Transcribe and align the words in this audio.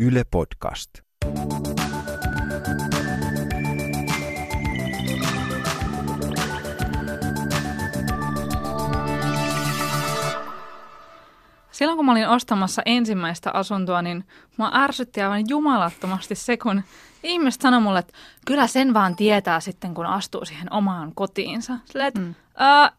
Yle 0.00 0.24
Podcast. 0.30 0.90
Silloin 11.70 11.96
kun 11.96 12.06
mä 12.06 12.12
olin 12.12 12.28
ostamassa 12.28 12.82
ensimmäistä 12.86 13.50
asuntoa, 13.54 14.02
niin 14.02 14.24
mua 14.56 14.70
ärsytti 14.74 15.22
aivan 15.22 15.44
jumalattomasti 15.48 16.34
se, 16.34 16.56
kun 16.56 16.82
ihmiset 17.22 17.60
sanoi 17.60 17.80
mulle, 17.80 17.98
että 17.98 18.12
kyllä 18.46 18.66
sen 18.66 18.94
vaan 18.94 19.16
tietää 19.16 19.60
sitten, 19.60 19.94
kun 19.94 20.06
astuu 20.06 20.44
siihen 20.44 20.72
omaan 20.72 21.12
kotiinsa. 21.14 21.78
Silleen, 21.84 22.08
että 22.08 22.20
mm. 22.20 22.34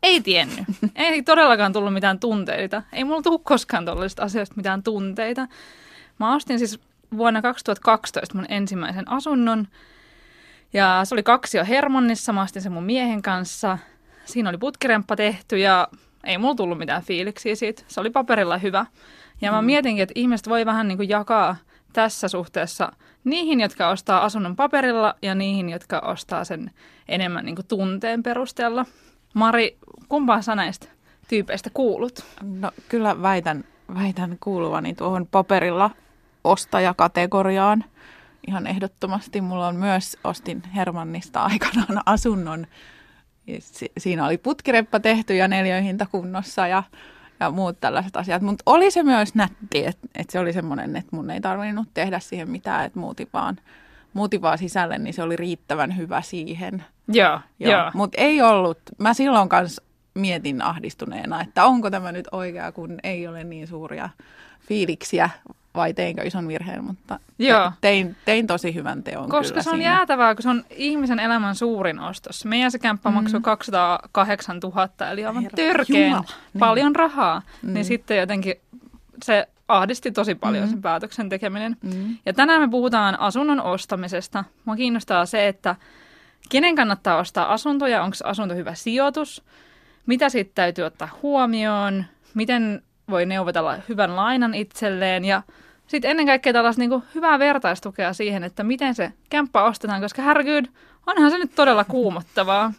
ei 0.04 0.22
tiennyt. 0.22 0.66
ei 0.96 1.24
todellakaan 1.24 1.74
tullut 1.74 1.94
mitään 1.94 2.20
tunteita. 2.20 2.84
Ei 2.94 3.04
mulla 3.04 3.22
tullut 3.22 3.44
koskaan 3.44 3.86
tuollaisista 3.86 4.24
asioista 4.24 4.56
mitään 4.56 4.84
tunteita. 4.84 5.48
Mä 6.20 6.36
ostin 6.36 6.60
siis 6.60 6.80
vuonna 7.18 7.42
2012 7.42 8.36
mun 8.36 8.46
ensimmäisen 8.50 9.12
asunnon. 9.12 9.68
Ja 10.74 11.02
se 11.04 11.16
oli 11.16 11.24
kaksi 11.24 11.58
jo 11.58 11.66
Hermonnissa. 11.66 12.34
Mä 12.34 12.42
ostin 12.42 12.62
sen 12.62 12.72
mun 12.72 12.84
miehen 12.84 13.22
kanssa. 13.22 13.78
Siinä 14.26 14.50
oli 14.50 14.58
putkiremppa 14.58 15.16
tehty 15.16 15.58
ja 15.58 15.88
ei 16.24 16.38
mulla 16.38 16.56
tullut 16.56 16.78
mitään 16.78 17.04
fiiliksiä 17.04 17.56
siitä. 17.56 17.84
Se 17.88 18.00
oli 18.00 18.10
paperilla 18.10 18.58
hyvä. 18.58 18.86
Ja 19.42 19.52
mä 19.52 19.62
mm. 19.62 19.66
mietinkin, 19.66 20.04
että 20.04 20.14
ihmiset 20.16 20.50
voi 20.50 20.66
vähän 20.66 20.88
niin 20.88 20.98
kuin 20.98 21.10
jakaa 21.10 21.56
tässä 21.94 22.28
suhteessa 22.28 22.92
niihin, 23.24 23.62
jotka 23.62 23.90
ostaa 23.90 24.26
asunnon 24.26 24.56
paperilla 24.56 25.16
ja 25.22 25.36
niihin, 25.36 25.70
jotka 25.70 26.00
ostaa 26.00 26.44
sen 26.44 26.72
enemmän 27.08 27.46
niin 27.46 27.56
kuin 27.56 27.68
tunteen 27.68 28.24
perusteella. 28.24 28.86
Mari, 29.34 29.78
kumpaan 30.10 30.44
sä 30.44 30.56
näistä 30.56 30.88
tyypeistä 31.28 31.70
kuulut? 31.74 32.26
No 32.44 32.72
kyllä 32.90 33.22
väitän, 33.22 33.64
väitän 33.94 34.38
kuuluvani 34.40 34.96
tuohon 34.96 35.28
paperilla 35.28 35.92
ostajakategoriaan. 36.44 37.84
Ihan 38.48 38.68
ehdottomasti 38.68 39.42
mulla 39.42 39.68
on 39.68 39.76
myös, 39.76 40.18
ostin 40.24 40.64
Hermannista 40.76 41.44
aikanaan 41.44 42.02
asunnon 42.06 42.68
siinä 43.98 44.26
oli 44.26 44.38
putkireppa 44.38 45.00
tehty 45.00 45.36
ja 45.36 45.48
neljöhinta 45.48 46.06
kunnossa 46.12 46.68
ja, 46.68 46.84
ja 47.40 47.52
muut 47.52 47.80
tällaiset 47.80 48.18
asiat. 48.18 48.42
Mutta 48.42 48.64
oli 48.66 48.92
se 48.92 49.04
myös 49.04 49.36
nätti, 49.36 49.86
että 49.86 50.08
et 50.16 50.30
se 50.30 50.40
oli 50.40 50.54
semmoinen, 50.54 50.96
että 50.96 51.16
mun 51.16 51.30
ei 51.30 51.42
tarvinnut 51.42 51.88
tehdä 51.94 52.20
siihen 52.20 52.50
mitään, 52.50 52.86
että 52.86 53.00
muutin 53.00 53.28
vaan, 53.34 53.58
muutin 54.14 54.42
vaan 54.42 54.58
sisälle, 54.58 54.98
niin 54.98 55.14
se 55.14 55.24
oli 55.24 55.36
riittävän 55.36 55.98
hyvä 55.98 56.22
siihen. 56.22 56.84
Joo, 57.08 57.40
joo. 57.60 57.72
joo. 57.72 57.92
Mutta 57.94 58.22
ei 58.22 58.42
ollut, 58.42 58.80
mä 58.98 59.14
silloin 59.14 59.50
kanssa 59.50 59.84
mietin 60.14 60.62
ahdistuneena, 60.62 61.42
että 61.42 61.66
onko 61.66 61.92
tämä 61.92 62.12
nyt 62.12 62.28
oikea, 62.32 62.72
kun 62.72 62.98
ei 63.04 63.28
ole 63.28 63.44
niin 63.44 63.68
suuria 63.68 64.10
fiiliksiä 64.68 65.30
vai 65.78 65.94
teinkö 65.94 66.24
ison 66.24 66.48
virheen, 66.48 66.84
mutta 66.84 67.20
Joo. 67.40 67.72
Tein, 67.82 68.16
tein 68.26 68.48
tosi 68.48 68.74
hyvän 68.74 69.04
teon 69.04 69.30
Koska 69.30 69.50
kyllä 69.54 69.64
se 69.64 69.70
on 69.70 69.76
siinä. 69.76 69.92
jäätävää, 69.92 70.36
kun 70.36 70.44
se 70.44 70.50
on 70.50 70.66
ihmisen 70.70 71.20
elämän 71.20 71.56
suurin 71.56 72.00
ostos. 72.00 72.46
Meidän 72.46 72.72
se 72.72 72.80
kämppä 72.80 73.10
mm. 73.10 73.14
maksoi 73.14 73.42
208 73.42 74.60
000, 74.60 75.12
eli 75.12 75.26
aivan 75.26 75.48
törkeen 75.56 76.10
Jumala. 76.10 76.24
Niin. 76.54 76.60
paljon 76.60 76.96
rahaa. 76.96 77.42
Mm. 77.62 77.74
Niin 77.74 77.86
sitten 77.86 78.18
jotenkin 78.18 78.56
se 79.24 79.48
ahdisti 79.68 80.12
tosi 80.12 80.36
paljon 80.36 80.64
mm. 80.64 80.70
sen 80.70 80.82
päätöksen 80.82 81.30
tekeminen. 81.30 81.78
Mm. 81.82 82.18
Ja 82.26 82.34
tänään 82.34 82.62
me 82.62 82.68
puhutaan 82.68 83.20
asunnon 83.20 83.62
ostamisesta. 83.62 84.44
Mua 84.66 84.76
kiinnostaa 84.76 85.26
se, 85.26 85.48
että 85.48 85.76
kenen 86.50 86.76
kannattaa 86.76 87.18
ostaa 87.18 87.54
asuntoja, 87.54 88.04
onko 88.04 88.18
asunto 88.24 88.56
hyvä 88.56 88.74
sijoitus, 88.74 89.44
mitä 90.06 90.30
siitä 90.30 90.52
täytyy 90.56 90.86
ottaa 90.86 91.10
huomioon, 91.22 92.06
miten 92.34 92.84
voi 93.10 93.26
neuvotella 93.26 93.78
hyvän 93.90 94.16
lainan 94.16 94.54
itselleen 94.54 95.26
ja 95.26 95.42
sitten 95.88 96.12
ennen 96.12 96.26
kaikkea 96.26 96.54
tällaista 96.54 96.80
niin 96.80 97.04
hyvää 97.16 97.40
vertaistukea 97.40 98.14
siihen, 98.14 98.44
että 98.44 98.64
miten 98.64 98.96
se 98.96 99.14
kämppä 99.30 99.64
ostetaan, 99.64 100.02
koska 100.02 100.22
härkyyd, 100.22 100.66
onhan 101.08 101.32
se 101.32 101.38
nyt 101.38 101.56
todella 101.56 101.84
kuumottavaa. 101.84 102.74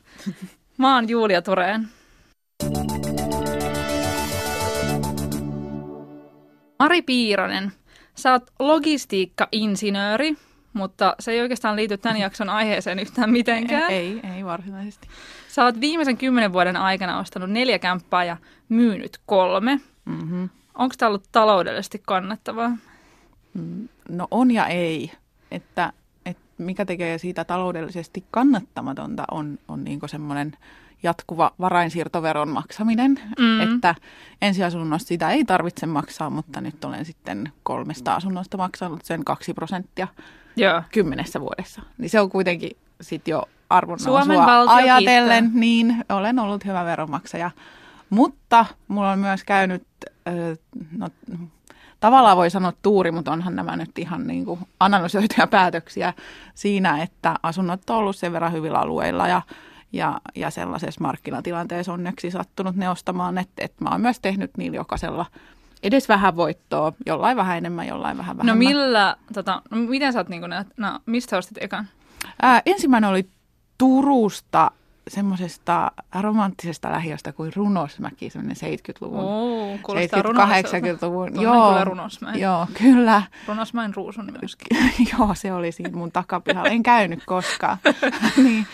Mä 0.79 0.95
oon 0.95 1.09
Julia 1.09 1.43
Tureen. 1.43 1.89
Mari 6.79 7.03
Piiranen, 7.03 7.73
sä 8.15 8.33
oot 8.33 8.51
logistiikka-insinööri, 8.59 10.37
mutta 10.73 11.15
se 11.21 11.33
ei 11.33 11.41
oikeastaan 11.41 11.77
liity 11.77 11.99
tämän 11.99 12.21
jakson 12.21 12.49
aiheeseen 12.49 12.99
yhtään 12.99 13.31
mitenkään. 13.31 13.91
Ei, 13.91 14.21
ei, 14.25 14.33
ei 14.37 14.45
varsinaisesti. 14.45 15.09
Sä 15.49 15.65
oot 15.65 15.81
viimeisen 15.81 16.17
kymmenen 16.17 16.53
vuoden 16.53 16.77
aikana 16.77 17.19
ostanut 17.19 17.51
neljä 17.51 17.79
kämppää 17.79 18.25
ja 18.25 18.37
myynyt 18.69 19.19
kolme. 19.27 19.81
Mm-hmm. 20.05 20.49
Onko 20.75 20.95
tämä 20.99 21.09
ollut 21.09 21.29
taloudellisesti 21.33 22.03
kannattavaa? 22.07 22.71
Mm, 23.55 23.89
no 24.09 24.29
on 24.31 24.51
ja 24.51 24.67
ei. 24.67 25.13
Että, 25.51 25.93
että 26.27 26.43
mikä 26.59 26.85
tekee 26.85 27.19
siitä 27.19 27.45
taloudellisesti 27.45 28.25
kannattamatonta 28.31 29.25
on, 29.31 29.59
on 29.69 29.85
niin 29.85 30.01
semmoinen 30.07 30.53
jatkuva 31.03 31.53
varainsiirtoveron 31.61 32.49
maksaminen, 32.49 33.21
mm. 33.39 33.61
että 33.61 33.95
ensiasunnosta 34.43 35.09
sitä 35.09 35.31
ei 35.31 35.45
tarvitse 35.45 35.87
maksaa, 35.87 36.31
mutta 36.31 36.61
nyt 36.61 36.85
olen 36.85 37.05
sitten 37.05 37.53
kolmesta 37.63 38.15
asunnosta 38.15 38.57
maksanut 38.57 39.05
sen 39.05 39.25
kaksi 39.25 39.55
prosenttia 39.55 40.09
Joo. 40.57 40.83
kymmenessä 40.93 41.41
vuodessa. 41.41 41.83
Niin 41.99 42.11
se 42.11 42.21
on 42.21 42.31
kuitenkin 42.31 42.71
sitten 43.01 43.33
jo 43.33 43.43
arvon 43.71 43.99
ajatellen, 44.69 45.45
kiittää. 45.45 45.61
niin 45.61 46.05
olen 46.09 46.39
ollut 46.39 46.65
hyvä 46.65 46.85
veronmaksaja. 46.85 47.51
Mutta 48.11 48.67
mulla 48.89 49.11
on 49.11 49.19
myös 49.19 49.45
käynyt, 49.45 49.87
no, 50.99 51.09
tavallaan 52.01 52.37
voi 52.37 52.51
sanoa 52.51 52.73
tuuri, 52.83 53.11
mutta 53.11 53.33
onhan 53.33 53.57
nämä 53.57 53.77
nyt 53.77 53.99
ihan 53.99 54.27
niin 54.27 54.45
kuin 54.45 54.61
analysoituja 54.81 55.47
päätöksiä 55.57 56.15
siinä, 56.55 57.03
että 57.03 57.35
asunnot 57.43 57.91
on 57.91 57.97
ollut 57.97 58.17
sen 58.17 58.33
verran 58.33 58.53
hyvillä 58.53 58.79
alueilla 58.79 59.29
ja, 59.29 59.43
ja, 59.93 60.21
ja 60.35 60.51
sellaisessa 60.51 61.01
markkinatilanteessa 61.01 61.93
onneksi 61.93 62.31
sattunut 62.31 62.77
ne 62.77 62.89
ostamaan, 62.89 63.39
että, 63.39 63.65
että 63.65 63.85
mä 63.85 63.91
oon 63.91 64.01
myös 64.01 64.21
tehnyt 64.21 64.51
niillä 64.57 64.77
jokaisella 64.77 65.27
edes 65.83 66.09
vähän 66.09 66.37
voittoa, 66.37 66.93
jollain 67.07 67.37
vähän 67.37 67.59
enemmän, 67.59 67.87
jollain 67.87 68.19
vähän 68.19 68.37
no 68.37 68.43
vähemmän. 68.45 68.65
No 68.65 68.69
millä, 68.69 69.17
tota, 69.33 69.63
no 69.71 69.77
miten 69.77 70.13
sä 70.13 70.19
oot, 70.19 70.29
niin 70.29 70.41
kuin, 70.41 70.53
no, 70.77 70.99
mistä 71.07 71.39
ostit 71.39 71.59
ekan? 71.61 71.89
Ää, 72.43 72.63
ensimmäinen 72.67 73.11
oli 73.11 73.29
Turusta 73.79 74.71
semmoisesta 75.09 75.93
romanttisesta 76.21 76.93
lähiöstä 76.93 77.33
kuin 77.33 77.53
Runosmäki, 77.57 78.31
semmoinen 78.31 78.57
70-luvun, 78.57 79.21
oh, 79.21 79.79
70-80-luvun. 79.79 81.43
Joo, 81.43 81.69
kyllä 81.69 81.85
Runosmäen. 81.85 82.41
Joo, 82.41 82.67
kyllä. 82.75 83.23
Runosmäen 83.49 83.95
ruusun 83.95 84.33
myöskin. 84.41 84.79
joo, 85.13 85.35
se 85.35 85.53
oli 85.53 85.73
siinä 85.73 85.97
mun 85.97 86.13
takapihalla. 86.13 86.71
En 86.71 86.83
käynyt 86.83 87.23
koskaan. 87.27 87.79
niin, 88.45 88.67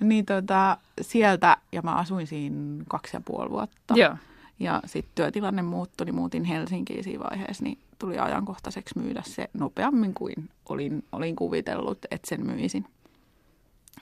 niin 0.00 0.26
tota, 0.26 0.76
sieltä, 1.00 1.56
ja 1.72 1.82
mä 1.82 1.94
asuin 1.94 2.26
siinä 2.26 2.84
kaksi 2.88 3.16
ja 3.16 3.20
puoli 3.24 3.50
vuotta. 3.50 3.94
Joo. 3.96 4.16
Ja 4.60 4.82
sitten 4.86 5.12
työtilanne 5.14 5.62
muuttui, 5.62 6.04
niin 6.04 6.14
muutin 6.14 6.44
Helsinkiin 6.44 7.04
siinä 7.04 7.24
vaiheessa, 7.24 7.64
niin 7.64 7.78
tuli 7.98 8.18
ajankohtaiseksi 8.18 8.98
myydä 8.98 9.22
se 9.26 9.50
nopeammin 9.54 10.14
kuin 10.14 10.34
olin, 10.68 11.04
olin 11.12 11.36
kuvitellut, 11.36 11.98
että 12.10 12.28
sen 12.28 12.46
myisin. 12.46 12.86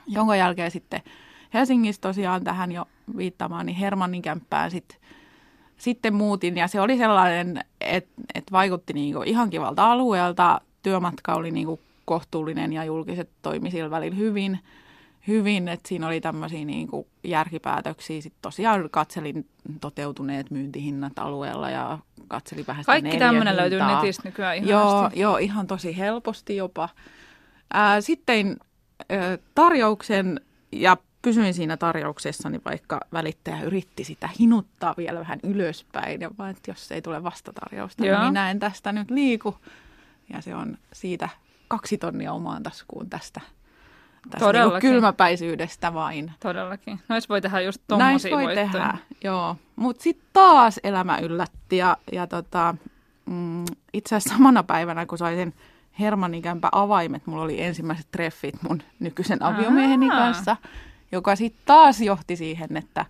Jonka 0.07 0.35
jälkeen 0.35 0.71
sitten 0.71 1.01
Helsingissä 1.53 2.01
tosiaan 2.01 2.43
tähän 2.43 2.71
jo 2.71 2.85
viittamaan, 3.17 3.65
niin 3.65 3.75
Hermannin 3.75 4.21
kämppään 4.21 4.71
sit, 4.71 4.99
sitten 5.77 6.13
muutin. 6.13 6.57
Ja 6.57 6.67
se 6.67 6.81
oli 6.81 6.97
sellainen, 6.97 7.63
että 7.81 8.11
et 8.35 8.51
vaikutti 8.51 8.93
niinku 8.93 9.21
ihan 9.25 9.49
kivalta 9.49 9.91
alueelta. 9.91 10.61
Työmatka 10.83 11.33
oli 11.33 11.51
niinku 11.51 11.79
kohtuullinen 12.05 12.73
ja 12.73 12.83
julkiset 12.83 13.29
toimi 13.41 13.71
sillä 13.71 13.91
välillä 13.91 14.15
hyvin. 14.15 14.59
hyvin 15.27 15.67
että 15.67 15.89
siinä 15.89 16.07
oli 16.07 16.21
tämmöisiä 16.21 16.65
niinku 16.65 17.07
järkipäätöksiä. 17.23 18.21
Sitten 18.21 18.41
tosiaan 18.41 18.89
katselin 18.89 19.47
toteutuneet 19.81 20.51
myyntihinnat 20.51 21.19
alueella 21.19 21.69
ja 21.69 21.99
katselin 22.27 22.67
vähän 22.67 22.83
sitä 22.83 22.91
Kaikki 22.91 23.17
tämmöinen 23.17 23.57
löytyy 23.57 23.79
netistä 23.79 24.21
nykyään 24.25 24.57
ihan 24.57 24.69
joo, 24.69 25.09
joo, 25.15 25.37
ihan 25.37 25.67
tosi 25.67 25.97
helposti 25.97 26.55
jopa. 26.55 26.89
Ää, 27.73 28.01
sitten 28.01 28.57
ää, 29.09 29.37
tarjouksen 29.55 30.41
ja 30.71 30.97
pysyin 31.21 31.53
siinä 31.53 31.77
tarjouksessani, 31.77 32.61
vaikka 32.65 32.99
välittäjä 33.13 33.61
yritti 33.61 34.03
sitä 34.03 34.29
hinuttaa 34.39 34.93
vielä 34.97 35.19
vähän 35.19 35.39
ylöspäin. 35.43 36.21
Ja 36.21 36.31
vaan, 36.37 36.49
että 36.49 36.71
jos 36.71 36.91
ei 36.91 37.01
tule 37.01 37.23
vastatarjousta, 37.23 38.03
niin 38.03 38.09
Joo. 38.09 38.21
niin 38.21 38.31
minä 38.31 38.51
en 38.51 38.59
tästä 38.59 38.91
nyt 38.91 39.11
liiku. 39.11 39.57
Ja 40.33 40.41
se 40.41 40.55
on 40.55 40.77
siitä 40.93 41.29
kaksi 41.67 41.97
tonnia 41.97 42.33
omaan 42.33 42.63
taskuun 42.63 43.09
tästä, 43.09 43.41
tästä 44.29 44.53
niin 44.53 44.81
kylmäpäisyydestä 44.81 45.93
vain. 45.93 46.31
Todellakin. 46.39 46.99
Nois 47.09 47.29
voi 47.29 47.41
tehdä 47.41 47.61
just 47.61 47.81
tommosia 47.87 48.35
voi 48.35 48.43
voittoja. 48.43 48.71
tehdä, 48.71 48.97
joo. 49.23 49.55
Mutta 49.75 50.03
sitten 50.03 50.27
taas 50.33 50.79
elämä 50.83 51.17
yllätti 51.17 51.77
ja, 51.77 51.97
ja 52.11 52.27
tota, 52.27 52.75
mm, 53.25 53.65
itse 53.93 54.15
asiassa 54.15 54.37
samana 54.37 54.63
päivänä, 54.63 55.05
kun 55.05 55.17
sain 55.17 55.37
sen 55.37 55.53
Hermannikämpä 55.99 56.69
avaimet, 56.71 57.27
mulla 57.27 57.43
oli 57.43 57.61
ensimmäiset 57.61 58.07
treffit 58.11 58.55
mun 58.69 58.83
nykyisen 58.99 59.43
aviomieheni 59.43 60.09
kanssa– 60.09 60.57
joka 61.11 61.35
sitten 61.35 61.61
taas 61.65 62.01
johti 62.01 62.35
siihen, 62.35 62.77
että, 62.77 63.05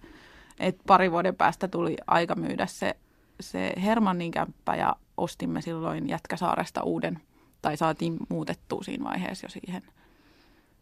että 0.59 0.83
pari 0.88 1.12
vuoden 1.12 1.36
päästä 1.36 1.68
tuli 1.68 1.98
aika 2.07 2.36
myydä 2.36 2.65
se, 2.65 2.95
se 3.39 3.74
Hermannin 3.83 4.31
kämppä 4.31 4.75
ja 4.75 4.95
ostimme 5.18 5.62
silloin 5.62 6.09
Jätkäsaaresta 6.09 6.83
uuden 6.83 7.21
tai 7.62 7.77
saatiin 7.77 8.18
muutettua 8.30 8.83
siinä 8.83 9.03
vaiheessa 9.03 9.45
jo 9.45 9.50
siihen, 9.50 9.83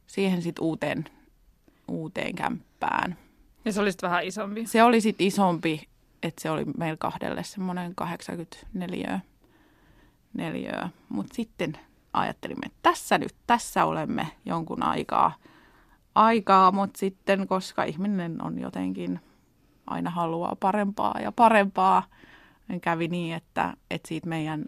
siihen 0.07 0.42
sit 0.42 0.60
uuteen, 0.60 1.06
uuteen 1.88 2.36
kämppään. 2.36 3.18
Ja 3.65 3.74
se 3.74 3.81
oli 3.81 3.92
sitten 3.92 4.10
vähän 4.10 4.25
isompi. 4.25 4.65
Se 4.68 4.83
oli 4.83 5.01
sitten 5.01 5.27
isompi, 5.27 5.88
että 6.24 6.42
se 6.42 6.50
oli 6.50 6.65
meillä 6.77 6.98
kahdelle 6.98 7.44
semmoinen 7.44 7.95
84 7.95 9.19
neliöä. 10.33 10.89
Mutta 11.10 11.36
sitten 11.36 11.77
ajattelimme, 12.13 12.65
että 12.65 12.80
tässä 12.81 13.18
nyt, 13.18 13.36
tässä 13.48 13.86
olemme 13.86 14.27
jonkun 14.45 14.83
aikaa, 14.83 15.33
aikaa 16.19 16.71
mutta 16.71 17.00
sitten 17.00 17.48
koska 17.48 17.83
ihminen 17.83 18.44
on 18.44 18.60
jotenkin 18.60 19.19
aina 19.88 20.10
haluaa 20.10 20.56
parempaa 20.60 21.16
ja 21.21 21.31
parempaa, 21.31 22.04
niin 22.68 22.81
kävi 22.81 23.07
niin, 23.07 23.36
että, 23.36 23.74
että 23.92 24.07
siitä 24.07 24.30
meidän 24.30 24.66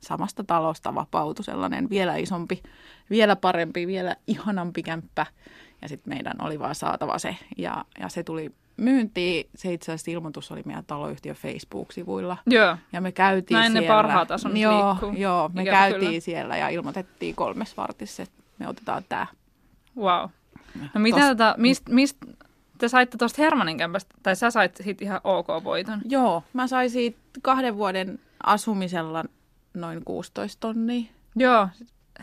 samasta 0.00 0.44
talosta 0.44 0.94
vapautui 0.94 1.44
sellainen 1.44 1.90
vielä 1.90 2.16
isompi, 2.16 2.62
vielä 3.10 3.36
parempi, 3.36 3.86
vielä 3.86 4.16
ihanampi 4.26 4.82
kämppä. 4.82 5.26
Ja 5.82 5.88
sitten 5.88 6.14
meidän 6.14 6.34
oli 6.40 6.58
vaan 6.58 6.74
saatava 6.74 7.18
se. 7.18 7.36
Ja, 7.58 7.84
ja 8.00 8.08
se 8.08 8.22
tuli 8.22 8.50
myyntiin. 8.76 9.46
Se 9.54 9.72
itse 9.72 9.92
asiassa 9.92 10.10
ilmoitus 10.10 10.52
oli 10.52 10.62
meidän 10.64 10.84
taloyhtiön 10.86 11.36
Facebook-sivuilla. 11.36 12.36
Joo. 12.46 12.76
Ja 12.92 13.00
me 13.00 13.12
käytiin 13.12 13.58
Näin 13.58 13.72
siellä. 13.72 13.88
ne 13.88 13.94
parhaat 13.94 14.30
asunnot 14.30 14.60
joo, 14.60 14.88
liikkuu. 14.90 15.12
joo, 15.12 15.50
me 15.54 15.62
Ikävä 15.62 15.76
käytiin 15.76 16.08
kyllä. 16.10 16.20
siellä 16.20 16.56
ja 16.56 16.68
ilmoitettiin 16.68 17.34
kolmes 17.34 17.76
vartissa, 17.76 18.22
että 18.22 18.42
me 18.58 18.68
otetaan 18.68 19.02
tämä. 19.08 19.26
Wow. 19.96 20.30
No 20.94 21.00
mitä 21.00 21.16
Tos- 21.18 21.28
tota, 21.28 21.54
mist, 21.58 21.88
mist, 21.88 22.16
te 22.78 22.88
saitte 22.88 23.18
tuosta 23.18 23.42
Hermanin 23.42 23.76
kämpästä, 23.78 24.14
tai 24.22 24.36
sä 24.36 24.50
sait 24.50 24.76
siitä 24.76 25.04
ihan 25.04 25.20
ok 25.24 25.46
voiton. 25.64 26.00
Joo, 26.08 26.44
mä 26.52 26.66
sain 26.66 26.90
siitä 26.90 27.18
kahden 27.42 27.76
vuoden 27.76 28.18
asumisella 28.46 29.24
noin 29.74 30.04
16 30.04 30.60
tonnia. 30.60 31.04
Joo, 31.36 31.68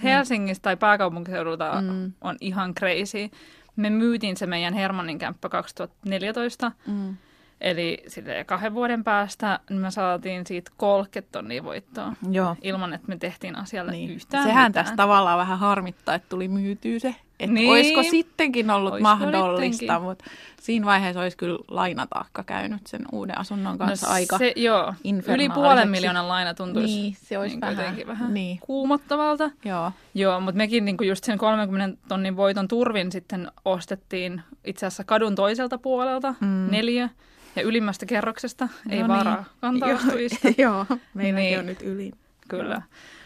Helsingistä 0.03 0.63
tai 0.63 0.77
pääkaupunkiseudulta 0.77 1.81
Mm. 1.81 2.11
on 2.21 2.35
ihan 2.41 2.73
crazy. 2.75 3.29
Me 3.75 3.89
myytiin 3.89 4.37
se 4.37 4.45
meidän 4.45 4.73
Hermannin 4.73 5.17
kämppä 5.19 5.49
2014, 5.49 6.71
Mm. 6.87 7.17
eli 7.61 8.03
sille 8.07 8.43
kahden 8.43 8.73
vuoden 8.73 9.03
päästä 9.03 9.59
niin 9.69 9.81
me 9.81 9.91
saatiin 9.91 10.47
siitä 10.47 10.71
30 10.77 11.31
tonnia 11.31 11.63
voittoa 11.63 12.13
Joo. 12.31 12.55
ilman, 12.61 12.93
että 12.93 13.07
me 13.07 13.17
tehtiin 13.17 13.55
asialle 13.55 13.91
Niin. 13.91 14.09
yhtään 14.11 14.43
Sehän 14.43 14.69
mitään. 14.69 14.85
tässä 14.85 14.95
tavallaan 14.95 15.37
vähän 15.39 15.59
harmittaa, 15.59 16.15
että 16.15 16.29
tuli 16.29 16.47
myytyä 16.47 16.99
se. 16.99 17.15
Että 17.39 17.53
Niin. 17.53 17.71
olisiko 17.71 18.03
sittenkin 18.03 18.69
ollut 18.71 18.91
Olisiko 18.93 19.09
mahdollista, 19.09 19.79
sittenkin. 19.79 20.01
mutta 20.03 20.25
siinä 20.61 20.85
vaiheessa 20.85 21.21
olisi 21.21 21.37
kyllä 21.37 21.59
lainataakka 21.67 22.43
käynyt 22.43 22.87
sen 22.87 23.01
uuden 23.11 23.37
asunnon 23.37 23.77
kanssa 23.77 24.07
aika. 24.07 24.35
No 24.35 24.39
se, 24.39 24.53
joo, 24.55 24.93
yli 25.27 25.49
puolen 25.49 25.89
miljoonan 25.89 26.27
laina 26.27 26.53
tuntuisi 26.53 26.93
Niin, 26.95 27.15
se 27.21 27.37
olisi 27.37 27.55
niin 27.55 27.61
vähän- 27.77 27.95
vähän 28.07 28.33
niin. 28.33 28.59
kuumottavalta. 28.61 29.51
Joo. 29.65 29.91
Joo, 30.13 30.39
mutta 30.39 30.57
mekin 30.57 30.85
niinku 30.85 31.03
just 31.03 31.23
sen 31.23 31.37
30 31.37 31.97
tonnin 32.07 32.35
voiton 32.37 32.67
turvin 32.67 33.11
sitten 33.11 33.51
ostettiin 33.65 34.41
itse 34.65 34.85
asiassa 34.85 35.03
kadun 35.03 35.35
toiselta 35.35 35.77
puolelta 35.77 36.35
Mm. 36.39 36.67
neljä 36.71 37.09
ja 37.55 37.61
ylimmästä 37.61 38.05
kerroksesta, 38.05 38.67
ei 38.89 39.01
No 39.01 39.07
varaa 39.07 39.35
niin. 39.35 39.45
kantaustujista. 39.61 40.47
Joo, 40.61 40.85
meilläkin 41.13 41.45
Niin. 41.45 41.59
on 41.59 41.65
nyt 41.65 41.81
yli. 41.81 42.11
kyllä. 42.49 42.81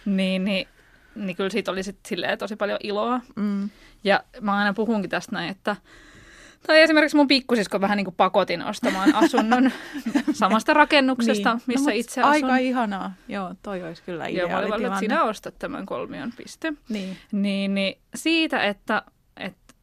Niin, 0.05 0.45
niin, 0.45 0.67
niin 1.15 1.35
kyllä 1.35 1.49
siitä 1.49 1.71
oli 1.71 1.83
sitten 1.83 2.09
silleen 2.09 2.37
tosi 2.37 2.55
paljon 2.55 2.79
iloa. 2.83 3.21
Mm. 3.35 3.69
Ja 4.03 4.23
mä 4.41 4.55
aina 4.55 4.73
puhunkin 4.73 5.09
tästä 5.09 5.31
näin, 5.31 5.49
että 5.49 5.75
tai 6.67 6.81
esimerkiksi 6.81 7.17
mun 7.17 7.27
pikkusisko 7.27 7.81
vähän 7.81 7.97
niin 7.97 8.05
kuin 8.05 8.15
pakotin 8.15 8.61
ostamaan 8.65 9.15
asunnon 9.23 9.71
samasta 10.33 10.73
rakennuksesta, 10.73 11.53
Niin. 11.53 11.61
missä 11.67 11.89
mut 11.89 11.99
itse 11.99 12.21
asun. 12.21 12.31
Aika 12.31 12.57
ihanaa. 12.57 13.13
Joo, 13.27 13.55
toi 13.61 13.83
olisi 13.83 14.03
kyllä 14.03 14.29
Joo, 14.29 14.57
olin 14.57 14.69
vaan, 14.69 14.85
että 14.85 14.99
sinä 14.99 15.23
ostat 15.23 15.59
tämän 15.59 15.85
kolmion 15.85 16.33
piste. 16.37 16.73
Niin. 16.89 17.17
Niin, 17.31 17.75
niin 17.75 17.97
siitä, 18.15 18.63
että, 18.63 19.03
että 19.37 19.73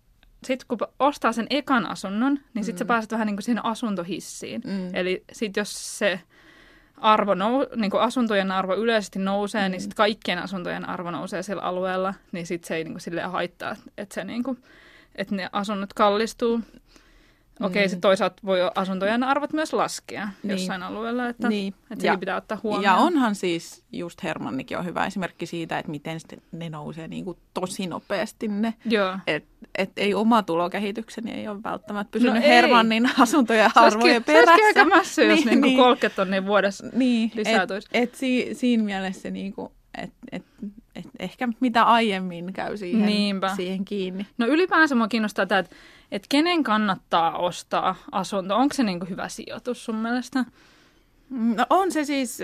sitten 0.45 0.67
kun 0.69 0.79
ostaa 0.99 1.33
sen 1.33 1.47
ekan 1.51 1.87
asunnon, 1.87 2.39
niin 2.55 2.65
sitten 2.65 2.77
mm. 2.77 2.89
sä 2.89 2.93
pääset 2.93 3.13
vähän 3.13 3.27
niin 3.27 3.37
kuin 3.37 3.45
siihen 3.45 3.65
asuntohissiin. 3.65 4.63
Mm. 4.67 4.95
Eli 4.95 5.25
sitten 5.33 5.61
jos 5.61 5.99
se 5.99 6.21
arvo 7.01 7.35
nou, 7.35 7.67
niin 7.77 7.91
kuin 7.91 8.03
asuntojen 8.03 8.53
arvo 8.53 8.75
yleisesti 8.75 9.19
nousee, 9.19 9.69
mm. 9.69 9.73
niin 9.73 9.81
sitten 9.81 9.97
kaikkien 9.97 10.39
asuntojen 10.39 10.89
arvo 10.89 11.11
nousee 11.11 11.43
sillä 11.43 11.63
alueella, 11.63 12.15
niin 12.33 12.47
sitten 12.47 12.69
se 12.69 12.77
ei 12.77 12.85
niin 12.85 12.93
kuin 12.93 13.01
silleen 13.01 13.31
haittaa, 13.31 13.77
että, 13.99 14.15
se 14.15 14.25
niin 14.25 14.43
kuin, 14.43 14.59
että 15.15 15.35
ne 15.35 15.49
asunnot 15.53 15.93
kallistuu. 15.93 16.61
Okei, 17.61 17.83
Mm. 17.87 17.89
sitten 17.91 18.01
toisaalta 18.01 18.37
voi 18.45 18.59
asuntojen 18.75 19.23
arvot 19.23 19.53
myös 19.53 19.73
laskea 19.73 20.29
Niin. 20.43 20.51
jossain 20.51 20.83
alueella, 20.83 21.29
että, 21.29 21.49
Niin. 21.49 21.75
että 21.91 22.07
Ja- 22.07 22.17
pitää 22.19 22.37
ottaa 22.37 22.59
huomioon. 22.63 22.85
Ja 22.85 22.95
onhan 22.95 23.35
siis 23.35 23.85
just 23.93 24.23
Hermannikin 24.23 24.79
on 24.79 24.85
hyvä 24.85 25.07
esimerkki 25.07 25.47
siitä, 25.47 25.79
että 25.79 25.91
miten 25.91 26.19
ne 26.53 26.71
nousee 26.71 27.09
niin 27.09 27.25
kuin 27.25 27.39
tosi 27.55 27.87
nopeasti 27.87 28.49
ne. 28.49 28.75
Joo. 28.85 29.19
Et, 29.27 29.45
ei 29.97 30.15
oma 30.15 30.43
tulokehitykseni 30.43 31.31
ei 31.33 31.49
ole 31.49 31.63
välttämättä 31.63 32.11
pysynyt 32.11 32.35
No 32.35 32.41
ei. 32.41 32.49
Hermannin 32.49 33.11
asuntojen 33.21 33.71
Se 33.75 33.81
arvojen 33.81 34.23
Se 34.27 34.33
olisikin 34.33 34.47
perässä. 34.47 34.67
aika 34.67 34.85
mässy, 34.85 35.25
jos 35.25 35.45
niin, 35.45 35.61
niin 35.61 35.77
30 35.77 36.17
tonnia 36.17 36.47
vuodessa. 36.47 36.87
niin, 36.93 37.31
lisää 37.35 37.63
et, 37.63 37.71
et 37.93 38.15
si, 38.15 38.49
siinä 38.53 38.83
mielessä 38.83 39.31
niin 39.31 39.53
kuin, 39.53 39.73
et, 40.03 40.11
et, 40.33 40.45
et 40.97 41.05
ehkä 41.19 41.49
mitä 41.61 41.83
aiemmin 41.83 42.53
käy 42.53 42.77
siihen, 42.77 43.07
Niinpä. 43.07 43.55
siihen 43.57 43.85
kiinni. 43.85 44.27
No 44.39 44.47
ylipäänsä 44.47 44.95
mua 44.95 45.09
kiinnostaa 45.09 45.47
tämä, 45.47 45.59
että, 45.59 45.77
että 46.13 46.27
kenen 46.29 46.63
kannattaa 46.63 47.39
ostaa 47.39 47.97
asunto. 48.13 48.57
Onko 48.57 48.75
se 48.75 48.83
niin 48.83 48.99
kuin 48.99 49.11
hyvä 49.11 49.29
sijoitus 49.29 49.85
sun 49.85 49.97
mielestä? 49.97 50.45
No 51.31 51.67
on 51.71 51.93
se 51.93 52.05
siis, 52.05 52.43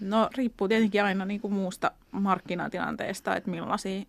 no 0.00 0.30
riippuu 0.36 0.68
tietenkin 0.68 1.04
aina 1.04 1.24
niin 1.24 1.40
kuin 1.40 1.52
muusta 1.52 1.90
markkinatilanteesta, 2.10 3.36
että 3.36 3.50
millaisia 3.50 4.04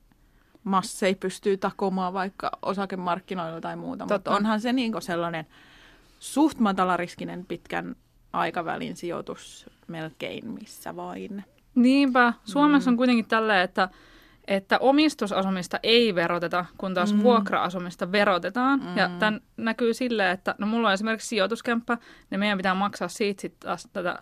masseja 0.64 1.16
pystyy 1.16 1.58
takomaan 1.58 2.14
vaikka 2.14 2.52
osakemarkkinoilla 2.62 3.62
tai 3.62 3.76
muuta. 3.76 4.04
Totta. 4.04 4.16
Mutta 4.16 4.36
onhan 4.36 4.62
se 4.62 4.74
niin 4.74 4.92
kuin 4.92 5.02
sellainen 5.02 5.46
suht 6.20 6.60
matalariskinen 6.60 7.46
pitkän 7.46 7.96
aikavälin 8.34 8.96
sijoitus 8.96 9.66
melkein 9.88 10.52
missä 10.52 10.96
vain. 10.96 11.44
Niinpä. 11.76 12.34
Suomessa 12.46 12.90
on 12.90 12.98
kuitenkin 12.98 13.28
tällä, 13.28 13.64
että, 13.64 13.90
että 14.48 14.78
omistusasumista 14.80 15.80
ei 15.84 16.16
veroteta, 16.16 16.66
kun 16.78 16.94
taas 16.94 17.14
mm. 17.14 17.24
vuokra-asumista 17.24 18.12
verotetaan. 18.12 18.80
Mm. 18.80 18.98
Ja 18.98 19.10
tämän 19.20 19.42
näkyy 19.58 19.94
silleen, 19.94 20.32
että 20.32 20.56
no 20.58 20.68
mulla 20.68 20.88
on 20.88 20.94
esimerkiksi 20.94 21.28
sijoituskämppä, 21.28 21.98
niin 22.30 22.40
meidän 22.40 22.58
pitää 22.58 22.74
maksaa 22.74 23.08
siitä 23.08 23.42
sitten 23.42 23.68
taas 23.68 23.88
tätä 23.94 24.20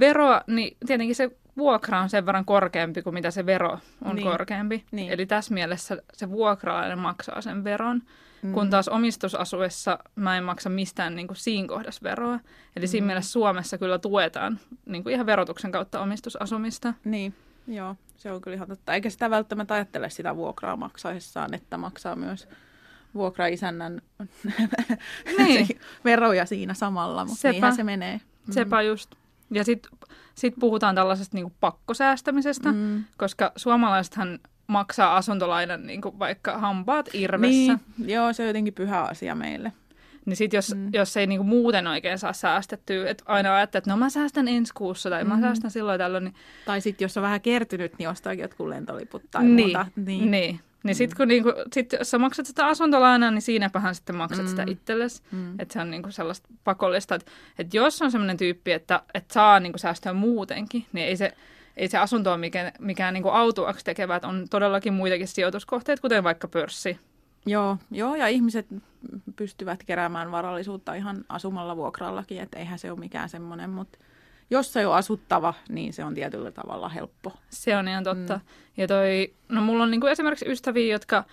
veroa, 0.00 0.40
niin 0.46 0.76
tietenkin 0.86 1.16
se 1.16 1.30
vuokra 1.56 2.00
on 2.00 2.08
sen 2.08 2.26
verran 2.26 2.44
korkeampi 2.44 3.02
kuin 3.02 3.14
mitä 3.14 3.30
se 3.30 3.46
vero 3.46 3.78
on 4.04 4.16
Niin. 4.16 4.28
korkeampi. 4.28 4.84
Niin. 4.90 5.12
Eli 5.12 5.26
tässä 5.26 5.54
mielessä 5.54 6.02
se 6.12 6.30
vuokralainen 6.30 6.98
maksaa 6.98 7.40
sen 7.40 7.64
veron, 7.64 8.02
mm. 8.42 8.52
kun 8.52 8.70
taas 8.70 8.88
omistusasuessa 8.88 9.98
mä 10.14 10.38
en 10.38 10.44
maksa 10.44 10.70
mistään 10.70 11.16
niin 11.16 11.26
kuin 11.26 11.36
siinä 11.36 11.68
kohdassa 11.68 12.00
veroa. 12.02 12.38
Eli 12.76 12.86
siinä 12.86 13.06
mielessä 13.06 13.32
Suomessa 13.32 13.78
kyllä 13.78 13.98
tuetaan 13.98 14.58
niin 14.86 15.02
kuin 15.02 15.12
ihan 15.12 15.26
verotuksen 15.26 15.72
kautta 15.72 16.00
omistusasumista. 16.00 16.94
Niin, 17.04 17.34
joo, 17.70 17.96
se 18.16 18.32
on 18.32 18.40
kyllä 18.40 18.54
ihan 18.54 18.68
totta. 18.68 18.94
Eikä 18.94 19.10
sitä 19.10 19.30
välttämättä 19.30 19.74
ajattele 19.74 20.10
sitä 20.10 20.36
vuokraa 20.36 20.76
maksaessaan, 20.76 21.54
että 21.54 21.76
maksaa 21.76 22.16
myös 22.16 22.48
vuokraisännän 23.14 24.02
Niin. 25.38 25.68
veroja 26.04 26.46
siinä 26.46 26.74
samalla, 26.74 27.24
mutta 27.24 27.40
Sepä. 27.40 27.52
niinhän 27.52 27.76
se 27.76 27.84
menee. 27.84 28.20
Sepä 28.50 28.82
just. 28.82 29.10
Ja 29.50 29.64
sitten 29.64 29.92
sit 30.34 30.54
puhutaan 30.60 30.94
tällaisesta 30.94 31.36
niinku 31.36 31.52
pakkosäästämisestä, 31.60 32.72
Mm. 32.72 33.04
koska 33.16 33.52
suomalaisethan 33.56 34.38
maksaa 34.66 35.16
asuntolainan 35.16 35.86
niinku 35.86 36.18
vaikka 36.18 36.58
hampaat 36.58 37.08
irvessä. 37.12 37.78
Niin, 37.98 38.10
joo, 38.10 38.32
se 38.32 38.42
on 38.42 38.46
jotenkin 38.46 38.74
pyhä 38.74 39.02
asia 39.02 39.34
meille. 39.34 39.72
Niin 40.30 40.36
sit 40.36 40.52
jos, 40.52 40.74
mm. 40.74 40.88
jos 40.92 41.16
ei 41.16 41.26
niinku 41.26 41.44
muuten 41.44 41.86
oikein 41.86 42.18
saa 42.18 42.32
säästettyä, 42.32 43.10
että 43.10 43.24
aina 43.26 43.56
ajattelee, 43.56 43.80
että 43.80 43.90
no 43.90 43.96
mä 43.96 44.10
säästän 44.10 44.48
ensi 44.48 44.74
kuussa 44.74 45.10
tai 45.10 45.24
mm. 45.24 45.28
mä 45.28 45.40
säästän 45.40 45.70
silloin 45.70 45.98
tällöin, 45.98 46.24
niin 46.24 46.34
Tai 46.64 46.80
sitten 46.80 47.04
jos 47.04 47.16
on 47.16 47.22
vähän 47.22 47.40
kertynyt, 47.40 47.92
niin 47.98 48.08
ostaakin 48.08 48.42
jotkut 48.42 48.68
lentoliput 48.68 49.22
tai 49.30 49.44
niin, 49.44 49.66
muuta. 49.66 49.86
niin. 49.96 50.30
niin. 50.30 50.60
Niin 50.84 50.94
sitten 50.94 51.16
kun 51.16 51.28
niinku, 51.28 51.52
sit 51.72 51.92
jos 51.92 52.10
sä 52.10 52.18
maksat 52.18 52.46
sitä 52.46 52.66
asuntolainaa, 52.66 53.30
niin 53.30 53.42
siinäpähän 53.42 53.94
sitten 53.94 54.16
maksat 54.16 54.44
mm. 54.44 54.48
sitä 54.48 54.64
itsellesi. 54.68 55.22
Mm. 55.32 55.60
Että 55.60 55.72
se 55.72 55.80
on 55.80 55.90
niinku 55.90 56.10
sellaista 56.10 56.48
pakollista. 56.64 57.14
Että 57.14 57.30
et 57.58 57.74
jos 57.74 58.02
on 58.02 58.10
sellainen 58.10 58.36
tyyppi, 58.36 58.72
että 58.72 59.02
et 59.14 59.30
saa 59.30 59.60
niinku 59.60 59.78
säästöä 59.78 60.12
muutenkin, 60.12 60.86
niin 60.92 61.06
ei 61.06 61.16
se, 61.16 61.32
ei 61.76 61.88
se 61.88 61.98
asunto 61.98 62.30
ole 62.30 62.38
mikään, 62.38 62.72
mikään 62.78 63.14
niinku 63.14 63.28
autuaksi 63.28 63.84
tekevä. 63.84 64.16
Että 64.16 64.28
on 64.28 64.46
todellakin 64.50 64.92
muitakin 64.92 65.28
sijoituskohteita, 65.28 66.02
kuten 66.02 66.24
vaikka 66.24 66.48
pörssi. 66.48 66.98
Joo, 67.46 67.76
joo, 67.90 68.14
ja 68.14 68.28
ihmiset 68.28 68.66
pystyvät 69.36 69.84
keräämään 69.84 70.32
varallisuutta 70.32 70.94
ihan 70.94 71.24
asumalla 71.28 71.76
vuokrallakin, 71.76 72.40
että 72.40 72.58
eihän 72.58 72.78
se 72.78 72.90
ole 72.90 73.00
mikään 73.00 73.28
semmoinen, 73.28 73.70
mutta 73.70 73.98
jos 74.50 74.72
se 74.72 74.86
on 74.86 74.94
asuttava, 74.94 75.54
niin 75.68 75.92
se 75.92 76.04
on 76.04 76.14
tietyllä 76.14 76.50
tavalla 76.50 76.88
helppo. 76.88 77.32
Se 77.50 77.76
on 77.76 77.88
ihan 77.88 78.04
totta. 78.04 78.34
Mm. 78.34 78.40
Ja 78.76 78.86
toi, 78.86 79.34
no 79.48 79.60
mulla 79.60 79.82
on 79.82 79.90
niinku 79.90 80.06
esimerkiksi 80.06 80.48
ystäviä, 80.48 80.92
jotka, 80.94 81.24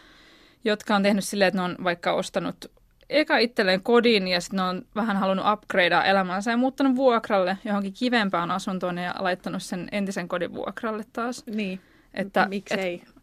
jotka 0.64 0.96
on 0.96 1.04
tehnyt 1.04 1.24
silleen, 1.24 1.48
että 1.48 1.60
ne 1.60 1.64
on 1.64 1.76
vaikka 1.84 2.14
ostanut 2.14 2.72
eka 3.10 3.38
itselleen 3.38 3.82
kodin 3.82 4.28
ja 4.28 4.42
sitten 4.42 4.60
on 4.60 4.86
vähän 4.96 5.18
halunnut 5.18 5.46
upgradea 5.54 6.04
elämänsä 6.04 6.52
ja 6.52 6.58
muuttanut 6.58 6.96
vuokralle 6.96 7.58
johonkin 7.66 7.94
kivempään 7.94 8.52
asuntoon 8.52 8.98
ja 8.98 9.16
laittanut 9.20 9.64
sen 9.64 9.90
entisen 9.92 10.28
kodin 10.28 10.54
vuokralle 10.54 11.06
taas. 11.14 11.46
Niin. 11.46 11.82
Että, 12.14 12.48
Miksei? 12.48 13.04
Et, 13.04 13.17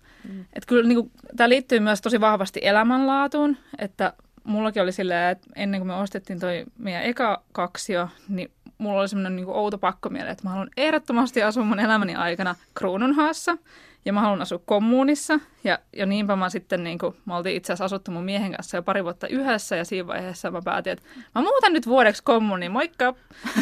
et 0.52 0.66
kyllä 0.66 0.88
niin 0.88 1.10
tämä 1.36 1.48
liittyy 1.48 1.80
myös 1.80 2.00
tosi 2.00 2.20
vahvasti 2.20 2.60
elämänlaatuun, 2.62 3.56
että 3.78 4.12
mullakin 4.44 4.82
oli 4.82 4.92
silleen, 4.92 5.32
että 5.32 5.48
ennen 5.56 5.80
kuin 5.80 5.88
me 5.88 5.94
ostettiin 5.94 6.40
toi 6.40 6.64
meidän 6.78 7.02
eka 7.02 7.42
kaksio, 7.52 8.08
niin 8.28 8.50
mulla 8.78 9.00
oli 9.00 9.08
semmoinen 9.08 9.36
niin 9.36 9.48
outo 9.48 9.78
pakkomiele, 9.78 10.30
että 10.30 10.44
mä 10.44 10.50
haluan 10.50 10.70
ehdottomasti 10.76 11.42
asua 11.42 11.64
mun 11.64 11.80
elämäni 11.80 12.14
aikana 12.14 12.54
Kruununhaassa 12.74 13.56
ja 14.04 14.12
mä 14.12 14.20
haluan 14.20 14.42
asua 14.42 14.60
kommunissa. 14.64 15.40
Ja, 15.64 15.78
ja 15.96 16.06
niinpä 16.06 16.36
mä 16.36 16.50
sitten, 16.50 16.84
niin 16.84 16.98
kuin, 16.98 17.16
mä 17.24 17.36
oltiin 17.36 17.56
itse 17.56 17.72
asiassa 17.72 17.84
asuttu 17.84 18.10
mun 18.10 18.24
miehen 18.24 18.52
kanssa 18.52 18.76
jo 18.76 18.82
pari 18.82 19.04
vuotta 19.04 19.28
yhdessä 19.28 19.76
ja 19.76 19.84
siinä 19.84 20.06
vaiheessa 20.06 20.50
mä 20.50 20.60
päätin, 20.64 20.92
että 20.92 21.04
mä 21.34 21.42
muutan 21.42 21.72
nyt 21.72 21.86
vuodeksi 21.86 22.22
kommuniin, 22.22 22.72
moikka! 22.72 23.14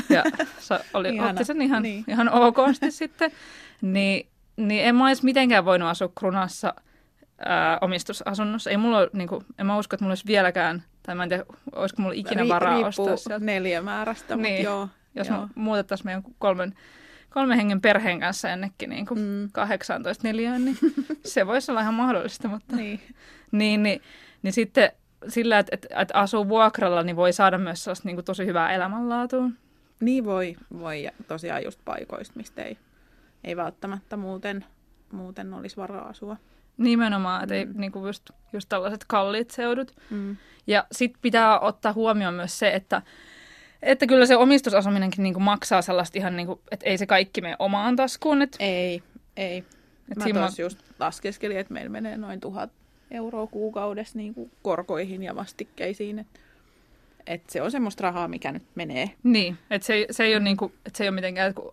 Ja 0.09 0.25
se 0.59 0.79
oli, 0.95 1.21
otti 1.31 1.45
sen 1.45 1.63
ihan, 1.63 1.83
niin. 1.83 2.05
ihan 2.09 2.29
okosti 2.29 2.91
sitten. 2.91 3.33
Niin, 3.83 4.27
niin 4.57 4.85
en 4.85 4.95
mä 4.95 5.09
edes 5.09 5.23
mitenkään 5.23 5.65
voinut 5.65 5.89
asua 5.89 6.09
Krunassa 6.19 6.75
ää, 7.45 7.79
omistusasunnossa. 7.81 8.71
Ei 8.71 8.77
mulla, 8.77 9.09
niin 9.13 9.29
kuin, 9.29 9.45
en 9.59 9.67
mä 9.67 9.79
usko, 9.79 9.97
että 9.97 10.05
mulla 10.05 10.13
olisi 10.13 10.27
vieläkään, 10.27 10.83
tai 11.03 11.15
mä 11.15 11.23
en 11.23 11.29
tiedä, 11.29 11.45
olisiko 11.73 12.03
mulla 12.03 12.15
ikinä 12.15 12.49
varaa 12.49 12.81
Ri- 12.81 12.85
ostaa 12.85 13.17
sieltä. 13.17 13.45
neljä 13.45 13.83
määrästä, 13.83 14.37
niin. 14.37 14.55
mutta 14.55 14.65
joo. 14.65 14.89
Jos 15.15 15.29
joo. 15.29 15.41
me 15.41 15.49
muutettaisiin 15.55 16.07
meidän 16.07 16.23
kolmen, 16.39 16.75
kolmen 17.31 17.57
hengen 17.57 17.81
perheen 17.81 18.21
kanssa 18.21 18.51
ennekin 18.51 18.91
niin 18.91 19.07
kuin 19.07 19.21
mm. 19.21 19.49
18 19.53 20.29
neliöön, 20.29 20.65
niin 20.65 20.79
se 21.25 21.47
voisi 21.47 21.71
olla 21.71 21.81
ihan 21.81 21.95
mahdollista. 21.95 22.49
Mutta, 22.49 22.77
niin. 22.77 23.01
niin, 23.53 23.83
niin, 23.83 24.03
niin 24.43 24.53
sitten 24.53 24.93
sillä, 25.29 25.59
että, 25.59 25.75
että, 25.75 25.89
että 26.01 26.19
asuu 26.19 26.49
vuokralla, 26.49 27.03
niin 27.03 27.17
voi 27.17 27.33
saada 27.33 27.59
myös 27.59 27.85
sellaista 27.85 28.09
niin 28.09 28.17
kuin 28.17 28.25
tosi 28.25 28.47
hyvää 28.47 28.73
elämänlaatua. 28.73 29.51
Niin 30.01 30.25
voi, 30.25 30.57
voi. 30.79 31.03
Ja 31.03 31.11
tosiaan 31.29 31.65
just 31.65 31.81
paikoista, 31.85 32.37
mistä 32.37 32.63
ei, 32.63 32.79
ei 33.45 33.57
välttämättä 33.57 34.17
muuten, 34.17 34.65
muuten 35.13 35.55
olisi 35.55 35.77
varaa 35.77 36.09
asua. 36.09 36.37
Nimenomaan, 36.77 37.43
että 37.43 37.55
mm. 37.55 37.59
ei 37.59 37.67
niin 37.75 37.93
kuin 37.93 38.07
just, 38.07 38.31
just 38.53 38.69
tällaiset 38.69 39.05
kalliit 39.05 39.51
seudut. 39.51 39.97
Mm. 40.11 40.37
Ja 40.67 40.87
sitten 40.93 41.23
pitää 41.23 41.61
ottaa 41.61 41.93
huomioon 41.93 42.35
myös 42.35 42.59
se, 42.59 42.71
että 42.75 43.03
että 43.83 44.07
kyllä 44.07 44.27
se 44.27 44.37
omistusasuminenkin 44.37 45.23
niin 45.23 45.35
kuin 45.35 45.45
maksaa 45.45 45.83
sellaista 45.83 46.19
ihan, 46.19 46.37
niin 46.37 46.47
kuin, 46.47 46.61
että 46.71 46.87
ei 46.87 46.99
se 46.99 47.07
kaikki 47.07 47.41
mene 47.41 47.57
omaan 47.59 47.97
taskuun. 47.97 48.43
Että... 48.43 48.57
Ei, 48.61 49.03
ei. 49.37 49.65
Et 50.11 50.19
Mä 50.19 50.25
tuossa 50.35 50.63
just 50.63 50.79
laskeskelin, 50.99 51.59
että 51.59 51.73
meillä 51.73 51.91
menee 51.91 52.17
noin 52.17 52.41
tuhat 52.41 52.71
euroa 53.11 53.47
kuukaudessa 53.47 54.19
niin 54.19 54.35
kuin 54.35 54.51
korkoihin 54.63 55.23
ja 55.23 55.37
vastikkeisiin. 55.37 56.19
Että 56.19 56.41
et 57.27 57.51
se 57.51 57.63
on 57.63 57.71
semmoista 57.71 58.03
rahaa, 58.03 58.29
mikä 58.29 58.53
nyt 58.53 58.63
menee. 58.75 59.11
Niin, 59.23 59.59
että 59.71 59.87
se, 59.87 60.07
se, 60.11 60.25
ei 60.25 60.35
ole 60.35 60.45
niin 60.45 60.57
kuin, 60.57 60.73
että 60.87 60.99
se 60.99 61.05
ei 61.05 61.09
ole 61.09 61.15
mitenkään, 61.15 61.51
että 61.51 61.63
kun 61.63 61.73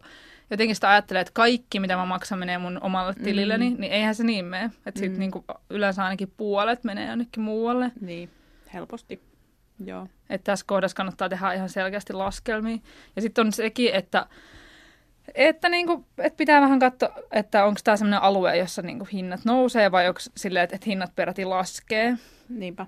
jotenkin 0.50 0.75
sitä 0.75 0.89
ajattelee, 0.89 1.22
että 1.22 1.34
kaikki 1.34 1.79
mitä 1.79 1.96
mä 1.96 2.06
maksan 2.06 2.39
menee 2.39 2.58
mun 2.58 2.79
omalle 2.82 3.13
tililleni, 3.13 3.70
mm. 3.70 3.82
niin 3.82 3.94
eihän 3.94 4.15
se 4.15 4.24
niin 4.24 4.46
mene. 4.46 4.72
Että 4.86 5.01
mm. 5.01 5.20
niin 5.20 5.32
kuin, 5.32 5.46
yleensä 5.70 6.03
ainakin 6.03 6.34
puolet 6.38 6.84
menee 6.84 7.10
jonnekin 7.10 7.44
muualle. 7.44 7.91
Niin, 8.01 8.29
helposti. 8.74 9.22
Joo. 9.86 10.08
Että 10.29 10.51
tässä 10.51 10.65
kohdassa 10.68 10.96
kannattaa 10.96 11.29
tehdä 11.29 11.53
ihan 11.53 11.70
selkeästi 11.70 12.13
laskelmia. 12.13 12.77
Ja 13.15 13.22
sitten 13.22 13.46
on 13.46 13.51
sekin, 13.51 13.94
että, 13.94 14.25
että, 15.36 15.70
niinku, 15.70 16.06
että 16.18 16.38
pitää 16.38 16.62
vähän 16.62 16.79
katsoa, 16.79 17.10
että 17.32 17.65
onko 17.65 17.79
tämä 17.84 17.98
sellainen 17.98 18.22
alue, 18.22 18.58
jossa 18.58 18.82
niinku 18.82 19.08
hinnat 19.13 19.46
nousee 19.46 19.91
vai 19.91 20.08
onko 20.08 20.20
silleen, 20.38 20.63
että, 20.63 20.75
että 20.75 20.89
hinnat 20.89 21.15
peräti 21.15 21.46
laskee. 21.46 22.18
Niinpä. 22.50 22.86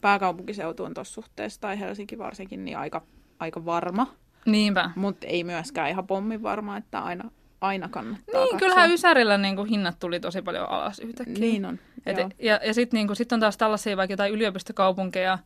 Pääkaupunkiseutu 0.00 0.84
on 0.84 0.94
tuossa 0.94 1.14
suhteessa, 1.14 1.60
tai 1.60 1.80
Helsinki 1.80 2.18
varsinkin, 2.18 2.64
niin 2.64 2.78
aika, 2.78 3.02
aika 3.38 3.64
varma. 3.64 4.14
Niinpä. 4.50 4.90
Mutta 4.96 5.26
ei 5.26 5.44
myöskään 5.44 5.90
ihan 5.90 6.06
pommin 6.06 6.42
varma, 6.42 6.76
että 6.76 7.00
aina, 7.00 7.30
aina 7.60 7.88
kannattaa 7.88 8.34
Niin, 8.34 8.42
katsoa. 8.42 8.58
kyllähän 8.58 8.92
Ysärillä 8.92 9.38
niin 9.38 9.56
kuin, 9.56 9.68
hinnat 9.68 9.98
tuli 9.98 10.20
tosi 10.20 10.42
paljon 10.42 10.70
alas 10.70 10.98
yhtäkkiä. 10.98 11.40
Niin 11.40 11.64
on, 11.64 11.78
Et, 12.06 12.16
ja 12.38 12.60
ja 12.64 12.74
sitten 12.74 12.98
niin 12.98 13.16
sit 13.16 13.32
on 13.32 13.40
taas 13.40 13.56
tällaisia 13.56 13.96
vaikka 13.96 14.12
jotain 14.12 14.32
yliopistokaupunkeja, 14.32 15.38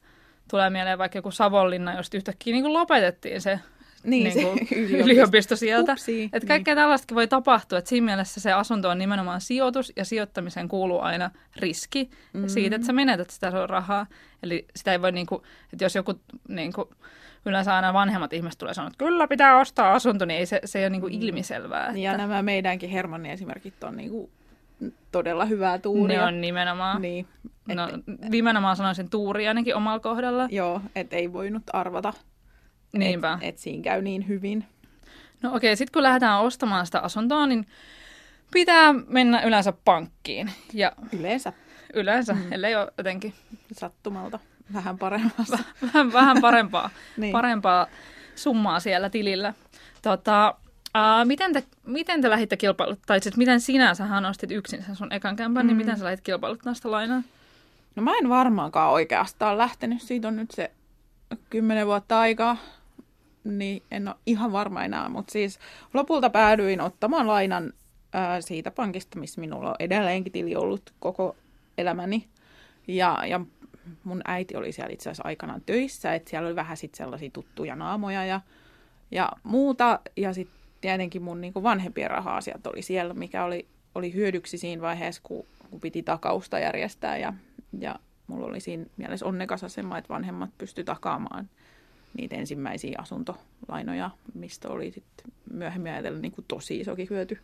tulee 0.51 0.71
mieleen 0.71 0.99
vaikka 0.99 1.19
joku 1.19 1.31
Savonlinna, 1.31 1.97
josta 1.97 2.17
yhtäkkiä 2.17 2.53
niin 2.53 2.65
kuin 2.65 2.73
lopetettiin 2.73 3.41
se 3.41 3.61
niin, 4.05 4.25
niin 4.25 4.47
kuin, 4.47 4.69
se 4.69 4.75
yliopisto. 4.81 5.05
yliopisto 5.11 5.57
sieltä. 5.57 5.93
Upsi, 5.93 6.31
että 6.33 6.47
kaikkea 6.47 6.75
niin. 6.75 6.83
tällaistakin 6.83 7.15
voi 7.15 7.29
tapahtua. 7.29 7.79
Että 7.79 7.89
siinä 7.89 8.05
mielessä 8.05 8.41
se 8.41 8.53
asunto 8.53 8.89
on 8.89 8.99
nimenomaan 8.99 9.41
sijoitus 9.41 9.93
ja 9.97 10.05
sijoittamiseen 10.05 10.69
kuuluu 10.69 11.01
aina 11.01 11.31
riski 11.57 12.11
mm. 12.33 12.49
siitä, 12.49 12.77
että 12.77 12.87
sä 12.87 12.93
menetät 12.93 13.31
sitä 13.31 13.51
sun 13.51 13.69
rahaa. 13.69 14.07
Eli 14.43 14.67
sitä 14.77 14.93
ei 14.93 15.03
voi, 15.03 15.13
niin 15.13 15.27
kuin, 15.27 15.43
että 15.73 15.85
jos 15.85 15.95
joku 15.95 16.15
niin 16.49 16.73
kuin, 16.73 16.89
yleensä 17.47 17.77
aina 17.77 17.93
vanhemmat 17.93 18.33
ihmiset 18.33 18.59
tulee 18.59 18.75
sanoa, 18.75 18.89
että 18.89 19.05
kyllä 19.05 19.29
pitää 19.29 19.59
ostaa 19.59 19.93
asunto, 19.93 20.25
niin 20.25 20.39
ei 20.39 20.47
se, 20.47 20.61
se 20.65 20.79
ei 20.79 20.85
ole 20.85 20.91
niin 20.91 21.01
kuin 21.01 21.23
ilmiselvää. 21.23 21.87
Että... 21.87 21.99
Ja 21.99 22.17
nämä 22.17 22.43
meidänkin 22.43 22.91
Hermannin 22.91 23.33
esimerkit 23.33 23.85
on 23.85 23.97
niin 23.97 24.11
kuin 24.11 24.31
todella 25.13 25.45
hyvää 25.45 25.79
tuuria. 25.79 26.21
Ne 26.21 26.27
on 26.27 26.41
nimenomaan. 26.41 27.03
Niin. 27.03 27.27
Et, 27.69 27.77
no, 27.77 27.89
nimenomaan 28.29 28.77
sanoisin 28.77 29.11
tuuri 29.11 29.49
ainakin 29.49 29.75
omalla 29.75 30.01
kohdalla. 30.01 30.49
Joo, 30.51 30.81
että 30.97 31.17
ei 31.17 31.33
voinut 31.33 31.63
arvata, 31.73 32.13
Niinpä. 32.93 33.33
että 33.33 33.47
et 33.47 33.59
siinä 33.59 33.83
käy 33.83 34.03
niin 34.03 34.29
hyvin. 34.29 34.65
No 35.43 35.55
okei, 35.55 35.77
sitten 35.77 35.93
kun 35.93 36.03
lähdetään 36.03 36.41
ostamaan 36.41 36.87
sitä 36.87 37.01
asuntoa, 37.01 37.47
niin 37.47 37.67
pitää 38.53 38.93
mennä 38.93 39.43
yleensä 39.43 39.73
pankkiin. 39.85 40.51
Ja 40.73 40.93
yleensä. 41.19 41.53
Yleensä, 41.95 42.35
mm. 42.35 42.53
ellei 42.53 42.77
ole 42.77 42.93
jotenkin... 42.99 43.35
Sattumalta. 43.73 44.39
Vähän 44.75 44.99
paremmassa. 44.99 45.59
vähän, 45.83 46.13
vähän 46.13 46.41
parempaa, 46.41 46.91
niin. 47.17 47.33
parempaa 47.33 47.87
summaa 48.35 48.81
siellä 48.81 49.11
tilillä. 49.11 49.55
Tota, 50.03 50.55
Uh, 50.97 51.27
miten, 51.27 51.53
te, 51.53 51.65
miten 51.87 52.23
te 52.23 52.31
lähditte 52.31 52.57
kilpailuttaa, 52.57 53.05
tai 53.07 53.21
siis 53.21 53.37
miten 53.37 53.61
sinä, 53.61 53.95
sähän 53.95 54.27
ostit 54.27 54.51
yksin 54.51 54.83
sen 54.83 54.97
sun 54.97 55.13
ekan 55.13 55.37
kämpän, 55.37 55.67
niin 55.67 55.75
mm. 55.75 55.79
niin 55.79 55.87
miten 55.87 55.99
sä 55.99 56.05
lähdit 56.05 56.21
kilpailuttaa 56.21 56.75
sitä 56.75 56.91
lainaa? 56.91 57.23
No 57.97 58.03
mä 58.03 58.13
en 58.23 58.29
varmaankaan 58.29 58.93
oikeastaan 58.93 59.59
lähtenyt, 59.59 60.03
siitä 60.03 60.29
on 60.29 60.37
nyt 60.37 60.51
se 60.51 60.71
kymmenen 61.51 61.87
vuotta 61.87 62.21
aikaa, 62.21 62.57
niin 63.45 63.83
en 63.91 64.09
ole 64.09 64.17
ihan 64.27 64.53
varma 64.53 64.85
enää, 64.85 65.09
mutta 65.09 65.33
siis 65.33 65.59
lopulta 65.95 66.31
päädyin 66.31 66.81
ottamaan 66.81 67.27
lainan 67.27 67.73
ää, 68.13 68.41
siitä 68.41 68.71
pankista, 68.71 69.19
missä 69.19 69.41
minulla 69.41 69.69
on 69.69 69.77
edelleenkin 69.79 70.33
tili 70.33 70.57
ollut 70.57 70.93
koko 71.01 71.37
elämäni. 71.79 72.29
Ja, 72.89 73.23
ja 73.27 73.41
mun 74.05 74.21
äiti 74.25 74.57
oli 74.57 74.73
siellä 74.73 74.93
itse 74.93 75.11
asiassa 75.11 75.29
aikanaan 75.29 75.63
töissä, 75.67 76.15
että 76.15 76.31
siellä 76.31 76.47
oli 76.47 76.57
vähän 76.57 76.77
sitten 76.77 76.99
sellaisia 76.99 77.31
tuttuja 77.33 77.77
naamoja 77.77 78.25
ja, 78.25 78.41
ja 79.11 79.29
muuta. 79.43 80.01
Ja 80.17 80.33
sitten 80.33 80.57
tietenkin 80.81 81.23
mun 81.23 81.41
niin 81.41 81.53
vanhempien 81.55 82.11
raha-asiat 82.11 82.67
oli 82.67 82.83
siellä, 82.83 83.15
mikä 83.15 83.45
oli, 83.45 83.67
oli 83.95 84.15
hyödyksi 84.15 84.59
siinä 84.59 84.83
vaiheessa, 84.83 85.23
kun, 85.25 85.47
kun 85.71 85.81
piti 85.81 86.03
takausta 86.03 86.59
järjestää. 86.59 87.19
Ja, 87.19 87.33
ja 87.79 87.97
mulla 88.27 88.47
oli 88.47 88.61
siinä 88.61 88.87
mielessä 88.97 89.27
onnekas 89.27 89.65
asema, 89.65 89.99
että 89.99 90.09
vanhemmat 90.09 90.51
pysty 90.59 90.85
takaamaan 90.85 91.49
niitä 92.17 92.37
ensimmäisiä 92.37 92.99
asuntolainoja, 92.99 94.11
mistä 94.35 94.69
oli 94.69 94.91
sitten 94.91 95.33
myöhemmin 95.53 95.93
ajatellen 95.93 96.23
niin 96.23 96.33
kuin 96.33 96.45
tosi 96.49 96.81
isokin 96.81 97.07
hyöty, 97.11 97.39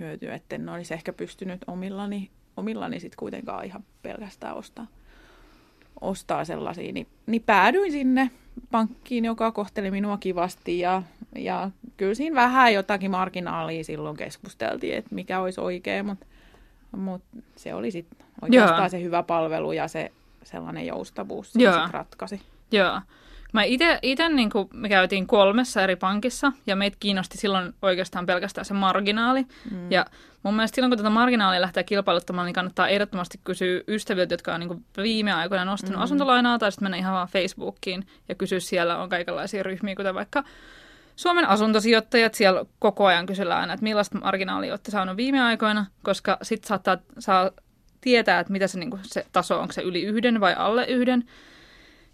hyöty 0.00 0.32
että 0.32 0.54
en 0.54 0.68
olisi 0.68 0.94
ehkä 0.94 1.12
pystynyt 1.12 1.64
omillani, 1.66 2.30
omillani 2.56 3.00
sitten 3.00 3.18
kuitenkaan 3.18 3.64
ihan 3.64 3.84
pelkästään 4.02 4.56
ostaa, 4.56 4.86
ostaa 6.04 6.44
sellaisia. 6.44 6.92
Niin, 6.92 7.06
niin 7.26 7.42
päädyin 7.42 7.92
sinne 7.92 8.30
pankkiin, 8.70 9.24
joka 9.24 9.52
kohteli 9.52 9.90
minua 9.90 10.16
kivasti 10.16 10.78
ja, 10.78 11.02
ja 11.36 11.70
kyllä 11.96 12.14
siinä 12.14 12.34
vähän 12.36 12.74
jotakin 12.74 13.10
marginaalia 13.10 13.84
silloin 13.84 14.16
keskusteltiin, 14.16 14.94
että 14.94 15.14
mikä 15.14 15.40
olisi 15.40 15.60
oikea, 15.60 16.04
mutta, 16.04 16.26
mutta 16.96 17.36
se 17.56 17.74
oli 17.74 17.90
sitten 17.90 18.26
oikeastaan 18.42 18.80
Joo. 18.80 18.88
se 18.88 19.02
hyvä 19.02 19.22
palvelu 19.22 19.72
ja 19.72 19.88
se 19.88 20.12
sellainen 20.42 20.86
joustavuus 20.86 21.52
se 21.52 21.60
ratkaisi. 21.90 22.40
Joo. 22.72 23.00
Mä 23.54 23.62
itse, 23.62 24.28
niin 24.28 24.50
kuin, 24.50 24.68
me 24.72 24.88
käytiin 24.88 25.26
kolmessa 25.26 25.82
eri 25.82 25.96
pankissa 25.96 26.52
ja 26.66 26.76
meitä 26.76 26.96
kiinnosti 27.00 27.38
silloin 27.38 27.74
oikeastaan 27.82 28.26
pelkästään 28.26 28.64
se 28.64 28.74
marginaali. 28.74 29.46
Mm. 29.70 29.92
Ja 29.92 30.06
mun 30.42 30.54
mielestä 30.54 30.74
silloin, 30.74 30.90
kun 30.90 30.98
tätä 30.98 31.10
marginaalia 31.10 31.60
lähtee 31.60 31.84
kilpailuttamaan, 31.84 32.46
niin 32.46 32.54
kannattaa 32.54 32.88
ehdottomasti 32.88 33.40
kysyä 33.44 33.80
ystäviltä, 33.88 34.34
jotka 34.34 34.54
on 34.54 34.60
niin 34.60 34.68
kuin 34.68 34.84
viime 34.96 35.32
aikoina 35.32 35.64
nostanut 35.64 35.96
mm. 35.96 36.02
asuntolainaa, 36.02 36.58
tai 36.58 36.72
sitten 36.72 36.84
mennä 36.84 36.96
ihan 36.96 37.14
vaan 37.14 37.28
Facebookiin 37.28 38.06
ja 38.28 38.34
kysyä 38.34 38.60
siellä 38.60 38.98
on 38.98 39.08
kaikenlaisia 39.08 39.62
ryhmiä, 39.62 39.96
kuten 39.96 40.14
vaikka 40.14 40.44
Suomen 41.16 41.48
asuntosijoittajat, 41.48 42.34
siellä 42.34 42.64
koko 42.78 43.06
ajan 43.06 43.26
kysellään 43.26 43.60
aina, 43.60 43.72
että 43.72 43.84
millaista 43.84 44.18
marginaalia 44.18 44.72
olette 44.72 44.90
saanut 44.90 45.16
viime 45.16 45.42
aikoina, 45.42 45.86
koska 46.02 46.38
sitten 46.42 46.68
saattaa 46.68 46.98
saa 47.18 47.50
tietää, 48.00 48.40
että 48.40 48.52
mitä 48.52 48.66
se, 48.66 48.78
niin 48.78 48.90
kuin, 48.90 49.00
se 49.04 49.26
taso, 49.32 49.60
onko 49.60 49.72
se 49.72 49.82
yli 49.82 50.02
yhden 50.02 50.40
vai 50.40 50.54
alle 50.58 50.84
yhden. 50.84 51.24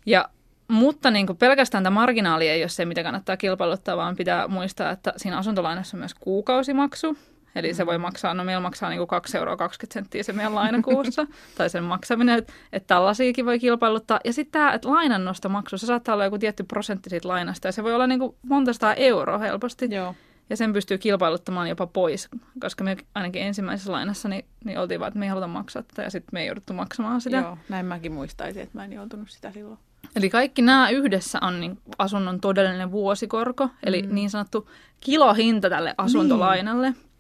Ja 0.07 0.29
mutta 0.71 1.11
niin 1.11 1.27
kuin 1.27 1.37
pelkästään 1.37 1.85
tämä 1.85 1.95
marginaali 1.95 2.49
ei 2.49 2.63
ole 2.63 2.69
se, 2.69 2.85
mitä 2.85 3.03
kannattaa 3.03 3.37
kilpailuttaa, 3.37 3.97
vaan 3.97 4.17
pitää 4.17 4.49
muistaa, 4.49 4.91
että 4.91 5.13
siinä 5.17 5.39
asuntolainassa 5.39 5.97
on 5.97 5.99
myös 5.99 6.15
kuukausimaksu. 6.15 7.17
Eli 7.55 7.75
se 7.75 7.87
voi 7.87 7.99
mm. 7.99 8.03
maksaa, 8.03 8.35
no 8.35 8.45
meillä 8.45 8.61
maksaa 8.61 8.91
niin 8.91 9.07
2 9.07 9.39
euroa 9.39 9.57
20 9.57 9.95
senttiä 9.95 10.23
se 10.23 10.33
meidän 10.33 10.55
lainakuussa, 10.55 11.27
tai 11.59 11.71
sen 11.71 11.85
maksaminen, 11.85 12.39
että, 12.39 12.53
että 12.73 12.87
tällaisiakin 12.87 13.47
voi 13.47 13.59
kilpailuttaa. 13.59 14.21
Ja 14.25 14.33
sitten 14.33 14.53
tämä, 14.53 14.73
että 14.73 14.89
lainannostomaksu, 14.89 15.79
se 15.79 15.87
saattaa 15.87 16.15
olla 16.15 16.25
joku 16.25 16.39
tietty 16.39 16.63
prosentti 16.63 17.11
siitä 17.11 17.29
lainasta, 17.29 17.69
ja 17.69 17.73
se 17.73 17.83
voi 17.83 17.95
olla 17.95 18.07
niin 18.07 18.21
kuin 18.21 18.37
monta 18.43 18.95
euroa 18.95 19.39
helposti. 19.39 19.89
Joo. 19.91 20.15
ja 20.51 20.57
sen 20.57 20.73
pystyy 20.73 20.99
kilpailuttamaan 20.99 21.69
jopa 21.69 21.87
pois, 21.87 22.29
koska 22.61 22.85
me 22.85 22.97
ainakin 23.15 23.43
ensimmäisessä 23.43 23.93
lainassa 23.93 24.29
niin, 24.29 24.45
niin 24.65 24.79
oltiin 24.79 25.01
vaan, 25.01 25.09
että 25.09 25.19
me 25.19 25.25
ei 25.25 25.31
haluta 25.31 25.47
maksaa 25.47 25.83
tätä 25.83 26.03
ja 26.03 26.11
sitten 26.11 26.31
me 26.33 26.41
ei 26.41 26.47
jouduttu 26.47 26.73
maksamaan 26.73 27.21
sitä. 27.21 27.37
Joo, 27.37 27.59
näin 27.69 27.87
mäkin 27.87 28.13
muistaisin, 28.13 28.63
että 28.63 28.79
mä 28.79 28.85
en 28.85 28.93
joutunut 28.93 29.31
sitä 29.31 29.53
silloin. 29.53 29.79
Eli 30.17 30.31
kaikki 30.31 30.63
nämä 30.63 30.91
yhdessä 30.91 31.39
on 31.43 31.61
niin 31.61 31.79
asunnon 31.99 32.41
todellinen 32.41 32.91
vuosikorko, 32.91 33.69
eli 33.87 34.03
mm. 34.03 34.15
niin 34.15 34.31
sanottu 34.31 34.71
kilohinta 35.01 35.71
tälle 35.71 35.95
asuntolainalle. 35.99 36.91
Niin. 36.91 37.11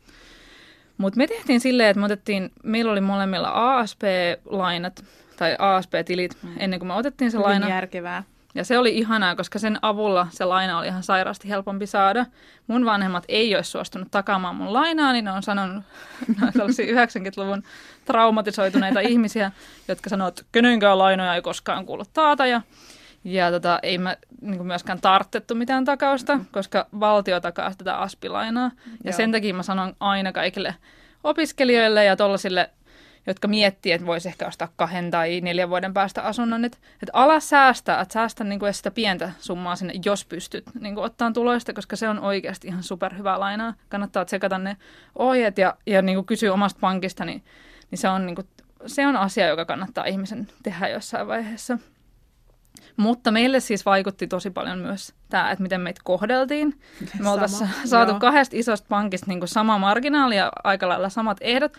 Mutta 0.98 1.16
me 1.16 1.26
tehtiin 1.26 1.60
silleen, 1.60 1.88
että 1.88 1.98
me 2.00 2.04
otettiin, 2.04 2.50
meillä 2.64 2.92
oli 2.92 3.00
molemmilla 3.00 3.50
ASP-lainat 3.54 5.04
tai 5.36 5.56
ASP-tilit 5.58 6.36
mm. 6.42 6.54
ennen 6.58 6.80
kuin 6.80 6.86
me 6.86 6.94
otettiin 6.94 7.30
se 7.30 7.38
Hyvin 7.38 7.48
laina. 7.48 7.68
järkevää. 7.68 8.22
Ja 8.54 8.64
se 8.64 8.78
oli 8.78 8.98
ihanaa, 8.98 9.36
koska 9.36 9.58
sen 9.58 9.78
avulla 9.82 10.26
se 10.30 10.44
laina 10.44 10.78
oli 10.78 10.86
ihan 10.86 11.02
sairaasti 11.02 11.48
helpompi 11.48 11.86
saada. 11.86 12.26
Mun 12.66 12.84
vanhemmat 12.84 13.24
ei 13.28 13.56
olisi 13.56 13.70
suostunut 13.70 14.08
takaamaan 14.10 14.56
mun 14.56 14.72
lainaa, 14.72 15.12
niin 15.12 15.24
ne 15.24 15.32
on 15.32 15.42
sanonut, 15.42 15.84
ne 16.40 16.46
on 16.46 16.52
tällaisia 16.52 17.04
90-luvun 17.04 17.62
traumatisoituneita 18.04 19.00
ihmisiä, 19.10 19.52
jotka 19.88 20.10
sanoo, 20.10 20.28
että 20.28 20.42
kenenkään 20.52 20.98
lainoja 20.98 21.34
ei 21.34 21.42
koskaan 21.42 21.86
kuulu 21.86 22.04
taata. 22.12 22.46
Ja, 22.46 22.62
ja 23.24 23.50
tota, 23.50 23.78
ei 23.82 23.98
mä 23.98 24.16
niin 24.40 24.66
myöskään 24.66 25.00
tarttettu 25.00 25.54
mitään 25.54 25.84
takausta, 25.84 26.40
koska 26.52 26.86
valtio 27.00 27.40
takaa 27.40 27.72
tätä 27.78 27.96
aspilainaa. 27.96 28.70
Ja 28.86 28.90
Joo. 29.04 29.16
sen 29.16 29.32
takia 29.32 29.54
mä 29.54 29.62
sanon 29.62 29.96
aina 30.00 30.32
kaikille 30.32 30.74
opiskelijoille 31.24 32.04
ja 32.04 32.16
tuollaisille 32.16 32.70
jotka 33.26 33.48
miettii, 33.48 33.92
että 33.92 34.06
voisi 34.06 34.28
ehkä 34.28 34.46
ostaa 34.46 34.68
kahden 34.76 35.10
tai 35.10 35.40
neljän 35.40 35.68
vuoden 35.68 35.94
päästä 35.94 36.22
asunnon. 36.22 36.64
Että, 36.64 36.78
että 36.92 37.10
ala 37.12 37.40
säästää, 37.40 38.00
että 38.00 38.12
säästä 38.12 38.44
niin 38.44 38.60
kuin 38.60 38.74
sitä 38.74 38.90
pientä 38.90 39.32
summaa 39.38 39.76
sinne, 39.76 39.94
jos 40.04 40.24
pystyt 40.24 40.64
niin 40.80 40.94
kuin 40.94 41.04
ottaa 41.04 41.32
tuloista, 41.32 41.72
koska 41.72 41.96
se 41.96 42.08
on 42.08 42.18
oikeasti 42.18 42.68
ihan 42.68 42.82
superhyvää 42.82 43.40
lainaa. 43.40 43.74
Kannattaa 43.88 44.24
tsekata 44.24 44.58
ne 44.58 44.76
ohjeet 45.18 45.58
ja, 45.58 45.76
ja 45.86 46.02
niin 46.02 46.16
kuin 46.16 46.26
kysyä 46.26 46.52
omasta 46.52 46.80
pankista, 46.80 47.24
niin, 47.24 47.44
niin 47.90 47.98
se, 47.98 48.08
on, 48.08 48.26
niin 48.26 48.36
kuin, 48.36 48.46
se 48.86 49.06
on 49.06 49.16
asia, 49.16 49.48
joka 49.48 49.64
kannattaa 49.64 50.04
ihmisen 50.04 50.48
tehdä 50.62 50.88
jossain 50.88 51.26
vaiheessa. 51.26 51.78
Mutta 52.96 53.30
meille 53.30 53.60
siis 53.60 53.86
vaikutti 53.86 54.26
tosi 54.26 54.50
paljon 54.50 54.78
myös 54.78 55.14
tämä, 55.28 55.50
että 55.50 55.62
miten 55.62 55.80
meitä 55.80 56.00
kohdeltiin. 56.04 56.80
Me 57.18 57.28
oltaisiin 57.28 57.70
saatu 57.84 58.12
joo. 58.12 58.20
kahdesta 58.20 58.56
isosta 58.56 58.86
pankista 58.88 59.26
niin 59.26 59.38
kuin 59.40 59.48
sama 59.48 59.78
marginaali 59.78 60.36
ja 60.36 60.52
aika 60.64 60.88
lailla 60.88 61.08
samat 61.08 61.38
ehdot, 61.40 61.72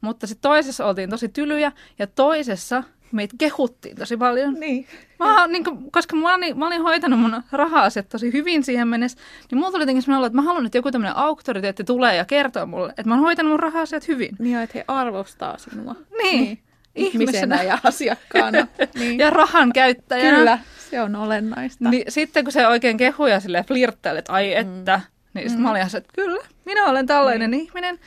mutta 0.00 0.26
sitten 0.26 0.50
toisessa 0.50 0.86
oltiin 0.86 1.10
tosi 1.10 1.28
tylyjä 1.28 1.72
ja 1.98 2.06
toisessa 2.06 2.82
meitä 3.12 3.34
kehuttiin 3.38 3.96
tosi 3.96 4.16
paljon. 4.16 4.54
Niin. 4.54 4.86
Mä, 5.18 5.46
niin 5.46 5.64
kuin, 5.64 5.90
koska 5.90 6.16
mä 6.16 6.34
olin, 6.34 6.58
mä 6.58 6.66
olin 6.66 6.82
hoitanut 6.82 7.20
mun 7.20 7.42
raha-asiat 7.52 8.08
tosi 8.08 8.32
hyvin 8.32 8.64
siihen 8.64 8.88
mennessä, 8.88 9.18
niin 9.50 9.58
mulla 9.58 9.70
tuli 9.70 9.82
jotenkin 9.82 10.02
sellainen 10.02 10.18
olo, 10.18 10.26
että 10.26 10.36
mä 10.36 10.42
haluan, 10.42 10.66
että 10.66 10.78
joku 10.78 10.90
tämmöinen 10.90 11.16
auktoriteetti 11.16 11.84
tulee 11.84 12.16
ja 12.16 12.24
kertoo 12.24 12.66
mulle, 12.66 12.88
että 12.88 13.04
mä 13.04 13.14
oon 13.14 13.24
hoitanut 13.24 13.50
mun 13.50 13.60
raha-asiat 13.60 14.08
hyvin. 14.08 14.36
Niin, 14.38 14.58
että 14.58 14.78
he 14.78 14.84
arvostaa 14.88 15.58
sinua. 15.58 15.94
Niin. 16.22 16.44
niin. 16.44 16.58
Ihmisenä 16.94 17.62
ja 17.62 17.78
asiakkaana. 17.82 18.66
niin. 18.98 19.18
Ja 19.18 19.30
rahan 19.30 19.72
käyttäjänä. 19.72 20.36
Kyllä, 20.36 20.58
se 20.90 21.02
on 21.02 21.16
olennaista. 21.16 21.90
Niin, 21.90 22.04
sitten 22.08 22.44
kun 22.44 22.52
se 22.52 22.66
oikein 22.66 22.96
kehuja 22.96 23.40
sille 23.40 23.64
flirttailee, 23.68 24.18
että 24.18 24.32
ai 24.32 24.54
että, 24.54 24.96
mm. 24.96 25.02
niin 25.34 25.48
sitten 25.48 25.60
mm. 25.60 25.62
mä 25.62 25.70
olin 25.70 25.82
että 25.82 26.12
kyllä, 26.14 26.44
minä 26.64 26.86
olen 26.86 27.06
tällainen 27.06 27.50
mm. 27.50 27.56
ihminen. 27.56 27.98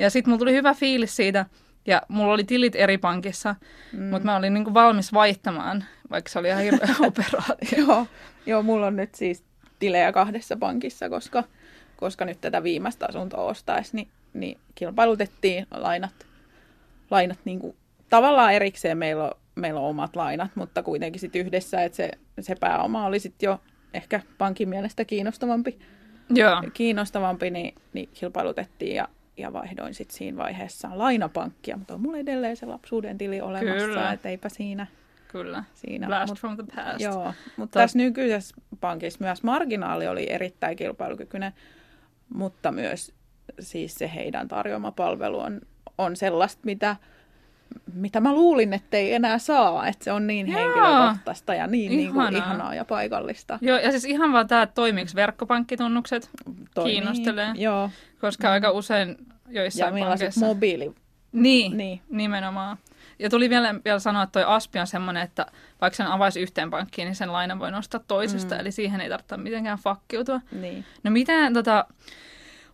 Ja 0.00 0.10
sitten 0.10 0.30
mulla 0.30 0.38
tuli 0.38 0.52
hyvä 0.52 0.74
fiilis 0.74 1.16
siitä, 1.16 1.46
ja 1.86 2.02
mulla 2.08 2.32
oli 2.32 2.44
tilit 2.44 2.76
eri 2.76 2.98
pankissa, 2.98 3.54
mm. 3.92 4.02
mutta 4.02 4.24
mä 4.24 4.36
olin 4.36 4.54
niinku 4.54 4.74
valmis 4.74 5.12
vaihtamaan, 5.12 5.84
vaikka 6.10 6.30
se 6.30 6.38
oli 6.38 6.48
ihan 6.48 6.62
hirveä 6.62 6.94
operaatio. 7.08 7.86
joo, 7.86 8.06
joo, 8.46 8.62
mulla 8.62 8.86
on 8.86 8.96
nyt 8.96 9.14
siis 9.14 9.44
tilejä 9.78 10.12
kahdessa 10.12 10.56
pankissa, 10.56 11.08
koska, 11.08 11.44
koska 11.96 12.24
nyt 12.24 12.40
tätä 12.40 12.62
viimeistä 12.62 13.06
asuntoa 13.08 13.44
ostaisi, 13.44 13.96
niin, 13.96 14.08
niin 14.34 14.58
kilpailutettiin 14.74 15.66
lainat, 15.70 16.26
lainat 17.10 17.38
niinku, 17.44 17.76
tavallaan 18.10 18.52
erikseen 18.52 18.98
meillä 18.98 19.24
on, 19.24 19.30
meillä 19.54 19.80
on 19.80 19.86
omat 19.86 20.16
lainat, 20.16 20.50
mutta 20.54 20.82
kuitenkin 20.82 21.20
sit 21.20 21.36
yhdessä, 21.36 21.84
että 21.84 21.96
se, 21.96 22.10
se 22.40 22.54
pääoma 22.60 23.06
oli 23.06 23.18
sitten 23.18 23.46
jo 23.46 23.60
ehkä 23.94 24.20
pankin 24.38 24.68
mielestä 24.68 25.04
kiinnostavampi, 25.04 25.78
Joo. 26.30 26.62
kiinnostavampi 26.74 27.50
niin, 27.50 27.74
niin 27.92 28.08
kilpailutettiin 28.14 28.96
ja 28.96 29.08
ja 29.36 29.52
vaihdoin 29.52 29.94
sitten 29.94 30.16
siinä 30.16 30.36
vaiheessa 30.36 30.90
lainapankkia, 30.94 31.76
mutta 31.76 31.94
on 31.94 32.00
mulla 32.00 32.18
edelleen 32.18 32.56
se 32.56 32.66
lapsuuden 32.66 33.18
tili 33.18 33.40
olemassa, 33.40 33.86
Kyllä. 33.86 34.12
että 34.12 34.28
eipä 34.28 34.48
siinä. 34.48 34.86
Kyllä, 35.28 35.64
siinä. 35.74 36.06
blast 36.06 36.30
Mut, 36.30 36.38
from 36.38 36.56
the 36.56 36.64
past. 36.76 37.00
Joo, 37.00 37.34
mutta 37.56 37.80
tässä 37.80 37.98
nykyisessä 37.98 38.54
pankissa 38.80 39.24
myös 39.24 39.42
marginaali 39.42 40.08
oli 40.08 40.26
erittäin 40.30 40.76
kilpailukykyinen, 40.76 41.52
mutta 42.34 42.72
myös 42.72 43.12
siis 43.60 43.94
se 43.94 44.10
heidän 44.14 44.48
tarjoama 44.48 44.92
palvelu 44.92 45.38
on, 45.38 45.60
on 45.98 46.16
sellaista, 46.16 46.60
mitä, 46.64 46.96
mitä 47.94 48.20
mä 48.20 48.34
luulin, 48.34 48.72
että 48.72 48.96
ei 48.96 49.14
enää 49.14 49.38
saa, 49.38 49.86
että 49.86 50.04
se 50.04 50.12
on 50.12 50.26
niin 50.26 50.48
Joo. 50.48 50.60
henkilökohtaista 50.60 51.54
ja 51.54 51.66
niin, 51.66 51.90
niin 51.92 52.12
kuin 52.12 52.36
ihanaa 52.36 52.74
ja 52.74 52.84
paikallista. 52.84 53.58
Joo, 53.62 53.78
ja 53.78 53.90
siis 53.90 54.04
ihan 54.04 54.32
vaan 54.32 54.48
tämä, 54.48 54.62
että 54.62 54.82
verkkopankkitunnukset, 55.14 56.30
Toimii, 56.74 56.92
kiinnostelee. 56.92 57.52
Joo. 57.54 57.90
Koska 58.20 58.48
mm. 58.48 58.52
aika 58.52 58.70
usein 58.70 59.16
joissain 59.48 59.88
Ja 59.88 59.94
millaiset 59.94 60.36
mobiili... 60.36 60.94
Niin, 61.32 61.76
niin, 61.76 62.00
nimenomaan. 62.10 62.76
Ja 63.18 63.30
tuli 63.30 63.50
vielä, 63.50 63.74
vielä 63.84 63.98
sanoa, 63.98 64.22
että 64.22 64.32
toi 64.32 64.44
Aspi 64.54 64.78
on 64.78 64.86
semmoinen, 64.86 65.22
että 65.22 65.46
vaikka 65.80 65.96
sen 65.96 66.06
avaisi 66.06 66.40
yhteen 66.40 66.70
pankkiin, 66.70 67.06
niin 67.06 67.16
sen 67.16 67.32
lainan 67.32 67.58
voi 67.58 67.70
nostaa 67.70 68.00
toisesta, 68.08 68.54
mm. 68.54 68.60
eli 68.60 68.72
siihen 68.72 69.00
ei 69.00 69.08
tarvitse 69.08 69.36
mitenkään 69.36 69.78
fakkiutua. 69.78 70.40
Niin. 70.52 70.84
No 71.02 71.10
mitä, 71.10 71.32
tota, 71.54 71.84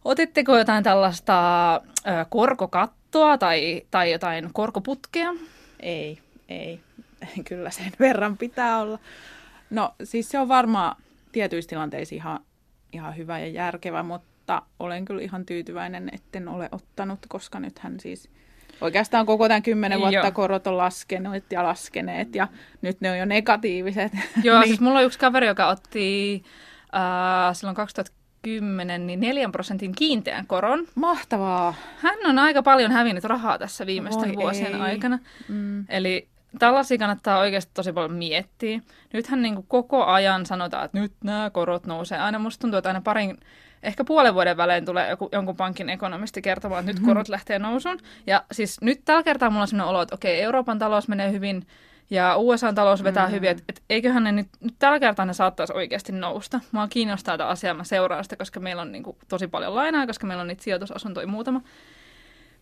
otitteko 0.04 0.58
jotain 0.58 0.84
tällaista 0.84 1.74
ö, 1.74 1.80
korkokattoa 2.28 2.95
tai, 3.38 3.82
tai 3.90 4.12
jotain 4.12 4.50
korkoputkea? 4.52 5.34
Ei, 5.80 6.18
ei. 6.48 6.80
Kyllä 7.48 7.70
sen 7.70 7.92
verran 8.00 8.36
pitää 8.36 8.78
olla. 8.78 8.98
No 9.70 9.94
siis 10.04 10.28
se 10.28 10.38
on 10.38 10.48
varmaan 10.48 10.96
tietyissä 11.32 11.68
tilanteissa 11.68 12.14
ihan, 12.14 12.40
ihan 12.92 13.16
hyvä 13.16 13.38
ja 13.38 13.46
järkevä, 13.46 14.02
mutta 14.02 14.62
olen 14.78 15.04
kyllä 15.04 15.22
ihan 15.22 15.46
tyytyväinen, 15.46 16.10
etten 16.12 16.48
ole 16.48 16.68
ottanut, 16.72 17.18
koska 17.28 17.60
nythän 17.60 18.00
siis 18.00 18.30
oikeastaan 18.80 19.26
koko 19.26 19.48
tämän 19.48 19.62
kymmenen 19.62 19.98
vuotta 19.98 20.16
Joo. 20.16 20.32
korot 20.32 20.66
on 20.66 20.76
laskeneet 20.76 21.52
ja 21.52 21.64
laskeneet 21.64 22.34
ja 22.34 22.48
nyt 22.82 23.00
ne 23.00 23.10
on 23.10 23.18
jo 23.18 23.24
negatiiviset. 23.24 24.12
Joo, 24.42 24.58
niin. 24.60 24.68
siis 24.68 24.80
mulla 24.80 24.98
on 24.98 25.04
yksi 25.04 25.18
kaveri, 25.18 25.46
joka 25.46 25.68
otti 25.68 26.42
äh, 26.94 27.54
silloin 27.56 27.76
2010 27.76 28.25
niin 29.06 29.20
4 29.20 29.48
prosentin 29.48 29.92
kiinteän 29.92 30.46
koron. 30.46 30.86
Mahtavaa. 30.94 31.74
Hän 31.98 32.18
on 32.24 32.38
aika 32.38 32.62
paljon 32.62 32.92
hävinnyt 32.92 33.24
rahaa 33.24 33.58
tässä 33.58 33.86
viimeisten 33.86 34.28
Voi 34.28 34.42
vuosien 34.42 34.74
ei. 34.74 34.80
aikana. 34.80 35.18
Mm. 35.48 35.84
Eli 35.88 36.28
tällaisia 36.58 36.98
kannattaa 36.98 37.38
oikeasti 37.38 37.70
tosi 37.74 37.92
paljon 37.92 38.12
miettiä. 38.12 38.80
Nythän 39.12 39.42
niin 39.42 39.54
kuin 39.54 39.66
koko 39.68 40.04
ajan 40.04 40.46
sanotaan, 40.46 40.84
että 40.84 40.98
nyt 40.98 41.12
nämä 41.24 41.50
korot 41.50 41.86
nousee. 41.86 42.18
Aina 42.18 42.38
musta 42.38 42.60
tuntuu, 42.60 42.78
että 42.78 42.88
aina 42.88 43.00
parin 43.00 43.38
ehkä 43.82 44.04
puolen 44.04 44.34
vuoden 44.34 44.56
välein 44.56 44.84
tulee 44.84 45.10
joku, 45.10 45.28
jonkun 45.32 45.56
pankin 45.56 45.88
ekonomisti 45.88 46.42
kertomaan, 46.42 46.80
että 46.80 46.92
nyt 46.92 47.08
korot 47.08 47.28
lähtee 47.34 47.58
nousuun. 47.58 47.98
Ja 48.26 48.44
siis 48.52 48.80
nyt 48.80 49.00
tällä 49.04 49.22
kertaa 49.22 49.50
mulla 49.50 49.62
on 49.62 49.68
sellainen 49.68 49.90
olo, 49.90 50.02
että 50.02 50.14
okei, 50.14 50.40
Euroopan 50.40 50.78
talous 50.78 51.08
menee 51.08 51.32
hyvin 51.32 51.66
ja 52.10 52.36
USA 52.36 52.72
talous 52.72 53.04
vetää 53.04 53.26
mm. 53.26 53.32
hyvin, 53.32 53.50
että 53.50 53.62
et 53.68 53.82
eiköhän 53.90 54.24
ne 54.24 54.32
nyt, 54.32 54.48
nyt 54.60 54.74
tällä 54.78 55.00
kertaa 55.00 55.24
ne 55.24 55.32
saattaisi 55.32 55.72
oikeasti 55.72 56.12
nousta. 56.12 56.60
Mua 56.72 56.88
kiinnostaa 56.88 57.38
tämä 57.38 57.50
asia, 57.50 57.74
mä 57.74 57.84
seuraan 57.84 58.24
sitä, 58.24 58.36
koska 58.36 58.60
meillä 58.60 58.82
on 58.82 58.92
niin 58.92 59.02
kuin, 59.02 59.16
tosi 59.28 59.48
paljon 59.48 59.74
lainaa, 59.74 60.06
koska 60.06 60.26
meillä 60.26 60.40
on 60.40 60.46
niitä 60.46 60.62
sijoitusasuntoja 60.62 61.26
muutama. 61.26 61.60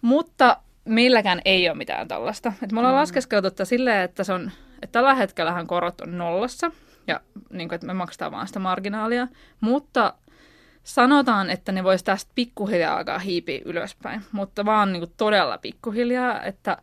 Mutta 0.02 0.56
meilläkään 0.84 1.40
ei 1.44 1.68
ole 1.68 1.78
mitään 1.78 2.08
tällaista. 2.08 2.52
Et 2.62 2.72
me 2.72 2.78
ollaan 2.78 2.94
mm. 2.94 2.98
laskeskeltu 2.98 3.46
että 3.48 3.64
silleen, 3.64 4.02
että, 4.02 4.24
se 4.24 4.32
on, 4.32 4.50
että 4.82 4.92
tällä 4.92 5.14
hetkellähän 5.14 5.66
korot 5.66 6.00
on 6.00 6.18
nollassa, 6.18 6.70
ja 7.06 7.20
niin 7.50 7.68
kuin, 7.68 7.74
että 7.74 7.86
me 7.86 7.94
maksetaan 7.94 8.32
vaan 8.32 8.46
sitä 8.46 8.58
marginaalia, 8.58 9.28
mutta 9.60 10.14
sanotaan, 10.84 11.50
että 11.50 11.72
ne 11.72 11.84
voisi 11.84 12.04
tästä 12.04 12.32
pikkuhiljaa 12.34 12.96
alkaa 12.96 13.18
hiipiä 13.18 13.60
ylöspäin, 13.64 14.22
mutta 14.32 14.64
vaan 14.64 14.92
niin 14.92 15.00
kuin 15.00 15.12
todella 15.16 15.58
pikkuhiljaa, 15.58 16.42
että, 16.42 16.78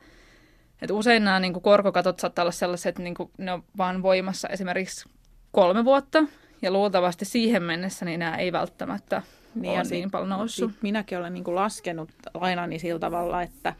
että 0.81 0.93
usein 0.93 1.23
nämä 1.23 1.39
niin 1.39 1.53
kuin 1.53 1.63
korkokatot 1.63 2.19
saattaa 2.19 2.43
olla 2.43 2.51
sellaiset, 2.51 2.85
että 2.89 3.01
niin 3.01 3.15
kuin 3.15 3.31
ne 3.37 3.51
on 3.51 3.63
vaan 3.77 4.03
voimassa 4.03 4.47
esimerkiksi 4.47 5.09
kolme 5.51 5.85
vuotta, 5.85 6.23
ja 6.61 6.71
luultavasti 6.71 7.25
siihen 7.25 7.63
mennessä 7.63 8.05
niin 8.05 8.19
nämä 8.19 8.35
ei 8.35 8.51
välttämättä 8.51 9.21
niin, 9.55 9.73
ole 9.73 9.83
niin 9.89 10.11
paljon 10.11 10.29
noussut. 10.29 10.71
Minäkin 10.81 11.17
olen 11.17 11.33
niin 11.33 11.43
kuin 11.43 11.55
laskenut 11.55 12.09
lainani 12.33 12.79
sillä 12.79 12.99
tavalla, 12.99 13.41
että, 13.41 13.73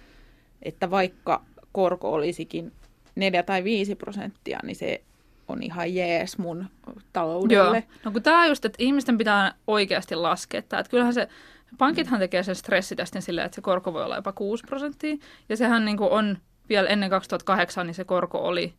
että 0.64 0.92
vaikka 0.92 1.42
korko 1.72 2.14
olisikin 2.14 2.72
4 3.16 3.44
tai 3.44 3.64
5 3.64 3.96
prosenttia, 3.96 4.60
niin 4.64 4.76
se 4.76 5.02
on 5.48 5.64
ihan 5.64 5.96
jees 5.96 6.38
mun 6.38 6.66
taloudelle. 7.14 7.78
Joo. 7.78 8.00
No 8.06 8.12
kun 8.12 8.24
tämä 8.24 8.48
just, 8.48 8.66
että 8.66 8.84
ihmisten 8.84 9.18
pitää 9.18 9.54
oikeasti 9.68 10.16
laskea. 10.16 10.60
Että 10.60 10.84
kyllähän 10.90 11.14
se, 11.14 11.28
pankithan 11.78 12.20
tekee 12.20 12.44
sen 12.44 12.56
stressitestin 12.56 13.22
silleen, 13.22 13.46
että 13.46 13.56
se 13.56 13.62
korko 13.62 13.94
voi 13.94 14.04
olla 14.04 14.16
jopa 14.16 14.32
6 14.32 14.64
prosenttia. 14.68 15.18
Ja 15.50 15.58
sehän 15.58 15.86
niin 15.86 15.98
on 16.00 16.38
vielä 16.72 16.90
ennen 16.90 17.10
2008, 17.10 17.88
niin 17.88 17.96
se 17.96 18.04
korko 18.04 18.38
oli, 18.38 18.74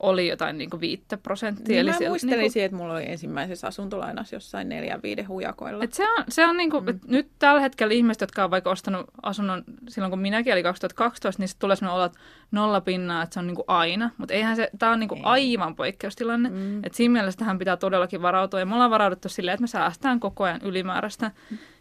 oli 0.00 0.28
jotain 0.28 0.58
niin 0.58 0.70
kuin 0.70 0.80
5 0.80 1.04
prosenttia. 1.22 1.68
Niin 1.68 1.80
Eli 1.80 1.90
mä 1.90 1.96
siellä, 1.96 2.10
muistelisin, 2.10 2.40
niin 2.40 2.52
kuin, 2.52 2.64
että 2.64 2.76
mulla 2.76 2.94
oli 2.94 3.10
ensimmäisessä 3.10 3.66
asuntolainassa 3.66 4.36
jossain 4.36 4.68
neljän 4.68 5.02
viiden 5.02 5.28
hujakoilla. 5.28 5.84
et 5.84 5.92
se 5.92 6.08
on, 6.08 6.24
se 6.28 6.46
on 6.46 6.56
niin 6.56 6.70
kuin, 6.70 6.84
mm. 6.84 7.00
nyt 7.06 7.28
tällä 7.38 7.60
hetkellä 7.60 7.94
ihmiset, 7.94 8.20
jotka 8.20 8.44
on 8.44 8.50
vaikka 8.50 8.70
ostanut 8.70 9.06
asunnon 9.22 9.64
silloin, 9.88 10.10
kun 10.10 10.18
minäkin 10.18 10.52
oli 10.52 10.62
2012, 10.62 11.42
niin 11.42 11.48
sitten 11.48 11.60
tulee 11.60 11.76
sellainen 11.76 11.96
olo, 11.96 12.04
että 12.04 12.18
nolla 12.50 12.80
pinnaa, 12.80 13.22
että 13.22 13.34
se 13.34 13.40
on 13.40 13.46
niin 13.46 13.56
kuin 13.56 13.68
aina. 13.68 14.10
Mutta 14.18 14.34
eihän 14.34 14.56
se, 14.56 14.70
tämä 14.78 14.92
on 14.92 15.00
niin 15.00 15.08
kuin 15.08 15.18
Ei. 15.18 15.24
aivan 15.24 15.76
poikkeustilanne. 15.76 16.48
Mm. 16.48 16.84
Että 16.84 16.96
siinä 16.96 17.12
mielessä 17.12 17.38
tähän 17.38 17.58
pitää 17.58 17.76
todellakin 17.76 18.22
varautua. 18.22 18.60
Ja 18.60 18.66
me 18.66 18.74
ollaan 18.74 18.90
varauduttu 18.90 19.28
silleen, 19.28 19.54
että 19.54 19.62
me 19.62 19.66
säästään 19.66 20.20
koko 20.20 20.44
ajan 20.44 20.60
ylimääräistä. 20.62 21.30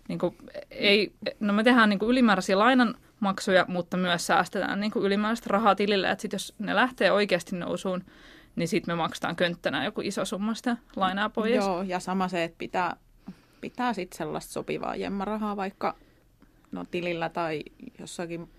Niin 0.08 0.20
kuin, 0.20 0.36
ei, 0.72 1.14
no 1.40 1.54
me 1.54 1.64
tehdään 1.64 1.90
niin 1.90 2.00
kuin 2.00 2.10
ylimääräisiä 2.10 2.60
lainanmaksuja, 3.24 3.66
mutta 3.68 3.98
myös 3.98 4.28
säästetään 4.28 4.80
niin 4.80 4.92
kuin 4.92 5.06
ylimääräistä 5.06 5.50
rahaa 5.50 5.76
tilille. 5.76 6.12
Että 6.12 6.22
sit 6.22 6.34
jos 6.34 6.54
ne 6.60 6.76
lähtee 6.76 7.12
oikeasti 7.12 7.56
nousuun, 7.56 8.04
niin 8.56 8.68
sitten 8.68 8.96
me 8.96 8.98
maksetaan 8.98 9.36
könttänä 9.36 9.86
joku 9.86 10.02
iso 10.02 10.26
summa 10.26 10.54
sitä 10.54 10.78
lainaa 10.96 11.30
pois. 11.30 11.56
Joo, 11.56 11.82
ja 11.82 12.00
sama 12.00 12.28
se, 12.28 12.44
että 12.44 12.58
pitää, 12.58 12.96
pitää 13.62 13.94
sitten 13.94 14.18
sellaista 14.18 14.54
sopivaa 14.54 14.96
jemmarahaa 14.96 15.56
vaikka 15.56 15.96
no, 16.72 16.86
tilillä 16.92 17.30
tai 17.30 17.64
jossakin 18.00 18.50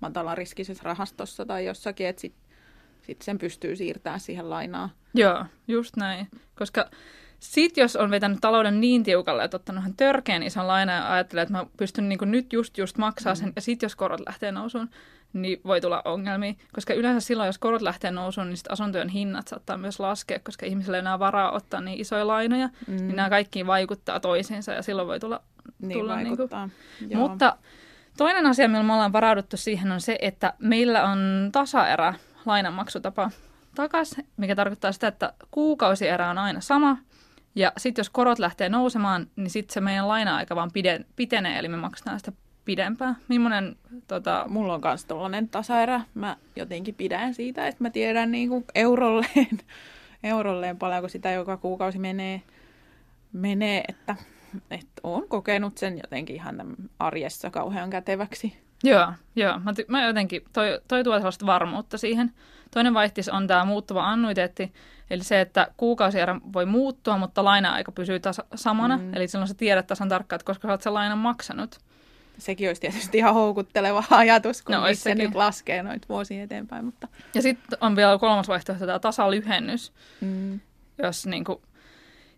matalariskisessä 0.00 0.84
rahastossa 0.84 1.46
tai 1.46 1.66
jossakin, 1.66 2.06
että 2.06 2.20
sitten 2.20 2.48
sit 3.02 3.22
sen 3.22 3.38
pystyy 3.38 3.76
siirtämään 3.76 4.20
siihen 4.20 4.50
lainaan. 4.50 4.90
Joo, 5.14 5.44
just 5.68 5.96
näin. 5.96 6.28
Koska 6.54 6.90
sit 7.40 7.76
jos 7.76 7.96
on 7.96 8.10
vetänyt 8.10 8.38
talouden 8.40 8.80
niin 8.80 9.02
tiukalle, 9.02 9.44
että 9.44 9.56
ottanut 9.56 9.82
ihan 9.82 9.94
törkeän 9.96 10.42
ison 10.42 10.68
lainan 10.68 10.96
ja 10.96 11.12
ajattelee, 11.12 11.42
että 11.42 11.54
mä 11.54 11.66
pystyn 11.76 12.08
niin 12.08 12.18
nyt 12.24 12.52
just 12.52 12.78
just 12.78 12.98
maksaa 12.98 13.34
sen, 13.34 13.52
ja 13.56 13.62
sit 13.62 13.82
jos 13.82 13.96
korot 13.96 14.20
lähtee 14.26 14.52
nousuun, 14.52 14.90
niin 15.32 15.60
voi 15.64 15.80
tulla 15.80 16.02
ongelmia. 16.04 16.54
Koska 16.72 16.94
yleensä 16.94 17.26
silloin, 17.26 17.46
jos 17.46 17.58
korot 17.58 17.82
lähtee 17.82 18.10
nousuun, 18.10 18.46
niin 18.46 18.56
sit 18.56 18.70
asuntojen 18.70 19.08
hinnat 19.08 19.48
saattaa 19.48 19.76
myös 19.76 20.00
laskea, 20.00 20.38
koska 20.38 20.66
ihmisillä 20.66 20.96
ei 20.96 21.00
enää 21.00 21.18
varaa 21.18 21.52
ottaa 21.52 21.80
niin 21.80 22.00
isoja 22.00 22.26
lainoja, 22.26 22.68
mm. 22.86 22.96
niin 22.96 23.16
nämä 23.16 23.30
kaikki 23.30 23.66
vaikuttaa 23.66 24.20
toisiinsa, 24.20 24.72
ja 24.72 24.82
silloin 24.82 25.08
voi 25.08 25.20
tulla... 25.20 25.40
Niin 25.78 25.98
tulla 25.98 26.16
niinku- 26.16 26.28
vaikuttaa. 26.28 26.68
Joo. 27.08 27.28
Mutta 27.28 27.56
toinen 28.16 28.46
asia, 28.46 28.68
millä 28.68 28.82
me 28.82 28.92
ollaan 28.92 29.12
varauduttu 29.12 29.56
siihen, 29.56 29.92
on 29.92 30.00
se, 30.00 30.18
että 30.22 30.52
meillä 30.58 31.04
on 31.04 31.18
tasaerä 31.52 32.14
lainanmaksutapa 32.46 33.30
takas, 33.74 34.16
mikä 34.36 34.54
tarkoittaa 34.54 34.92
sitä, 34.92 35.08
että 35.08 35.32
kuukausierä 35.50 36.30
on 36.30 36.38
aina 36.38 36.60
sama. 36.60 36.96
Ja 37.54 37.72
sitten 37.76 38.00
jos 38.00 38.10
korot 38.10 38.38
lähtee 38.38 38.68
nousemaan, 38.68 39.26
niin 39.36 39.50
sitten 39.50 39.74
se 39.74 39.80
meidän 39.80 40.08
laina-aika 40.08 40.56
vaan 40.56 40.70
pide, 40.72 41.04
pitenee, 41.16 41.58
eli 41.58 41.68
me 41.68 41.76
maksetaan 41.76 42.18
sitä 42.18 42.32
pidempään. 42.64 43.16
Millainen, 43.28 43.76
tota, 44.06 44.44
Mulla 44.48 44.74
on 44.74 44.80
myös 44.84 45.04
tuollainen 45.04 45.48
tasaerä. 45.48 46.00
Mä 46.14 46.36
jotenkin 46.56 46.94
pidän 46.94 47.34
siitä, 47.34 47.66
että 47.66 47.84
mä 47.84 47.90
tiedän 47.90 48.30
niinku 48.30 48.64
eurolleen, 48.74 49.58
eurolleen 50.22 50.78
paljonko 50.78 51.08
sitä 51.08 51.30
joka 51.30 51.56
kuukausi 51.56 51.98
menee, 51.98 52.42
menee 53.32 53.84
että, 53.88 54.16
että 54.70 55.00
oon 55.02 55.28
kokenut 55.28 55.78
sen 55.78 55.98
jotenkin 55.98 56.36
ihan 56.36 56.76
arjessa 56.98 57.50
kauhean 57.50 57.90
käteväksi. 57.90 58.67
Joo, 58.84 59.12
joo, 59.36 59.58
mä, 59.58 59.70
ty- 59.72 59.84
mä 59.88 60.04
jotenkin, 60.06 60.42
toi, 60.52 60.80
toi 60.88 61.04
tuo 61.04 61.16
sellaista 61.16 61.46
varmuutta 61.46 61.98
siihen. 61.98 62.32
Toinen 62.70 62.94
vaihtis 62.94 63.28
on 63.28 63.46
tämä 63.46 63.64
muuttuva 63.64 64.08
annuiteetti, 64.10 64.72
eli 65.10 65.24
se, 65.24 65.40
että 65.40 65.68
kuukausierä 65.76 66.40
voi 66.52 66.66
muuttua, 66.66 67.18
mutta 67.18 67.44
laina-aika 67.44 67.92
pysyy 67.92 68.20
tasa- 68.20 68.44
samana. 68.54 68.96
Mm. 68.96 69.14
Eli 69.14 69.28
silloin 69.28 69.48
sä 69.48 69.54
tiedät 69.54 69.86
tasan 69.86 70.08
tarkkaan, 70.08 70.36
että 70.36 70.46
koska 70.46 70.68
sä 70.68 70.72
oot 70.72 70.82
sen 70.82 70.94
lainan 70.94 71.18
maksanut. 71.18 71.78
Sekin 72.38 72.68
olisi 72.68 72.80
tietysti 72.80 73.18
ihan 73.18 73.34
houkutteleva 73.34 74.04
ajatus, 74.10 74.62
kun 74.62 74.74
No, 74.74 74.86
se 74.86 74.94
sekin. 74.94 75.18
nyt 75.24 75.34
laskee 75.34 75.82
noita 75.82 76.08
vuosia 76.08 76.42
eteenpäin. 76.42 76.84
Mutta, 76.84 77.08
Ja 77.34 77.42
sitten 77.42 77.78
on 77.80 77.96
vielä 77.96 78.18
kolmas 78.18 78.48
vaihtoehto, 78.48 78.86
tämä 78.86 78.98
tasalyhennys, 78.98 79.92
mm, 80.20 80.60
jos, 81.02 81.26
niin 81.26 81.44
kuin, 81.44 81.58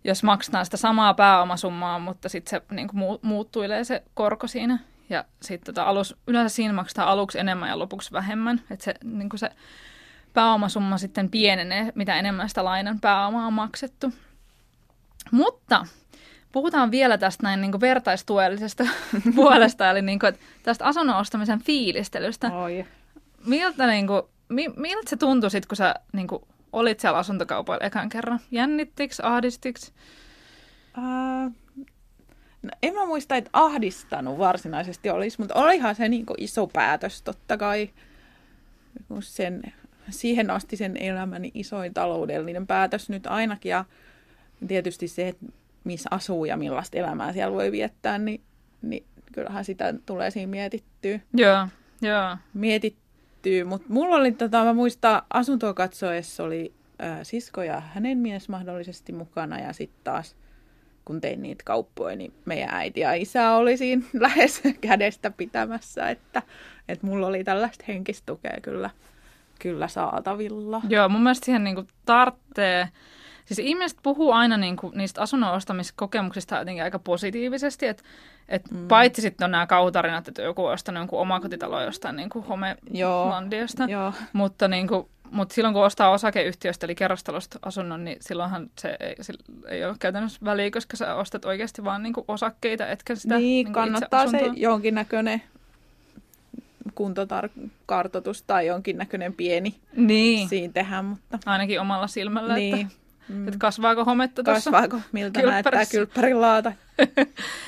jos 0.05 0.23
maksetaan 0.23 0.65
sitä 0.65 0.77
samaa 0.77 1.15
pääomasummaa, 1.15 1.99
mutta 1.99 2.29
sitten 2.29 2.51
se 2.51 2.75
niin 2.75 2.89
kuin, 2.89 3.19
muuttuilee 3.23 3.85
se 3.85 4.03
korko 4.15 4.47
siinä. 4.47 4.79
Ja 5.11 5.25
sitten 5.43 5.75
tota, 5.75 5.89
alus, 5.89 6.17
yleensä 6.27 6.57
siinä 6.57 6.73
maksetaan 6.73 7.09
aluksi 7.09 7.39
enemmän 7.39 7.69
ja 7.69 7.79
lopuksi 7.79 8.13
vähemmän. 8.13 8.61
Että 8.71 8.85
se, 8.85 8.95
niin 9.05 9.29
se 9.37 9.51
pääomasumma 10.33 10.99
sitten 10.99 11.31
pienenee, 11.31 11.93
mitä 11.95 12.17
enemmän 12.17 12.49
sitä 12.49 12.65
lainan 12.65 13.01
pääomaa 13.01 13.47
on 13.47 13.53
maksettu. 13.53 14.13
Mutta 15.31 15.87
puhutaan 16.53 16.91
vielä 16.91 17.19
tästä 17.19 17.43
näin 17.43 17.61
niin 17.61 17.81
vertaistuellisesta 17.81 18.85
puolesta, 19.37 19.91
eli 19.91 20.03
niin 20.03 20.19
kuin, 20.19 20.35
tästä 20.63 20.85
asunnon 20.85 21.17
ostamisen 21.17 21.63
fiilistelystä. 21.63 22.53
oi. 22.53 22.87
Miltä, 23.47 23.87
niin 23.87 24.07
kuin, 24.07 24.23
mi, 24.49 24.69
miltä 24.77 25.11
se 25.11 25.17
tuntui 25.17 25.51
sit, 25.51 25.67
kun 25.67 25.77
sä 25.77 25.95
niin 26.13 26.27
kuin, 26.27 26.43
olit 26.73 27.01
siellä 27.01 27.19
asuntokaupoilla 27.19 27.87
ekan 27.87 28.09
kerran? 28.09 28.41
Jännittiks, 28.51 29.21
ahdistiks? 29.21 29.93
Uh, 30.99 31.53
no 32.63 32.71
en 32.83 32.95
mä 32.95 33.07
muista, 33.07 33.37
että 33.37 33.51
ahdistanut 33.53 34.39
varsinaisesti 34.39 35.11
olisi, 35.11 35.39
mutta 35.39 35.55
olihan 35.55 35.95
se 35.95 36.09
niin 36.09 36.27
iso 36.39 36.67
päätös 36.67 37.23
totta 37.23 37.57
kai. 37.57 37.91
Kun 39.09 39.23
Sen, 39.23 39.63
siihen 40.11 40.51
asti 40.51 40.77
sen 40.77 40.97
elämäni 40.97 41.51
isoin 41.55 41.95
taloudellinen 41.95 42.67
päätös 42.67 43.09
nyt 43.11 43.27
ainakin. 43.27 43.71
Ja 43.71 43.85
tietysti 44.69 45.09
se, 45.09 45.29
että 45.29 45.47
missä 45.85 46.09
asuu 46.13 46.45
ja 46.45 46.57
millaista 46.57 46.99
elämää 46.99 47.33
siellä 47.33 47.57
voi 47.57 47.73
viettää, 47.73 48.19
niin, 48.19 48.41
niin 48.83 49.05
kyllähän 49.33 49.65
sitä 49.65 49.95
tulee 50.07 50.31
siinä 50.31 50.51
mietittyä. 50.51 51.21
Joo, 51.35 51.69
joo. 52.03 52.37
mietittyä. 52.55 53.65
Mutta 53.65 53.87
mulla 53.91 54.17
oli, 54.17 54.33
tota, 54.33 54.65
mä 54.65 54.73
muistan, 54.73 55.23
asuntoa 55.31 55.75
katsoessa 55.75 56.45
oli 56.45 56.73
ää, 56.99 57.25
sisko 57.25 57.63
ja 57.63 57.81
hänen 57.81 58.19
mies 58.19 58.49
mahdollisesti 58.49 59.13
mukana. 59.13 59.59
Ja 59.59 59.73
sitten 59.73 60.01
taas, 60.05 60.37
kun 61.05 61.21
tein 61.21 61.43
niitä 61.43 61.65
kauppoja, 61.65 62.17
niin 62.17 62.33
meidän 62.45 62.69
äiti 62.73 63.01
ja 63.01 63.13
isä 63.13 63.53
oli 63.53 63.77
siinä 63.77 64.03
lähes 64.21 64.63
kädestä 64.81 65.31
pitämässä. 65.31 66.11
Että, 66.11 66.43
että 66.89 67.07
mulla 67.07 67.27
oli 67.27 67.45
tällaista 67.45 67.85
henkistä 67.89 68.27
tukea 68.27 68.57
kyllä, 68.63 68.91
kyllä 69.59 69.89
saatavilla. 69.89 70.81
Joo, 70.89 71.09
mun 71.09 71.23
mielestä 71.23 71.45
siihen 71.45 71.65
niin 71.65 71.75
kuin, 71.75 71.89
tarttee... 72.07 72.89
Siis 73.45 73.59
ihmiset 73.59 73.99
puhuu 74.03 74.33
aina 74.33 74.57
niin 74.57 74.77
kuin, 74.77 74.93
niistä 74.97 75.23
asunnon 75.23 75.53
ostamiskokemuksista 75.53 76.59
jotenkin 76.59 76.85
aika 76.85 76.99
positiivisesti, 76.99 77.87
että 77.87 78.03
et 78.49 78.71
mm. 78.71 78.89
paitsi 78.89 79.23
sitten 79.23 79.45
on 79.45 79.51
nämä 79.51 79.67
kauhutarinat, 79.67 80.29
että 80.29 80.43
joku 80.43 80.67
on 80.67 80.73
ostanut 80.73 81.01
jonkun 81.01 81.21
omakotitalo 81.21 81.83
jostain 81.83 82.17
niin 82.17 82.31
kuin 82.31 82.45
homelandiasta, 82.45 83.85
Joo, 83.85 84.13
mutta 84.33 84.69
niin 84.69 84.89
kuin, 84.89 85.09
mutta 85.31 85.55
silloin 85.55 85.75
kun 85.75 85.85
ostaa 85.85 86.11
osakeyhtiöstä 86.11 86.87
eli 86.87 86.95
kerrostalosta 86.95 87.59
asunnon, 87.63 88.05
niin 88.05 88.17
silloinhan 88.21 88.71
se 88.79 88.97
ei, 89.01 89.15
sillä 89.21 89.43
ei 89.69 89.85
ole 89.85 89.97
käytännössä 89.99 90.39
väliä, 90.45 90.71
koska 90.71 90.97
sä 90.97 91.15
ostat 91.15 91.45
oikeasti 91.45 91.85
vaan 91.85 92.03
niin 92.03 92.13
kuin 92.13 92.25
osakkeita, 92.29 92.87
etkä 92.87 93.15
sitä 93.15 93.35
niin, 93.35 93.45
niin 93.45 93.67
kuin 93.67 93.75
kannattaa 93.75 94.27
se 94.27 94.51
jonkinnäköinen 94.57 95.43
kuntokartoitus 96.95 98.43
tai 98.43 98.67
jonkinnäköinen 98.67 99.33
pieni 99.33 99.75
Niin, 99.97 100.49
siinä 100.49 100.73
tehdä, 100.73 101.03
mutta 101.03 101.39
ainakin 101.47 101.81
omalla 101.81 102.07
silmällä, 102.07 102.55
niin. 102.55 102.75
että, 102.75 102.95
että 103.47 103.59
kasvaako 103.59 104.05
hometta 104.05 104.43
tuossa. 104.43 104.71
Kasvaako, 104.71 105.01
miltä 105.13 105.43
näyttää 105.43 105.63
kylppärissä? 105.63 105.93
kylppärin 105.93 106.41
laata. 106.41 106.73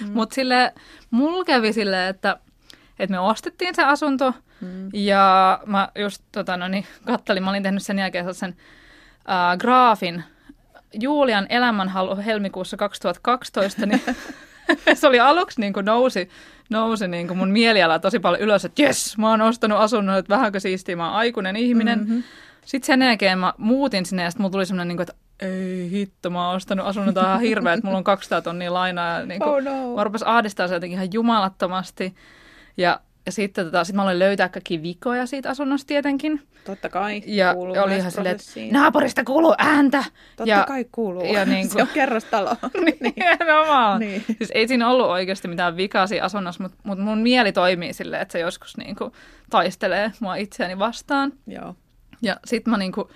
Mm. 0.01 0.13
Mutta 0.15 0.35
sille 0.35 0.73
mulla 1.11 1.45
kävi 1.45 1.73
silleen, 1.73 2.11
että, 2.11 2.37
että 2.99 3.13
me 3.15 3.21
ostettiin 3.21 3.75
se 3.75 3.85
asunto 3.85 4.35
Mm. 4.63 4.91
ja 4.93 5.61
mä 5.67 5.89
just 5.99 6.23
tota, 6.33 6.57
no 6.57 6.69
niin, 6.69 6.87
kattelin, 7.07 7.43
mä 7.43 7.51
olin 7.51 7.63
tehnyt 7.63 7.83
sen 7.83 7.99
jälkeen 7.99 8.25
sellaisen 8.25 8.57
äh, 9.31 9.59
graafin 9.59 10.25
Julian 11.01 11.47
elämänhalu 11.49 12.17
helmikuussa 12.17 12.77
2012, 12.77 13.87
niin 13.87 14.03
se 14.95 15.07
oli 15.07 15.21
aluksi 15.21 15.61
niin 15.61 15.73
kuin 15.73 15.87
nousi, 15.87 16.29
nousi 16.71 17.09
niin 17.09 17.29
kuin 17.29 17.39
mun 17.39 17.51
mieliala 17.51 17.99
tosi 17.99 18.19
paljon 18.19 18.43
ylös, 18.43 18.65
että 18.65 18.83
jes, 18.83 19.19
mä 19.19 19.31
oon 19.31 19.41
ostanut 19.41 19.79
asunnon, 19.79 20.19
että 20.19 20.35
vähänkö 20.35 20.61
siistiä, 20.61 20.97
mä 20.97 21.07
oon 21.07 21.17
aikuinen 21.17 21.57
ihminen. 21.57 21.99
Mm-hmm. 21.99 22.23
Sitten 22.65 22.87
sen 22.87 23.03
jälkeen 23.03 23.39
mä 23.39 23.55
muutin 23.59 24.07
sinne 24.07 24.23
ja 24.23 24.31
sitten 24.31 24.43
mulla 24.43 24.53
tuli 24.53 24.67
semmoinen, 24.67 24.89
niin 24.89 24.97
kuin, 24.97 25.03
että 25.11 25.23
ei 25.47 25.91
hitto, 25.91 26.31
mä 26.31 26.47
oon 26.47 26.57
ostanut 26.57 26.87
asunnon, 26.87 27.15
tää 27.15 27.23
on 27.23 27.29
ihan 27.29 27.41
hirveä, 27.41 27.73
että 27.73 27.87
mulla 27.87 27.99
on 27.99 28.05
200 28.05 28.43
tonnia 28.43 28.75
lainaa. 28.75 29.21
Ja 29.21 29.27
niin 29.27 29.41
kuin, 29.41 29.51
Oh 29.51 29.63
no. 29.63 29.97
Mä 29.97 30.05
rupesin 30.05 30.29
ahdistaa 30.29 30.69
se 30.69 30.75
jotenkin 30.75 30.97
ihan 30.97 31.13
jumalattomasti. 31.13 32.15
Ja, 32.77 33.01
ja 33.27 33.33
sitten 33.33 33.65
tota, 33.65 33.85
sit 33.85 33.97
mä 33.97 34.03
aloin 34.03 34.19
löytää 34.19 34.49
kaikki 34.49 34.83
vikoja 34.83 35.27
siitä 35.27 35.51
asunnosta 35.51 35.87
tietenkin. 35.87 36.43
Totta 36.65 36.89
kai 36.89 37.23
Ja 37.27 37.55
kuuluu 37.55 37.77
oli 37.83 37.97
ihan 37.97 38.11
silleen, 38.11 38.35
että 38.37 38.79
naapurista 38.79 39.25
kuuluu 39.25 39.55
ääntä. 39.59 40.05
Totta 40.37 40.51
ja, 40.51 40.65
kai 40.69 40.87
kuuluu. 40.93 41.25
ja 41.25 41.45
niin 41.45 41.67
kuin- 41.69 41.77
Se 41.77 41.83
on 41.83 41.89
kerrostalo. 41.95 42.57
niin. 42.85 42.99
Nimenomaan. 43.17 44.01
Niin. 44.01 44.25
Siis 44.39 44.51
ei 44.55 44.69
siinä 44.69 44.89
ollut 44.91 45.07
oikeasti 45.07 45.49
mitään 45.49 45.77
vikaa 45.77 46.07
siinä 46.07 46.25
asunnossa, 46.25 46.63
mutta, 46.63 46.79
mutta 46.83 47.05
mun 47.05 47.19
mieli 47.19 47.53
toimii 47.53 47.93
silleen, 47.93 48.23
että 48.23 48.33
se 48.33 48.39
joskus 48.39 48.77
niin 48.77 48.97
kuin, 48.97 49.13
taistelee 49.51 50.13
mua 50.21 50.35
itseäni 50.37 50.79
vastaan. 50.79 51.33
Joo. 51.47 51.75
Ja 52.23 52.37
sit 52.45 52.67
mä, 52.67 52.77
niin 52.79 52.93
kuin, 52.93 53.09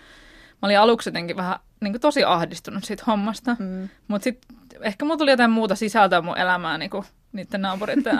mä 0.52 0.66
olin 0.66 0.78
aluksi 0.78 1.08
jotenkin 1.08 1.36
vähän 1.36 1.58
niin 1.80 1.92
kuin, 1.92 2.00
tosi 2.00 2.24
ahdistunut 2.24 2.84
siitä 2.84 3.02
hommasta. 3.06 3.56
Mm. 3.58 3.88
Mutta 4.08 4.24
sitten 4.24 4.56
ehkä 4.80 5.04
mulla 5.04 5.16
tuli 5.16 5.30
jotain 5.30 5.50
muuta 5.50 5.74
sisältöä 5.74 6.20
mun 6.20 6.38
elämään, 6.38 6.80
niin 6.80 6.90
kuin 6.90 7.04
niiden 7.36 7.62
naapureiden 7.62 8.18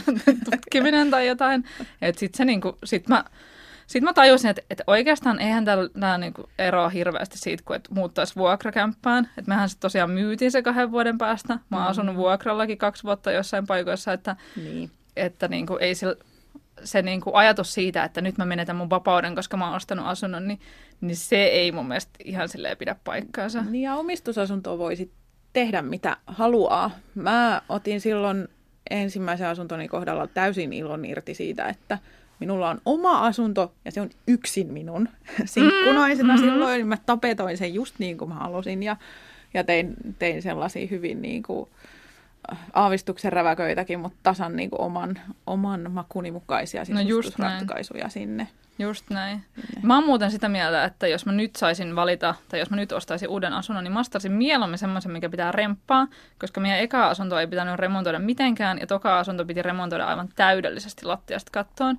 tutkiminen 0.50 1.10
tai 1.10 1.26
jotain. 1.26 1.64
Että 2.02 2.20
sitten 2.20 2.36
se 2.38 2.44
niinku, 2.44 2.78
sit 2.84 3.08
mä 3.08 3.24
Sitten 3.86 4.04
mä 4.04 4.12
tajusin, 4.12 4.50
että, 4.50 4.62
että 4.70 4.84
oikeastaan 4.86 5.40
eihän 5.40 5.64
tämä 5.64 6.18
niinku 6.18 6.48
eroa 6.58 6.88
hirveästi 6.88 7.38
siitä, 7.38 7.62
kun 7.66 7.80
muuttaisi 7.90 8.36
vuokrakämppään. 8.36 9.24
Että 9.24 9.48
mehän 9.48 9.68
sitten 9.68 9.82
tosiaan 9.82 10.10
myytiin 10.10 10.50
se 10.50 10.62
kahden 10.62 10.92
vuoden 10.92 11.18
päästä. 11.18 11.58
Mä 11.70 11.76
oon 11.76 11.86
mm. 11.86 11.90
asunut 11.90 12.16
vuokrallakin 12.16 12.78
kaksi 12.78 13.04
vuotta 13.04 13.32
jossain 13.32 13.66
paikoissa, 13.66 14.12
että, 14.12 14.36
niin. 14.56 14.90
että 15.16 15.48
niinku 15.48 15.76
ei 15.76 15.94
sillä, 15.94 16.14
se 16.84 17.02
niinku 17.02 17.34
ajatus 17.34 17.74
siitä, 17.74 18.04
että 18.04 18.20
nyt 18.20 18.38
mä 18.38 18.44
menetän 18.44 18.76
mun 18.76 18.90
vapauden, 18.90 19.34
koska 19.34 19.56
mä 19.56 19.66
oon 19.66 19.76
ostanut 19.76 20.06
asunnon, 20.06 20.48
niin, 20.48 20.60
niin 21.00 21.16
se 21.16 21.44
ei 21.44 21.72
mun 21.72 21.88
mielestä 21.88 22.12
ihan 22.24 22.48
silleen 22.48 22.76
pidä 22.76 22.96
paikkaansa. 23.04 23.62
Niin 23.62 23.82
ja 23.82 23.94
omistusasuntoa 23.94 24.78
voisi 24.78 25.12
tehdä 25.52 25.82
mitä 25.82 26.16
haluaa. 26.26 26.90
Mä 27.14 27.62
otin 27.68 28.00
silloin 28.00 28.48
ensimmäisen 28.90 29.46
asuntoni 29.46 29.88
kohdalla 29.88 30.26
täysin 30.26 30.72
ilon 30.72 31.04
irti 31.04 31.34
siitä, 31.34 31.68
että 31.68 31.98
minulla 32.40 32.70
on 32.70 32.80
oma 32.84 33.26
asunto 33.26 33.72
ja 33.84 33.92
se 33.92 34.00
on 34.00 34.10
yksin 34.26 34.72
minun 34.72 35.08
sinkkunaisena 35.44 36.34
mm-hmm. 36.34 36.50
silloin. 36.50 36.76
Niin 36.76 36.86
mä 36.86 36.98
tapetoin 37.06 37.58
sen 37.58 37.74
just 37.74 37.94
niin 37.98 38.18
kuin 38.18 38.28
mä 38.28 38.34
halusin 38.34 38.82
ja, 38.82 38.96
ja 39.54 39.64
tein, 39.64 39.94
tein 40.18 40.42
sellaisia 40.42 40.86
hyvin 40.86 41.22
niin 41.22 41.42
kuin, 41.42 41.68
äh, 42.52 42.58
aavistuksen 42.72 43.32
räväköitäkin, 43.32 44.00
mutta 44.00 44.18
tasan 44.22 44.56
niin 44.56 44.70
kuin 44.70 44.80
oman, 44.80 45.20
oman 45.46 45.90
makuni 45.90 46.30
mukaisia 46.30 46.80
no 46.80 47.02
sinne. 48.08 48.48
Just 48.78 49.10
näin. 49.10 49.42
Sinne. 49.54 49.80
Mä 49.82 49.94
oon 49.94 50.04
muuten 50.04 50.30
sitä 50.30 50.48
mieltä, 50.48 50.84
että 50.84 51.06
jos 51.06 51.26
mä 51.26 51.32
nyt 51.32 51.56
saisin 51.56 51.96
valita, 51.96 52.34
tai 52.48 52.60
jos 52.60 52.70
mä 52.70 52.76
nyt 52.76 52.92
ostaisin 52.92 53.28
uuden 53.28 53.52
asunnon, 53.52 53.84
niin 53.84 53.92
mä 53.92 54.00
ostaisin 54.00 54.32
mieluummin 54.32 54.78
semmoisen, 54.78 55.12
mikä 55.12 55.28
pitää 55.28 55.52
remppaa, 55.52 56.06
koska 56.38 56.60
meidän 56.60 56.80
eka 56.80 57.08
asunto 57.08 57.38
ei 57.38 57.46
pitänyt 57.46 57.74
remontoida 57.74 58.18
mitenkään, 58.18 58.78
ja 58.80 58.86
toka 58.86 59.18
asunto 59.18 59.44
piti 59.44 59.62
remontoida 59.62 60.06
aivan 60.06 60.28
täydellisesti 60.36 61.06
lattiasta 61.06 61.50
kattoon. 61.52 61.98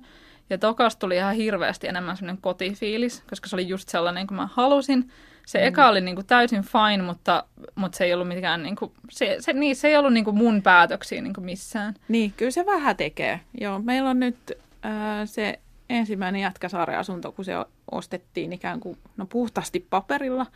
Ja 0.50 0.58
tokasta 0.58 1.00
tuli 1.00 1.16
ihan 1.16 1.34
hirveästi 1.34 1.88
enemmän 1.88 2.16
semmoinen 2.16 2.42
kotifiilis, 2.42 3.22
koska 3.30 3.48
se 3.48 3.56
oli 3.56 3.68
just 3.68 3.88
sellainen 3.88 4.26
kuin 4.26 4.36
mä 4.36 4.48
halusin. 4.52 5.10
Se 5.46 5.58
mm. 5.58 5.64
eka 5.64 5.88
oli 5.88 6.00
niin 6.00 6.14
kuin 6.14 6.26
täysin 6.26 6.62
fine, 6.62 7.02
mutta, 7.02 7.44
mutta 7.74 7.98
se 7.98 8.04
ei 8.04 8.14
ollut 8.14 8.28
mikään, 8.28 8.62
niin 8.62 8.76
kuin, 8.76 8.92
se, 9.10 9.36
se, 9.40 9.52
niin, 9.52 9.76
se 9.76 9.88
ei 9.88 9.96
ollut 9.96 10.12
niin 10.12 10.24
kuin 10.24 10.36
mun 10.36 10.62
päätöksiä 10.62 11.22
niin 11.22 11.34
kuin 11.34 11.44
missään. 11.44 11.94
Niin, 12.08 12.32
kyllä 12.36 12.50
se 12.50 12.66
vähän 12.66 12.96
tekee. 12.96 13.40
Joo, 13.60 13.78
meillä 13.78 14.10
on 14.10 14.20
nyt 14.20 14.52
äh, 14.84 14.92
se 15.24 15.58
ensimmäinen 15.90 16.40
Jätkäsaaren-asunto, 16.40 17.32
kun 17.32 17.44
se 17.44 17.52
ostettiin 17.90 18.52
ikään 18.52 18.80
kuin 18.80 18.98
no, 19.16 19.26
puhtaasti 19.26 19.86
paperilla. 19.90 20.46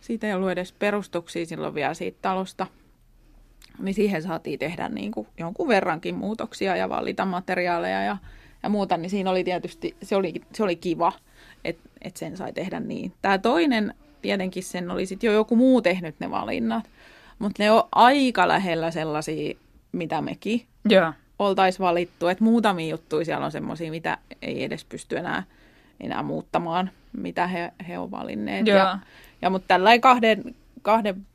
Siitä 0.00 0.26
ei 0.26 0.34
ollut 0.34 0.50
edes 0.50 0.72
perustuksia 0.72 1.46
silloin 1.46 1.74
vielä 1.74 1.94
siitä 1.94 2.18
talosta. 2.22 2.66
Niin 3.78 3.94
siihen 3.94 4.22
saatiin 4.22 4.58
tehdä 4.58 4.88
niin 4.88 5.12
kuin 5.12 5.26
jonkun 5.38 5.68
verrankin 5.68 6.14
muutoksia 6.14 6.76
ja 6.76 6.88
valita 6.88 7.24
materiaaleja 7.24 8.02
ja, 8.02 8.16
ja 8.62 8.68
muuta. 8.68 8.96
Niin 8.96 9.10
siinä 9.10 9.30
oli 9.30 9.44
tietysti, 9.44 9.96
se 10.02 10.16
oli, 10.16 10.34
se 10.52 10.62
oli 10.62 10.76
kiva, 10.76 11.12
että 11.64 11.88
et 12.00 12.16
sen 12.16 12.36
sai 12.36 12.52
tehdä 12.52 12.80
niin. 12.80 13.12
Tämä 13.22 13.38
toinen, 13.38 13.94
tietenkin 14.22 14.62
sen 14.62 14.90
oli 14.90 15.06
sitten 15.06 15.28
jo 15.28 15.34
joku 15.34 15.56
muu 15.56 15.82
tehnyt 15.82 16.20
ne 16.20 16.30
valinnat. 16.30 16.90
Mutta 17.38 17.62
ne 17.62 17.70
on 17.70 17.82
aika 17.92 18.48
lähellä 18.48 18.90
sellaisia, 18.90 19.54
mitä 19.92 20.22
mekin. 20.22 20.66
Yeah 20.92 21.14
oltaisiin 21.40 21.84
valittu. 21.84 22.28
Että 22.28 22.44
muutamia 22.44 22.90
juttuja 22.90 23.24
siellä 23.24 23.44
on 23.44 23.52
semmoisia, 23.52 23.90
mitä 23.90 24.18
ei 24.42 24.64
edes 24.64 24.84
pysty 24.84 25.16
enää, 25.16 25.42
enää 26.00 26.22
muuttamaan, 26.22 26.90
mitä 27.12 27.46
he, 27.46 27.72
he 27.88 27.98
on 27.98 28.10
valinneet. 28.10 28.66
Joo. 28.66 28.78
Ja, 28.78 28.98
ja, 29.42 29.50
mutta 29.50 29.68
tällä 29.68 29.98
kahden, 29.98 30.54
kahden 30.82 31.26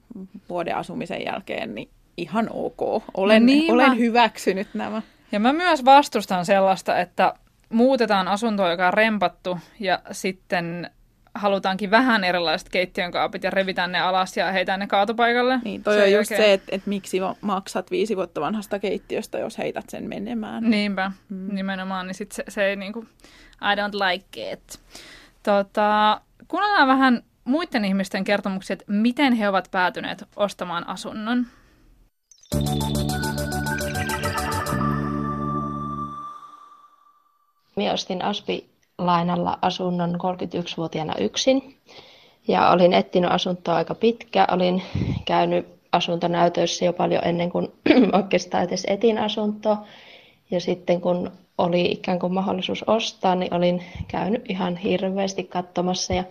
vuoden 0.49 0.75
asumisen 0.75 1.25
jälkeen 1.25 1.75
niin 1.75 1.89
ihan 2.17 2.49
ok. 2.53 3.03
Olen, 3.13 3.41
no 3.41 3.45
niin 3.45 3.73
olen 3.73 3.89
mä... 3.89 3.95
hyväksynyt 3.95 4.67
nämä. 4.73 5.01
Ja 5.31 5.39
mä 5.39 5.53
myös 5.53 5.85
vastustan 5.85 6.45
sellaista, 6.45 6.99
että 6.99 7.33
muutetaan 7.69 8.27
asuntoa, 8.27 8.71
joka 8.71 8.87
on 8.87 8.93
rempattu 8.93 9.57
ja 9.79 9.99
sitten 10.11 10.91
halutaankin 11.35 11.91
vähän 11.91 12.23
erilaiset 12.23 12.69
keittiön 12.69 13.11
kaapit 13.11 13.43
ja 13.43 13.49
revitään 13.49 13.91
ne 13.91 13.99
alas 13.99 14.37
ja 14.37 14.51
heitään 14.51 14.79
ne 14.79 14.87
kaatopaikalle. 14.87 15.59
Niin, 15.63 15.83
toi 15.83 15.95
se 15.95 16.03
on 16.03 16.11
just 16.11 16.31
oikein... 16.31 16.47
se, 16.47 16.53
että, 16.53 16.75
että 16.75 16.89
miksi 16.89 17.17
maksat 17.41 17.91
viisi 17.91 18.15
vuotta 18.15 18.41
vanhasta 18.41 18.79
keittiöstä, 18.79 19.39
jos 19.39 19.57
heität 19.57 19.89
sen 19.89 20.09
menemään. 20.09 20.69
Niinpä, 20.69 21.11
mm. 21.29 21.55
nimenomaan, 21.55 22.07
niin 22.07 22.15
sit 22.15 22.31
se, 22.31 22.43
se 22.47 22.65
ei 22.65 22.75
niinku, 22.75 23.05
I 23.61 23.75
don't 23.75 24.09
like 24.09 24.51
it. 24.51 24.79
Tota, 25.43 26.21
kuunnellaan 26.47 26.87
vähän 26.87 27.23
muiden 27.43 27.85
ihmisten 27.85 28.23
kertomuksia, 28.23 28.73
että 28.73 28.85
miten 28.87 29.33
he 29.33 29.49
ovat 29.49 29.67
päätyneet 29.71 30.23
ostamaan 30.35 30.87
asunnon. 30.87 31.45
Minä 37.75 37.93
ostin 37.93 38.21
Aspi 38.21 38.74
lainalla 38.97 39.58
asunnon 39.62 40.15
31-vuotiaana 40.15 41.13
yksin. 41.19 41.77
Ja 42.47 42.69
olin 42.69 42.93
etsinyt 42.93 43.31
asuntoa 43.31 43.75
aika 43.75 43.95
pitkä. 43.95 44.47
Olin 44.51 44.84
käynyt 45.25 45.67
asuntonäytöissä 45.91 46.86
jo 46.86 46.93
paljon 46.93 47.21
ennen 47.25 47.51
kuin 47.51 47.67
oikeastaan 48.19 48.63
edes 48.63 48.86
etin 48.88 49.17
asuntoa. 49.17 49.86
Ja 50.51 50.60
sitten 50.60 51.01
kun 51.01 51.31
oli 51.58 51.86
ikään 51.86 52.19
kuin 52.19 52.34
mahdollisuus 52.34 52.84
ostaa, 52.88 53.36
niin 53.36 53.53
olin 53.53 53.84
käynyt 54.08 54.49
ihan 54.49 54.77
hirveästi 54.77 55.43
katsomassa. 55.43 56.13
Ja 56.13 56.23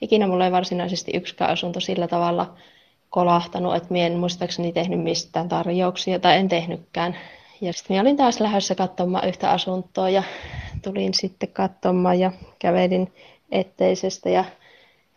ikinä 0.00 0.26
mulla 0.26 0.44
ei 0.44 0.52
varsinaisesti 0.52 1.12
yksikään 1.14 1.50
asunto 1.50 1.80
sillä 1.80 2.08
tavalla 2.08 2.54
kolahtanut, 3.10 3.76
että 3.76 3.92
minä 3.92 4.06
en 4.06 4.18
muistaakseni 4.18 4.72
tehnyt 4.72 5.00
mistään 5.00 5.48
tarjouksia 5.48 6.18
tai 6.18 6.36
en 6.36 6.48
tehnytkään. 6.48 7.16
Ja 7.60 7.72
sitten 7.72 7.94
minä 7.94 8.00
olin 8.00 8.16
taas 8.16 8.40
lähdössä 8.40 8.74
katsomaan 8.74 9.28
yhtä 9.28 9.50
asuntoa 9.50 10.10
ja 10.10 10.22
tulin 10.82 11.14
sitten 11.14 11.48
katsomaan 11.48 12.20
ja 12.20 12.32
kävelin 12.58 13.12
etteisestä 13.52 14.30
ja 14.30 14.44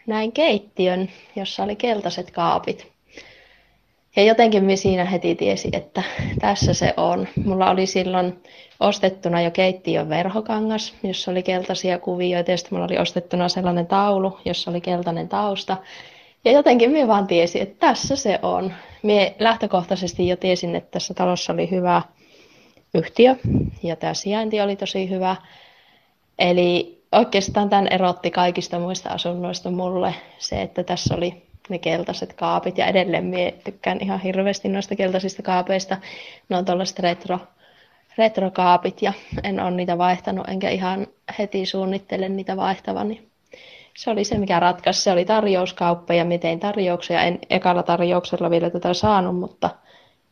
näin 0.08 0.32
keittiön, 0.32 1.10
jossa 1.36 1.64
oli 1.64 1.76
keltaiset 1.76 2.32
kaapit. 2.32 2.92
Ja 4.16 4.24
jotenkin 4.24 4.64
minä 4.64 4.76
siinä 4.76 5.06
heti 5.06 5.36
tiesi, 5.36 5.70
että 5.74 6.04
tässä 6.40 6.74
se 6.74 6.94
on. 6.98 7.28
Mulla 7.46 7.70
oli 7.70 7.86
silloin 7.86 8.44
ostettuna 8.80 9.42
jo 9.42 9.52
keittiön 9.52 10.10
verhokangas, 10.10 10.96
jossa 11.04 11.32
oli 11.32 11.44
keltaisia 11.44 12.00
kuvioita, 12.00 12.52
ja 12.52 12.58
sitten 12.58 12.76
mulla 12.76 12.86
oli 12.86 12.98
ostettuna 12.98 13.50
sellainen 13.50 13.88
taulu, 13.88 14.38
jossa 14.46 14.72
oli 14.72 14.82
keltainen 14.82 15.30
tausta. 15.30 15.78
Ja 16.46 16.52
jotenkin 16.52 16.92
minä 16.92 17.08
vaan 17.08 17.28
tiesin, 17.28 17.62
että 17.62 17.88
tässä 17.88 18.16
se 18.16 18.40
on. 18.42 18.74
Minä 19.04 19.32
lähtökohtaisesti 19.40 20.28
jo 20.28 20.36
tiesin, 20.38 20.76
että 20.76 20.92
tässä 20.92 21.14
talossa 21.14 21.54
oli 21.54 21.72
hyvä 21.72 22.02
yhtiö 22.94 23.36
ja 23.84 23.96
tämä 23.96 24.14
sijainti 24.14 24.62
oli 24.62 24.76
tosi 24.76 25.10
hyvä. 25.10 25.36
Eli 26.40 27.04
oikeastaan 27.12 27.70
tämän 27.70 27.88
erotti 27.88 28.32
kaikista 28.32 28.80
muista 28.80 29.10
asunnoista 29.10 29.72
mulle 29.72 30.16
se, 30.38 30.62
että 30.62 30.84
tässä 30.84 31.16
oli 31.16 31.44
ne 31.70 31.80
keltaiset 31.80 32.34
kaapit 32.34 32.78
ja 32.78 32.86
edelleen 32.86 33.26
minä 33.26 33.52
tykkään 33.64 33.98
ihan 34.02 34.20
hirveästi 34.20 34.70
noista 34.70 34.96
keltaisista 34.96 35.44
kaapeista. 35.44 35.98
Ne 36.50 36.58
on 36.58 36.66
tuollaiset 36.66 37.00
retro, 37.00 37.40
retrokaapit 38.18 39.02
ja 39.02 39.14
en 39.44 39.60
ole 39.60 39.72
niitä 39.72 39.98
vaihtanut 39.98 40.48
enkä 40.50 40.70
ihan 40.70 41.08
heti 41.40 41.66
suunnittele 41.66 42.30
niitä 42.30 42.58
vaihtavan. 42.58 43.08
Niin 43.08 43.30
se 43.98 44.10
oli 44.10 44.24
se, 44.24 44.38
mikä 44.38 44.60
ratkaisi. 44.60 45.02
Se 45.02 45.12
oli 45.12 45.26
tarjouskauppa 45.26 46.14
ja 46.14 46.26
miten 46.26 46.60
tarjouksia. 46.60 47.22
En 47.22 47.40
ekalla 47.50 47.84
tarjouksella 47.84 48.50
vielä 48.50 48.70
tätä 48.70 48.94
saanut, 48.94 49.36
mutta 49.40 49.70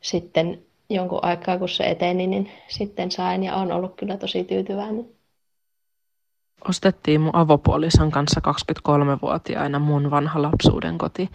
sitten 0.02 0.60
jonkun 0.90 1.20
aikaa, 1.22 1.58
kun 1.58 1.70
se 1.70 1.84
eteni, 1.84 2.28
niin 2.28 2.52
sitten 2.68 3.12
sain 3.12 3.44
ja 3.44 3.56
on 3.56 3.72
ollut 3.72 3.96
kyllä 3.96 4.18
tosi 4.18 4.44
tyytyväinen. 4.44 5.18
Ostettiin 6.70 7.22
mun 7.22 7.36
avopuolison 7.36 8.12
kanssa 8.12 8.42
23-vuotiaana 8.48 9.80
mun 9.80 10.12
vanha 10.12 10.42
lapsuuden 10.42 10.98
koti. 10.98 11.30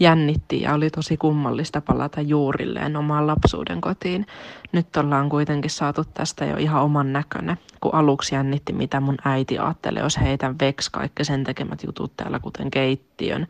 Jännitti 0.00 0.60
ja 0.60 0.74
oli 0.74 0.90
tosi 0.90 1.16
kummallista 1.16 1.80
palata 1.80 2.20
juurilleen 2.20 2.96
omaan 2.96 3.26
lapsuuden 3.26 3.80
kotiin. 3.80 4.26
Nyt 4.72 4.96
ollaan 4.96 5.28
kuitenkin 5.28 5.70
saatu 5.70 6.04
tästä 6.14 6.44
jo 6.44 6.56
ihan 6.56 6.82
oman 6.82 7.12
näköne, 7.12 7.56
kun 7.80 7.94
aluksi 7.94 8.34
jännitti 8.34 8.72
mitä 8.72 9.00
mun 9.00 9.16
äiti 9.24 9.58
ajattelee, 9.58 10.02
jos 10.02 10.20
heitän 10.20 10.58
veks 10.60 10.90
kaikki 10.90 11.24
sen 11.24 11.44
tekemät 11.44 11.82
jutut 11.82 12.12
täällä, 12.16 12.38
kuten 12.38 12.70
keittiön, 12.70 13.46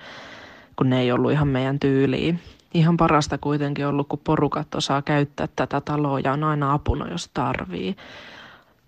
kun 0.77 0.91
ne 0.91 1.01
ei 1.01 1.13
ollut 1.13 1.33
ihan 1.33 1.49
meidän 1.49 1.81
tyyliin 1.81 2.41
ihan 2.77 2.97
parasta 2.97 3.39
kuitenkin 3.39 3.87
ollut, 3.87 4.09
kun 4.09 4.19
porukat 4.25 4.75
osaa 4.75 5.03
käyttää 5.03 5.49
tätä 5.57 5.81
taloa 5.81 6.21
ja 6.21 6.33
on 6.33 6.45
aina 6.45 6.73
apuna, 6.73 7.11
jos 7.11 7.31
tarvii. 7.35 7.97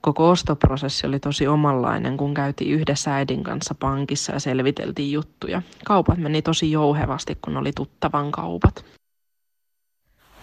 Koko 0.00 0.30
ostoprosessi 0.30 1.06
oli 1.06 1.18
tosi 1.18 1.46
omanlainen, 1.46 2.16
kun 2.16 2.34
käytiin 2.34 2.74
yhdessä 2.74 3.14
äidin 3.14 3.42
kanssa 3.42 3.74
pankissa 3.74 4.32
ja 4.32 4.40
selviteltiin 4.40 5.12
juttuja. 5.12 5.62
Kaupat 5.84 6.18
meni 6.18 6.42
tosi 6.42 6.70
jouhevasti, 6.70 7.38
kun 7.42 7.56
oli 7.56 7.72
tuttavan 7.72 8.32
kaupat. 8.32 8.84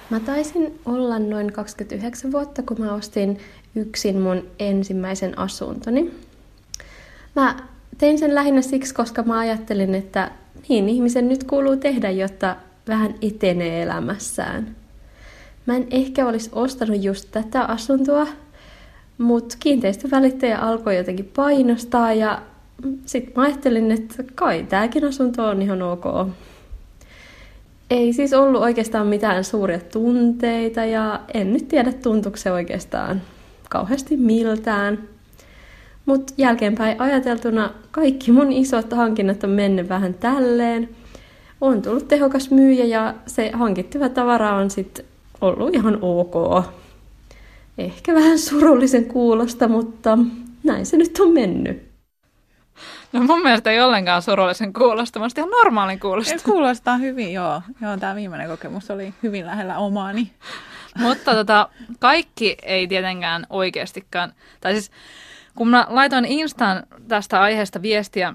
Mä 0.10 0.20
taisin 0.20 0.80
olla 0.86 1.20
noin 1.20 1.54
29 1.54 2.32
vuotta, 2.32 2.64
kun 2.64 2.80
mä 2.80 2.94
ostin 2.94 3.40
yksin 3.76 4.22
mun 4.22 4.44
ensimmäisen 4.60 5.40
asuntoni. 5.40 6.12
Mä 7.36 7.56
tein 7.98 8.20
sen 8.20 8.36
lähinnä 8.36 8.62
siksi, 8.62 8.94
koska 8.94 9.24
mä 9.24 9.40
ajattelin, 9.40 9.96
että 9.96 10.32
niin 10.70 10.90
ihmisen 10.90 11.30
nyt 11.30 11.44
kuuluu 11.44 11.78
tehdä, 11.78 12.10
jotta 12.10 12.56
vähän 12.88 13.16
etenee 13.22 13.82
elämässään. 13.82 14.76
Mä 15.66 15.76
en 15.76 15.88
ehkä 15.92 16.28
olisi 16.28 16.50
ostanut 16.54 17.04
just 17.04 17.28
tätä 17.32 17.64
asuntoa, 17.64 18.28
Mutta 19.18 19.56
kiinteistövälittäjä 19.60 20.58
alkoi 20.58 20.98
jotenkin 20.98 21.32
painostaa 21.36 22.14
ja 22.14 22.42
sitten 23.06 23.34
mä 23.36 23.44
ajattelin, 23.44 23.92
että 23.92 24.24
kai 24.36 24.66
tämäkin 24.70 25.06
asunto 25.06 25.46
on 25.46 25.62
ihan 25.62 25.82
ok. 25.82 26.06
Ei 27.90 28.14
siis 28.14 28.34
ollut 28.34 28.62
oikeastaan 28.62 29.08
mitään 29.08 29.44
suuria 29.44 29.80
tunteita 29.80 30.86
ja 30.86 31.22
en 31.34 31.54
nyt 31.54 31.68
tiedä 31.68 31.94
tuntuuko 31.94 32.38
se 32.38 32.52
oikeastaan 32.52 33.22
kauheasti 33.70 34.18
miltään. 34.18 35.04
Mutta 36.06 36.34
jälkeenpäin 36.38 37.02
ajateltuna 37.02 37.70
kaikki 37.92 38.32
mun 38.32 38.52
isot 38.52 38.94
hankinnat 38.94 39.44
on 39.44 39.50
mennyt 39.50 39.90
vähän 39.90 40.14
tälleen. 40.14 40.90
On 41.62 41.82
tullut 41.82 42.08
tehokas 42.08 42.52
myyjä 42.52 42.86
ja 42.86 43.14
se 43.28 43.52
hankittiva 43.54 44.10
tavara 44.10 44.56
on 44.56 44.70
sitten 44.70 45.06
ollut 45.42 45.76
ihan 45.76 45.98
ok. 46.02 46.66
Ehkä 47.78 48.14
vähän 48.14 48.40
surullisen 48.40 49.06
kuulosta, 49.06 49.68
mutta 49.68 50.18
näin 50.64 50.86
se 50.86 50.98
nyt 50.98 51.20
on 51.20 51.34
mennyt. 51.34 51.86
No 53.14 53.22
mun 53.22 53.42
mielestä 53.42 53.72
ei 53.72 53.82
ollenkaan 53.82 54.22
surullisen 54.22 54.74
kuulosta, 54.74 55.20
vaan 55.20 55.32
ihan 55.38 55.50
normaalin 55.50 56.00
kuulosta. 56.00 56.44
Kuulostaa 56.44 56.98
hyvin, 56.98 57.34
joo. 57.34 57.62
Joo, 57.82 57.98
tämä 57.98 58.16
viimeinen 58.16 58.50
kokemus 58.50 58.92
oli 58.92 59.14
hyvin 59.24 59.46
lähellä 59.46 59.78
omaani. 59.78 60.32
Mutta 61.00 61.34
tota, 61.34 61.70
kaikki 62.00 62.58
ei 62.64 62.88
tietenkään 62.88 63.46
oikeastikaan, 63.50 64.34
tai 64.62 64.74
siis 64.74 64.92
kun 65.56 65.68
mä 65.68 65.88
laitoin 65.90 66.26
Instaan 66.26 66.84
tästä 67.08 67.42
aiheesta 67.42 67.82
viestiä, 67.82 68.34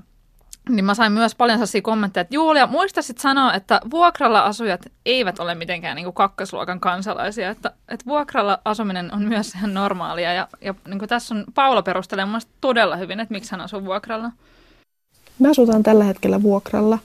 niin 0.69 0.85
mä 0.85 0.95
sain 0.95 1.13
myös 1.13 1.35
paljon 1.35 1.59
sellaisia 1.59 1.83
kommentteja, 1.83 2.23
että 2.23 2.35
Julia, 2.35 2.67
muistaisit 2.67 3.19
sanoa, 3.19 3.55
että 3.55 3.81
vuokralla 3.91 4.41
asujat 4.41 4.81
eivät 5.07 5.39
ole 5.39 5.55
mitenkään 5.55 5.97
niin 5.97 6.05
kuin 6.05 6.15
kakkosluokan 6.15 6.81
kansalaisia, 6.81 7.51
että, 7.51 7.73
että 7.89 8.07
vuokralla 8.07 8.59
asuminen 8.65 9.15
on 9.15 9.23
myös 9.23 9.55
ihan 9.55 9.75
normaalia. 9.75 10.33
Ja, 10.33 10.49
ja 10.61 10.75
niin 10.89 10.99
kuin 10.99 11.09
tässä 11.09 11.35
on 11.35 11.45
Paula 11.55 11.83
perustelee 11.83 12.25
mun 12.25 12.41
todella 12.61 12.97
hyvin, 12.97 13.21
että 13.21 13.35
miksi 13.35 13.51
hän 13.51 13.61
asuu 13.61 13.85
vuokralla. 13.85 14.31
Me 15.39 15.49
asutaan 15.51 15.83
tällä 15.83 16.05
hetkellä 16.05 16.43
vuokralla. 16.43 16.99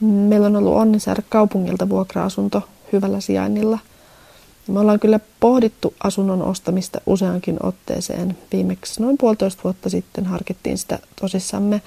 Meillä 0.00 0.46
on 0.46 0.56
ollut 0.56 0.74
onni 0.74 1.00
saada 1.00 1.22
kaupungilta 1.28 1.88
vuokra-asunto 1.88 2.68
hyvällä 2.92 3.20
sijainnilla. 3.20 3.78
Me 4.68 4.80
ollaan 4.80 5.00
kyllä 5.00 5.20
pohdittu 5.40 5.94
asunnon 6.04 6.42
ostamista 6.42 7.00
useankin 7.06 7.56
otteeseen. 7.62 8.38
Viimeksi 8.52 9.02
noin 9.02 9.18
puolitoista 9.18 9.62
vuotta 9.64 9.90
sitten 9.90 10.26
harkittiin 10.26 10.78
sitä 10.78 10.98
tosissamme 11.20 11.82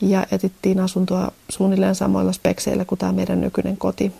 ja 0.00 0.26
etittiin 0.32 0.80
asuntoa 0.80 1.32
suunnilleen 1.48 1.94
samoilla 1.94 2.32
spekseillä 2.32 2.84
kuin 2.84 2.98
tämä 2.98 3.12
meidän 3.12 3.40
nykyinen 3.40 3.76
koti. 3.76 4.12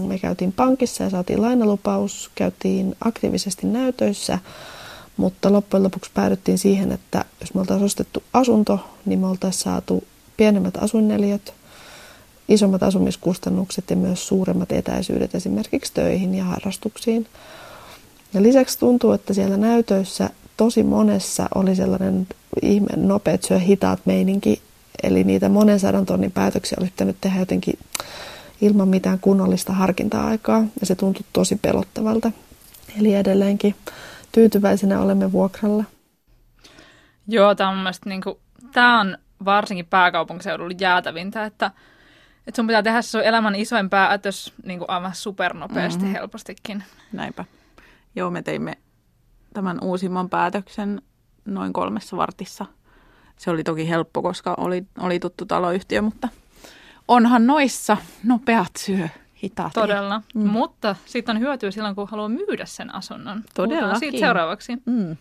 Me 0.00 0.18
käytiin 0.18 0.52
pankissa 0.52 1.04
ja 1.04 1.10
saatiin 1.10 1.42
lainalupaus, 1.42 2.30
käytiin 2.34 2.96
aktiivisesti 3.04 3.66
näytöissä, 3.66 4.38
mutta 5.16 5.52
loppujen 5.52 5.82
lopuksi 5.82 6.10
päädyttiin 6.14 6.58
siihen, 6.58 6.92
että 6.92 7.24
jos 7.40 7.54
me 7.54 7.60
oltaisiin 7.60 7.84
ostettu 7.84 8.22
asunto, 8.32 8.80
niin 9.06 9.18
me 9.18 9.26
oltaisiin 9.26 9.62
saatu 9.62 10.04
pienemmät 10.36 10.76
asuinneliöt, 10.76 11.54
isommat 12.48 12.82
asumiskustannukset 12.82 13.90
ja 13.90 13.96
myös 13.96 14.28
suuremmat 14.28 14.72
etäisyydet 14.72 15.34
esimerkiksi 15.34 15.92
töihin 15.94 16.34
ja 16.34 16.44
harrastuksiin. 16.44 17.26
Ja 18.34 18.42
lisäksi 18.42 18.78
tuntuu, 18.78 19.12
että 19.12 19.34
siellä 19.34 19.56
näytöissä 19.56 20.30
tosi 20.56 20.82
monessa 20.82 21.48
oli 21.54 21.76
sellainen 21.76 22.26
ihme 22.62 22.96
nopeat 22.96 23.42
syö 23.42 23.58
hitaat 23.58 24.00
meininki, 24.04 24.62
eli 25.02 25.24
niitä 25.24 25.48
monen 25.48 25.80
sadan 25.80 26.06
tonnin 26.06 26.32
päätöksiä 26.32 26.76
olisi 26.80 26.92
pitänyt 26.92 27.16
tehdä 27.20 27.38
jotenkin 27.38 27.78
ilman 28.60 28.88
mitään 28.88 29.18
kunnollista 29.18 29.72
harkinta-aikaa, 29.72 30.64
ja 30.80 30.86
se 30.86 30.94
tuntui 30.94 31.24
tosi 31.32 31.58
pelottavalta. 31.62 32.32
Eli 33.00 33.14
edelleenkin 33.14 33.74
tyytyväisenä 34.32 35.00
olemme 35.00 35.32
vuokralla. 35.32 35.84
Joo, 37.28 37.54
tämä 37.54 37.70
on, 37.70 37.76
mielestä, 37.76 38.08
niin 38.08 38.20
kuin, 38.20 38.36
tämä 38.72 39.00
on 39.00 39.18
varsinkin 39.44 39.86
pääkaupunkiseudulla 39.86 40.74
jäätävintä, 40.80 41.44
että, 41.44 41.70
että 42.46 42.56
sun 42.56 42.66
pitää 42.66 42.82
tehdä 42.82 43.02
se 43.02 43.10
sun 43.10 43.22
elämän 43.22 43.54
isoin 43.54 43.90
päätös 43.90 44.52
niin 44.64 44.78
kuin 44.78 44.90
aivan 44.90 45.14
supernopeasti 45.14 46.02
mm-hmm. 46.02 46.12
helpostikin. 46.12 46.84
Näinpä. 47.12 47.44
Joo, 48.16 48.30
me 48.30 48.42
teimme 48.42 48.78
tämän 49.54 49.78
uusimman 49.82 50.30
päätöksen 50.30 51.02
noin 51.44 51.72
kolmessa 51.72 52.16
vartissa. 52.16 52.66
Se 53.42 53.50
oli 53.50 53.64
toki 53.64 53.88
helppo, 53.88 54.22
koska 54.22 54.54
oli, 54.56 54.84
oli 54.98 55.20
tuttu 55.20 55.46
taloyhtiö, 55.46 56.02
mutta 56.02 56.28
onhan 57.08 57.46
noissa 57.46 57.96
nopeat 58.24 58.70
syö 58.78 59.08
hitaat. 59.42 59.72
Todella, 59.72 60.22
mm. 60.34 60.46
mutta 60.46 60.96
sitten 61.06 61.36
on 61.36 61.42
hyötyä 61.42 61.70
silloin, 61.70 61.94
kun 61.94 62.08
haluaa 62.08 62.28
myydä 62.28 62.66
sen 62.66 62.94
asunnon. 62.94 63.44
Todella. 63.54 63.98
siitä 63.98 64.18
seuraavaksi. 64.18 64.72
Mm. 64.86 65.16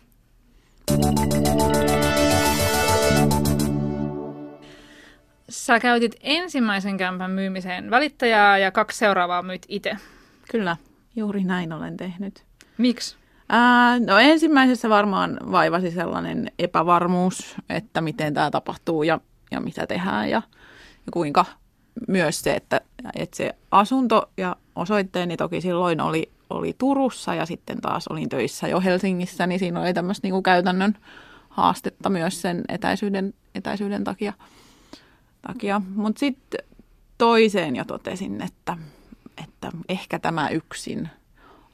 Sä 5.50 5.80
käytit 5.80 6.16
ensimmäisen 6.20 6.98
kämpän 6.98 7.32
myymiseen 7.32 7.92
välittäjää 7.92 8.58
ja 8.58 8.72
kaksi 8.72 8.98
seuraavaa 8.98 9.42
myyt 9.42 9.66
itse. 9.68 9.98
Kyllä, 10.52 10.78
juuri 11.16 11.44
näin 11.44 11.74
olen 11.74 11.98
tehnyt. 11.98 12.44
Miksi? 12.78 13.21
Ää, 13.54 14.00
no 14.00 14.18
ensimmäisessä 14.18 14.90
varmaan 14.90 15.38
vaivasi 15.52 15.92
sellainen 15.92 16.52
epävarmuus, 16.60 17.56
että 17.70 18.02
miten 18.02 18.34
tämä 18.34 18.52
tapahtuu 18.52 19.04
ja, 19.04 19.20
ja 19.52 19.60
mitä 19.60 19.88
tehdään 19.88 20.30
ja, 20.30 20.42
ja 21.06 21.12
kuinka 21.12 21.46
myös 22.08 22.42
se, 22.42 22.54
että, 22.54 22.82
että 23.16 23.38
se 23.38 23.56
asunto 23.72 24.30
ja 24.38 24.56
osoitteeni 24.76 25.38
toki 25.38 25.62
silloin 25.62 26.02
oli, 26.02 26.32
oli 26.50 26.76
Turussa 26.78 27.36
ja 27.36 27.46
sitten 27.46 27.82
taas 27.82 28.08
olin 28.08 28.30
töissä 28.30 28.68
jo 28.68 28.82
Helsingissä, 28.82 29.48
niin 29.48 29.60
siinä 29.60 29.82
oli 29.82 29.94
tämmöistä 29.94 30.28
niin 30.28 30.44
käytännön 30.44 30.98
haastetta 31.50 32.10
myös 32.10 32.42
sen 32.42 32.64
etäisyyden, 32.70 33.34
etäisyyden 33.56 34.04
takia 34.04 34.34
takia. 35.48 35.82
Mutta 35.96 36.20
sitten 36.20 36.66
toiseen 37.18 37.76
jo 37.76 37.86
totesin, 37.86 38.42
että, 38.42 38.78
että 39.44 39.72
ehkä 39.90 40.20
tämä 40.20 40.50
yksin 40.50 41.10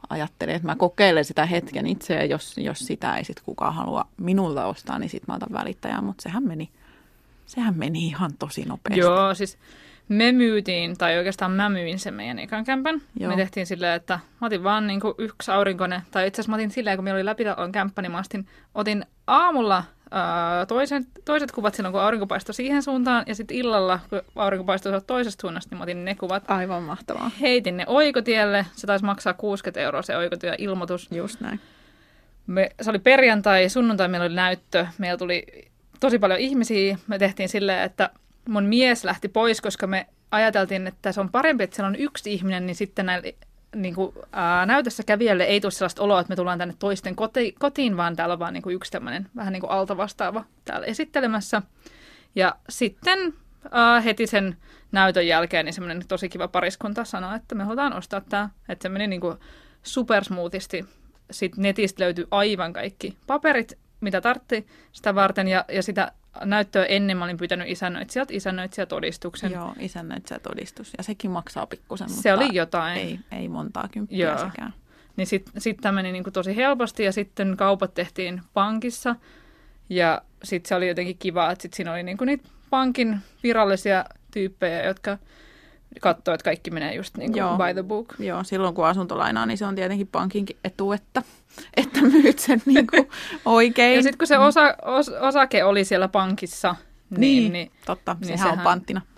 ajattelin, 0.10 0.56
että 0.56 0.68
mä 0.68 0.76
kokeilen 0.76 1.26
sitä 1.26 1.46
hetken 1.46 1.88
itse 1.88 2.14
ja 2.14 2.26
jos, 2.26 2.58
jos 2.58 2.80
sitä 2.80 3.16
ei 3.16 3.24
sitten 3.24 3.46
kukaan 3.46 3.74
halua 3.74 4.08
minulta 4.18 4.66
ostaa, 4.66 5.00
niin 5.00 5.10
sitten 5.10 5.34
mä 5.34 5.36
otan 5.36 5.54
välittäjää, 5.54 6.02
mutta 6.02 6.22
sehän 6.22 6.44
meni, 6.44 6.70
sehän 7.46 7.78
meni 7.78 8.08
ihan 8.08 8.32
tosi 8.40 8.66
nopeasti. 8.66 9.00
Joo, 9.00 9.34
siis 9.34 9.58
me 10.10 10.32
myytiin, 10.32 10.98
tai 10.98 11.18
oikeastaan 11.18 11.52
mä 11.52 11.70
myin 11.70 12.00
sen 12.00 12.14
meidän 12.14 12.40
ekan 12.40 12.64
kämpän. 12.64 13.02
Joo. 13.20 13.32
Me 13.32 13.36
tehtiin 13.36 13.66
silleen, 13.66 13.96
että 13.96 14.20
mä 14.42 14.48
otin 14.48 14.64
vaan 14.64 14.88
niin 14.88 15.02
yksi 15.18 15.52
aurinkone, 15.52 16.02
tai 16.12 16.28
itse 16.28 16.42
asiassa 16.42 16.52
mä 16.52 16.56
otin 16.56 16.72
silleen, 16.72 16.98
kun 16.98 17.04
meillä 17.04 17.18
oli 17.18 17.26
läpitalon 17.26 17.72
kämppä, 17.72 18.02
niin 18.02 18.12
mä 18.12 18.20
ostin, 18.20 18.48
otin 18.76 19.06
aamulla 19.28 19.84
toiset, 20.68 21.04
toiset 21.26 21.52
kuvat 21.52 21.76
silloin, 21.76 21.94
kun 21.94 22.02
aurinko 22.02 22.28
paistoi 22.28 22.54
siihen 22.54 22.84
suuntaan, 22.84 23.24
ja 23.28 23.36
sitten 23.36 23.58
illalla, 23.58 24.00
kun 24.10 24.22
aurinko 24.36 24.64
paistoi 24.64 25.02
toisesta 25.02 25.42
suunnasta, 25.42 25.70
niin 25.72 25.78
mä 25.78 25.84
otin 25.84 26.06
ne 26.06 26.16
kuvat. 26.16 26.44
Aivan 26.48 26.84
mahtavaa. 26.84 27.32
Heitin 27.42 27.78
ne 27.78 27.84
oikotielle. 27.88 28.66
Se 28.76 28.88
taisi 28.88 29.06
maksaa 29.06 29.34
60 29.34 29.82
euroa 29.82 30.02
se 30.02 30.18
oikotie 30.18 30.56
ilmoitus. 30.58 31.12
Just 31.12 31.42
näin. 31.42 31.60
Me, 32.48 32.70
se 32.82 32.90
oli 32.90 33.00
perjantai, 33.00 33.70
sunnuntai 33.70 34.08
meillä 34.08 34.26
oli 34.26 34.36
näyttö. 34.36 34.88
Meillä 34.98 35.18
tuli 35.18 35.46
tosi 36.00 36.20
paljon 36.20 36.40
ihmisiä. 36.40 36.98
Me 37.08 37.20
tehtiin 37.20 37.50
silleen, 37.50 37.84
että 37.84 38.10
mun 38.50 38.64
mies 38.64 39.04
lähti 39.04 39.28
pois, 39.28 39.62
koska 39.62 39.88
me 39.88 40.08
ajateltiin, 40.32 40.88
että 40.88 41.12
se 41.12 41.22
on 41.22 41.32
parempi, 41.32 41.64
että 41.64 41.76
siellä 41.76 41.88
on 41.88 41.96
yksi 41.96 42.34
ihminen, 42.34 42.66
niin 42.66 42.76
sitten 42.76 43.06
näillä 43.06 43.32
niin 43.76 43.96
kuin, 43.96 44.14
ää, 44.32 44.66
näytössä 44.66 45.04
kävijälle 45.04 45.44
ei 45.44 45.62
tule 45.62 45.72
sellaista 45.72 46.04
oloa, 46.04 46.20
että 46.20 46.32
me 46.32 46.36
tullaan 46.36 46.60
tänne 46.60 46.76
toisten 46.80 47.16
koti, 47.16 47.56
kotiin, 47.60 47.98
vaan 47.98 48.16
täällä 48.16 48.34
on 48.34 48.40
vaan 48.40 48.54
niin 48.54 48.64
kuin 48.64 48.76
yksi 48.76 48.92
tämmöinen 48.92 49.30
vähän 49.36 49.54
niin 49.54 49.62
kuin 49.62 49.72
altavastaava 49.72 50.46
täällä 50.66 50.86
esittelemässä. 50.86 51.62
Ja 52.36 52.56
sitten 52.70 53.34
ää, 53.72 54.02
heti 54.02 54.28
sen 54.28 54.58
näytön 54.92 55.28
jälkeen 55.28 55.66
niin 55.66 55.74
semmoinen 55.74 56.08
tosi 56.08 56.30
kiva 56.30 56.48
pariskunta 56.48 57.04
sanoi, 57.04 57.36
että 57.36 57.56
me 57.56 57.64
halutaan 57.64 57.94
ostaa 57.94 58.22
tämä. 58.22 58.50
Että 58.70 58.84
se 58.84 58.90
meni 58.90 59.08
niin 59.08 59.22
kuin 59.22 59.38
supersmoothisti. 59.84 60.86
Sitten 61.32 61.62
netistä 61.62 62.04
löytyi 62.04 62.28
aivan 62.32 62.74
kaikki 62.74 63.18
paperit, 63.28 63.78
mitä 64.02 64.22
tartti 64.22 64.68
sitä 64.92 65.16
varten 65.16 65.48
ja, 65.48 65.66
ja 65.72 65.84
sitä 65.84 66.12
näyttöä 66.44 66.86
ennen 66.86 67.18
mä 67.18 67.24
olin 67.24 67.38
pyytänyt 67.38 67.70
isännöitsijältä 67.70 68.34
isännöitsijätodistuksen. 68.34 69.52
Joo, 69.52 69.74
isännöitsijätodistus. 69.80 70.94
Ja 70.98 71.04
sekin 71.04 71.32
maksaa 71.32 71.66
pikkusen, 71.66 72.10
Se 72.10 72.34
oli 72.34 72.50
jotain. 72.56 72.98
Ei, 72.98 73.20
ei 73.32 73.48
montaa 73.48 73.88
kymppiä 73.92 74.28
Joo. 74.28 74.38
sekään. 74.38 74.74
Niin 75.18 75.28
sitten 75.28 75.62
sit 75.62 75.78
tämä 75.82 75.92
meni 75.92 76.12
niinku 76.12 76.32
tosi 76.32 76.56
helposti 76.56 77.04
ja 77.04 77.12
sitten 77.12 77.58
kaupat 77.58 77.94
tehtiin 77.94 78.42
pankissa. 78.54 79.16
Ja 79.90 80.22
sitten 80.44 80.70
se 80.70 80.76
oli 80.76 80.88
jotenkin 80.88 81.18
kiva, 81.18 81.52
että 81.52 81.62
sit 81.62 81.74
siinä 81.74 81.92
oli 81.92 82.04
niinku 82.04 82.26
niitä 82.26 82.50
pankin 82.70 83.18
virallisia 83.44 84.06
tyyppejä, 84.32 84.84
jotka 84.84 85.18
katsoo, 86.02 86.34
että 86.34 86.44
kaikki 86.44 86.72
menee 86.72 86.96
just 86.96 87.18
niin 87.18 87.32
kuin 87.32 87.40
Joo. 87.40 87.58
by 87.58 87.74
the 87.74 87.84
book. 87.84 88.14
Joo, 88.20 88.44
silloin 88.44 88.76
kun 88.76 88.86
asuntolainaa, 88.86 89.46
niin 89.46 89.58
se 89.58 89.66
on 89.66 89.76
tietenkin 89.76 90.08
pankinkin 90.08 90.58
etu, 90.64 90.92
että, 90.92 91.24
että 92.06 92.18
myyt 92.18 92.40
sen 92.40 92.62
niin 92.66 92.88
kuin 92.88 93.10
oikein. 93.46 93.96
Ja 93.96 94.04
sitten 94.04 94.18
kun 94.18 94.28
se 94.28 94.38
osa, 94.38 94.76
os, 94.86 95.10
osake 95.10 95.64
oli 95.64 95.86
siellä 95.86 96.08
pankissa, 96.08 96.76
niin... 97.10 97.22
niin, 97.22 97.54
niin 97.54 97.72
totta, 97.86 98.14
niin 98.14 98.26
sehän, 98.28 98.40
sehän 98.40 98.58
on 98.58 98.64
panttina. 98.64 99.02
Niin 99.06 99.18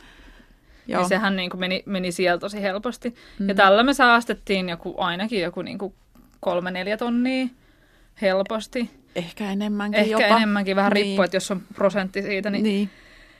Joo. 0.87 1.01
Niin 1.01 1.09
sehän 1.09 1.35
niin 1.35 1.49
kuin 1.49 1.59
meni, 1.59 1.83
meni 1.85 2.11
siellä 2.11 2.39
tosi 2.39 2.61
helposti. 2.61 3.15
Mm. 3.39 3.49
Ja 3.49 3.55
tällä 3.55 3.83
me 3.83 3.93
säästettiin 3.93 4.69
joku, 4.69 4.95
ainakin 4.97 5.41
joku 5.41 5.61
niin 5.61 5.77
kuin 5.77 5.93
kolme 6.39 6.71
neljä 6.71 6.97
tonnia 6.97 7.47
helposti. 8.21 8.89
Ehkä 9.15 9.51
enemmänkin 9.51 9.99
Ehkä 9.99 10.11
jopa. 10.11 10.37
enemmänkin, 10.37 10.75
vähän 10.75 10.93
Niin. 10.93 11.05
riippuu, 11.05 11.23
että 11.23 11.37
jos 11.37 11.51
on 11.51 11.61
prosentti 11.75 12.21
siitä. 12.21 12.49
Niin... 12.49 12.63
Niin. 12.63 12.89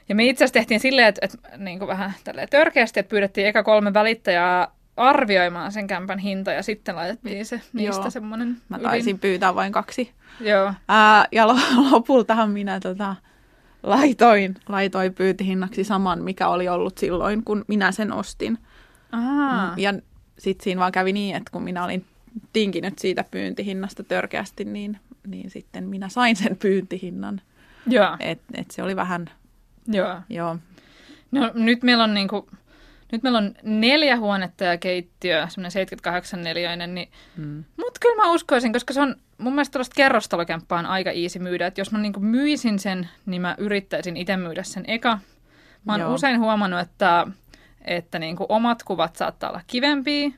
Ja 0.09 0.15
me 0.15 0.25
itse 0.25 0.43
asiassa 0.43 0.53
tehtiin 0.53 0.79
silleen, 0.79 1.07
että, 1.07 1.21
että 1.25 1.57
niin 1.57 1.79
kuin 1.79 1.87
vähän 1.87 2.13
tälleen 2.23 2.49
törkeästi, 2.49 2.99
että 2.99 3.09
pyydettiin 3.09 3.47
eka 3.47 3.63
kolme 3.63 3.93
välittäjää 3.93 4.67
arvioimaan 4.99 5.71
sen 5.71 5.87
kämpän 5.87 6.19
hinta 6.19 6.51
ja 6.51 6.63
sitten 6.63 6.95
laitettiin 6.95 7.45
se 7.45 7.61
niistä 7.73 8.01
Joo. 8.01 8.09
semmoinen 8.09 8.57
Mä 8.69 8.79
taisin 8.79 9.19
pyytää 9.19 9.55
vain 9.55 9.71
kaksi. 9.71 10.11
Joo. 10.39 10.73
Ää, 10.87 11.25
ja 11.31 11.47
lo- 11.47 11.59
lopultahan 11.91 12.51
minä 12.51 12.79
tota, 12.79 13.15
laitoin, 13.83 14.55
laitoin 14.69 15.13
pyyntihinnaksi 15.13 15.83
saman, 15.83 16.23
mikä 16.23 16.47
oli 16.47 16.69
ollut 16.69 16.97
silloin, 16.97 17.43
kun 17.43 17.65
minä 17.67 17.91
sen 17.91 18.13
ostin. 18.13 18.57
Ahaa. 19.11 19.73
Ja 19.77 19.93
sitten 20.37 20.63
siinä 20.63 20.79
vaan 20.79 20.91
kävi 20.91 21.13
niin, 21.13 21.35
että 21.35 21.51
kun 21.51 21.63
minä 21.63 21.83
olin 21.83 22.05
tinkinyt 22.53 22.99
siitä 22.99 23.25
pyyntihinnasta 23.31 24.03
törkeästi, 24.03 24.65
niin, 24.65 24.99
niin 25.27 25.49
sitten 25.49 25.83
minä 25.83 26.09
sain 26.09 26.35
sen 26.35 26.57
pyyntihinnan. 26.57 27.41
Joo. 27.87 28.17
Et, 28.19 28.41
et 28.53 28.71
se 28.71 28.83
oli 28.83 28.95
vähän, 28.95 29.29
Joo. 29.87 30.15
joo, 30.29 30.57
No 31.31 31.51
nyt 31.53 31.83
meillä 31.83 32.03
on 32.03 32.13
niinku, 32.13 32.49
nyt 33.11 33.23
meillä 33.23 33.37
on 33.37 33.55
neljä 33.63 34.17
huonetta 34.17 34.63
ja 34.63 34.77
keittiö, 34.77 35.47
semmoinen 35.49 35.71
78 35.71 36.41
neliöinen, 36.41 36.95
niin, 36.95 37.09
mm. 37.37 37.63
mutta 37.77 37.99
kyllä 37.99 38.15
mä 38.15 38.31
uskoisin, 38.31 38.73
koska 38.73 38.93
se 38.93 39.01
on 39.01 39.15
mun 39.37 39.53
mielestä 39.53 39.73
tällaista 39.73 39.95
kerrostalokämppää 39.95 40.79
on 40.79 40.85
aika 40.85 41.11
easy 41.11 41.39
myydä, 41.39 41.67
että 41.67 41.81
jos 41.81 41.91
mä 41.91 41.99
niinku 41.99 42.19
myisin 42.19 42.79
sen, 42.79 43.09
niin 43.25 43.41
mä 43.41 43.55
yrittäisin 43.57 44.17
itse 44.17 44.37
myydä 44.37 44.63
sen 44.63 44.83
eka. 44.87 45.19
Mä 45.85 45.93
oon 45.93 46.01
Joo. 46.01 46.13
usein 46.13 46.39
huomannut, 46.39 46.79
että, 46.79 47.27
että 47.81 48.19
niinku 48.19 48.45
omat 48.49 48.83
kuvat 48.83 49.15
saattaa 49.15 49.49
olla 49.49 49.61
kivempiä 49.67 50.31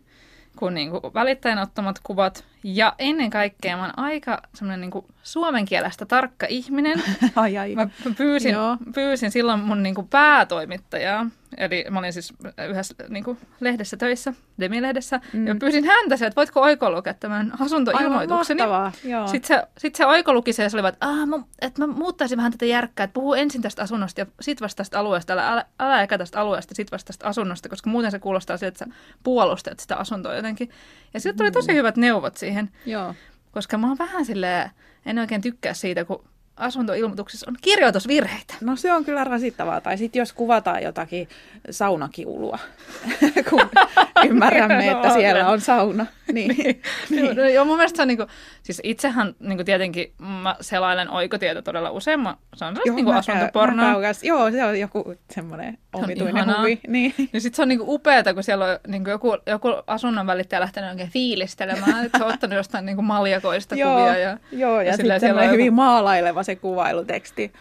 kuin 0.55 0.73
niinku 0.73 1.01
välittäjän 1.13 1.59
ottamat 1.59 1.99
kuvat. 2.03 2.45
Ja 2.63 2.95
ennen 2.99 3.29
kaikkea 3.29 3.77
mä 3.77 3.83
oon 3.83 3.99
aika 3.99 4.41
semmoinen 4.53 4.81
niinku 4.81 5.05
suomen 5.23 5.65
kielestä 5.65 6.05
tarkka 6.05 6.45
ihminen. 6.49 7.03
ai 7.35 7.57
ai. 7.57 7.75
Mä 7.75 7.87
pyysin, 8.17 8.51
Joo. 8.51 8.77
pyysin 8.93 9.31
silloin 9.31 9.59
mun 9.59 9.83
niinku 9.83 10.03
päätoimittajaa, 10.03 11.25
eli 11.57 11.85
mä 11.89 11.99
olin 11.99 12.13
siis 12.13 12.33
yhdessä 12.69 12.95
niinku 13.09 13.37
lehdessä 13.59 13.97
töissä, 13.97 14.33
Demi-lehdessä, 14.59 15.19
mm. 15.33 15.47
ja 15.47 15.55
pyysin 15.55 15.85
häntä 15.85 16.17
se, 16.17 16.25
että 16.25 16.35
voitko 16.35 16.61
oikolukea 16.61 17.13
tämän 17.13 17.53
asuntoilmoitukseni. 17.59 18.61
Aivan 18.61 18.91
joo. 19.03 19.27
Sitten 19.27 19.47
se, 19.47 19.67
sit 19.77 19.95
se 19.95 20.05
oikoluki 20.05 20.53
se 20.53 20.63
ja 20.63 20.69
se 20.69 20.79
oli 20.79 20.87
että, 20.87 21.07
"Aa, 21.07 21.25
mä, 21.25 21.39
että 21.61 21.87
mä 21.87 21.93
muuttaisin 21.93 22.37
vähän 22.37 22.51
tätä 22.51 22.65
järkkää, 22.65 23.03
että 23.03 23.13
puhuu 23.13 23.33
ensin 23.33 23.61
tästä 23.61 23.81
asunnosta 23.81 24.21
ja 24.21 24.25
sit 24.41 24.61
vasta 24.61 24.77
tästä 24.77 24.99
alueesta, 24.99 25.33
älä, 25.33 25.51
älä, 25.51 25.65
älä 25.79 26.01
eka 26.03 26.17
tästä 26.17 26.41
alueesta, 26.41 26.75
sit 26.75 26.91
vasta 26.91 27.07
tästä 27.07 27.27
asunnosta, 27.27 27.69
koska 27.69 27.89
muuten 27.89 28.11
se 28.11 28.19
kuulostaa 28.19 28.57
siltä, 28.57 28.67
että 28.67 28.85
sä 28.85 28.91
puolustat 29.23 29.79
sitä 29.79 29.95
asuntoa 29.95 30.35
jotenkin. 30.35 30.69
Ja 31.13 31.19
sitten 31.19 31.37
tuli 31.37 31.51
tosi 31.51 31.73
hyvät 31.73 31.97
neuvot 31.97 32.37
siihen, 32.37 32.69
Joo. 32.85 33.15
koska 33.51 33.77
mä 33.77 33.87
oon 33.87 33.97
vähän 33.97 34.25
silleen, 34.25 34.69
en 35.05 35.19
oikein 35.19 35.41
tykkää 35.41 35.73
siitä, 35.73 36.05
kun 36.05 36.23
asuntoilmoituksessa 36.61 37.45
on 37.49 37.55
kirjoitusvirheitä. 37.61 38.53
No 38.61 38.75
se 38.75 38.93
on 38.93 39.05
kyllä 39.05 39.23
rasittavaa. 39.23 39.81
Tai 39.81 39.97
sitten 39.97 40.19
jos 40.19 40.33
kuvataan 40.33 40.83
jotakin 40.83 41.29
saunakiulua, 41.69 42.59
kun 43.49 43.69
ymmärrämme, 44.29 44.91
että 44.91 45.13
siellä 45.13 45.47
on 45.47 45.61
sauna. 45.61 46.05
Niin. 46.41 46.81
Niin. 47.09 47.35
No, 47.35 47.43
joo, 47.49 47.65
mun 47.65 47.77
mielestä 47.77 47.97
se 47.97 48.01
on 48.01 48.07
niinku, 48.07 48.25
siis 48.63 48.81
itsehän 48.83 49.35
niinku 49.39 49.63
tietenkin 49.63 50.13
mä 50.43 50.55
selailen 50.61 51.09
oikotietä 51.09 51.61
todella 51.61 51.91
usein. 51.91 52.19
Mä, 52.19 52.35
se 52.55 52.65
on 52.65 52.75
sellaista 52.75 52.95
niinku 52.95 53.11
asuntopornoa. 53.11 53.93
Joo, 54.23 54.51
se 54.51 54.63
on 54.63 54.79
joku 54.79 55.15
semmoinen 55.31 55.77
omituinen 55.93 56.35
ihanaa. 56.37 56.59
huvi. 56.59 56.79
Niin. 56.87 57.13
Niin 57.33 57.41
sit 57.41 57.55
se 57.55 57.61
on 57.61 57.67
niinku 57.67 57.93
upeeta, 57.93 58.33
kun 58.33 58.43
siellä 58.43 58.65
on 58.65 58.79
niinku 58.87 59.09
joku, 59.09 59.37
joku 59.45 59.67
asunnon 59.87 60.27
välittäjä 60.27 60.59
lähtenyt 60.59 60.89
oikein 60.89 61.09
fiilistelemään, 61.09 62.05
että 62.05 62.17
se 62.17 62.23
on 62.23 62.33
ottanut 62.33 62.55
jostain 62.57 62.85
niinku 62.85 63.01
maljakoista 63.01 63.75
joo, 63.75 63.97
kuvia. 63.97 64.17
Ja, 64.17 64.37
joo, 64.51 64.81
ja, 64.81 64.97
silleen 64.97 65.19
sitten 65.19 65.27
siellä 65.29 65.39
on 65.39 65.45
joku- 65.45 65.53
hyvin 65.53 65.73
maalaileva 65.73 66.43
se 66.43 66.55
kuvailuteksti. 66.55 67.53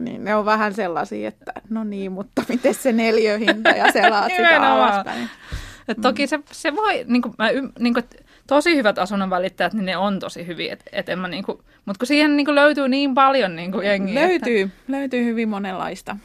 Niin 0.00 0.24
ne 0.24 0.34
on 0.34 0.44
vähän 0.44 0.74
sellaisia, 0.74 1.28
että 1.28 1.52
no 1.70 1.84
niin, 1.84 2.12
mutta 2.12 2.42
miten 2.48 2.74
se 2.74 2.92
neliöhinta 2.92 3.70
ja 3.70 3.92
selaat 3.92 4.32
sitä 4.36 4.72
alaspäin. 4.72 5.30
Et 5.88 6.00
toki 6.00 6.26
se, 6.26 6.40
se 6.52 6.76
voi, 6.76 7.04
niinku, 7.06 7.34
mä, 7.38 7.50
ym- 7.50 7.72
niinku, 7.78 7.98
et 7.98 8.26
tosi 8.46 8.76
hyvät 8.76 8.98
asunnon 8.98 9.30
välittäjät, 9.30 9.72
niin 9.72 9.84
ne 9.86 9.96
on 9.96 10.18
tosi 10.18 10.46
hyviä. 10.46 10.72
Et, 10.72 10.84
et 10.92 11.08
en 11.08 11.18
mä 11.18 11.28
niinku, 11.28 11.62
mutta 11.84 11.98
kun 11.98 12.06
siihen 12.06 12.36
niinku 12.36 12.54
löytyy 12.54 12.88
niin 12.88 13.14
paljon 13.14 13.56
niinku 13.56 13.80
jengiä. 13.80 14.20
Että, 14.20 14.28
Löytyy, 14.28 14.70
löytyy 14.88 15.24
hyvin 15.24 15.48
monenlaista. 15.48 16.16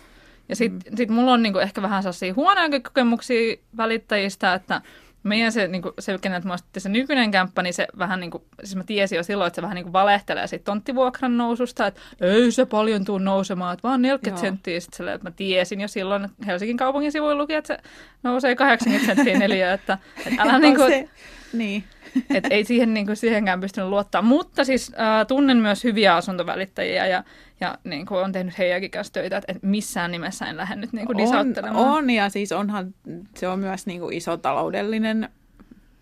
ja 0.50 0.56
sitten 0.56 0.92
mm. 0.92 0.98
sit 0.98 1.10
mulla 1.10 1.34
on 1.34 1.44
niinku 1.44 1.60
ehkä 1.60 1.82
vähän 1.82 2.04
sellaisia 2.04 2.34
huonoja 2.34 2.80
kokemuksia 2.80 3.56
välittäjistä, 3.78 4.54
että 4.54 4.82
meidän 5.24 5.52
se, 5.52 5.68
niinku, 5.68 5.94
se 6.00 6.18
keneltä 6.22 6.48
mä 6.48 6.56
se 6.78 6.90
nykyinen 6.90 7.32
kämppä, 7.32 7.64
niin 7.64 7.74
se 7.74 7.88
vähän 7.98 8.20
niin 8.20 8.32
kuin, 8.32 8.44
siis 8.64 8.76
mä 8.76 8.84
tiesin 8.84 9.16
jo 9.16 9.24
silloin, 9.24 9.48
että 9.48 9.56
se 9.56 9.62
vähän 9.62 9.76
niin 9.76 9.84
kuin 9.84 9.94
valehtelee 9.94 10.48
siitä 10.48 10.64
tonttivuokran 10.64 11.38
noususta, 11.38 11.88
että 11.88 12.02
ei 12.22 12.52
se 12.52 12.66
paljon 12.66 13.06
tuu 13.06 13.18
nousemaan, 13.18 13.74
että 13.74 13.88
vaan 13.88 14.02
40 14.02 14.30
Joo. 14.30 14.52
senttiä. 14.52 14.80
Sitten 14.80 14.98
silleen, 14.98 15.16
että 15.16 15.30
mä 15.30 15.34
tiesin 15.36 15.82
jo 15.82 15.88
silloin, 15.88 16.30
Helsingin 16.46 16.78
kaupungin 16.78 17.12
sivuilla 17.12 17.42
luki, 17.42 17.54
että 17.54 17.68
se 17.68 17.90
nousee 18.24 18.56
80 18.56 19.16
senttiä 19.16 19.40
neliö, 19.40 19.74
että, 19.74 19.98
että 20.26 20.42
älä 20.42 20.60
niin 20.60 20.72
On 20.72 20.76
kuin, 20.76 20.92
se, 20.92 21.10
niin. 21.54 21.84
et 22.36 22.46
ei 22.50 22.64
siihen, 22.64 22.94
niin 22.94 23.06
kuin, 23.06 23.16
siihenkään 23.16 23.62
pystynyt 23.62 23.90
luottaa. 23.90 24.22
Mutta 24.22 24.64
siis 24.64 24.92
äh, 25.00 25.28
tunnen 25.28 25.58
myös 25.58 25.84
hyviä 25.84 26.16
asuntovälittäjiä 26.16 27.08
ja, 27.08 27.24
ja 27.64 27.78
niin 27.84 28.06
kuin, 28.06 28.24
on 28.24 28.32
tehnyt 28.32 28.58
heidänkin 28.58 28.92
kanssa 28.92 29.14
töitä, 29.14 29.38
että 29.38 29.52
et 29.52 29.64
missään 29.64 30.12
nimessä 30.12 30.46
en 30.46 30.58
lähde 30.58 30.76
nyt 30.76 30.94
niin 30.94 31.06
kuin 31.06 31.18
On, 31.30 31.76
on, 31.76 32.10
ja 32.10 32.30
siis 32.30 32.52
onhan 32.52 32.94
se 33.36 33.48
on 33.48 33.60
myös 33.60 33.86
niin 33.86 34.00
kuin 34.00 34.14
iso 34.14 34.38
taloudellinen 34.38 35.30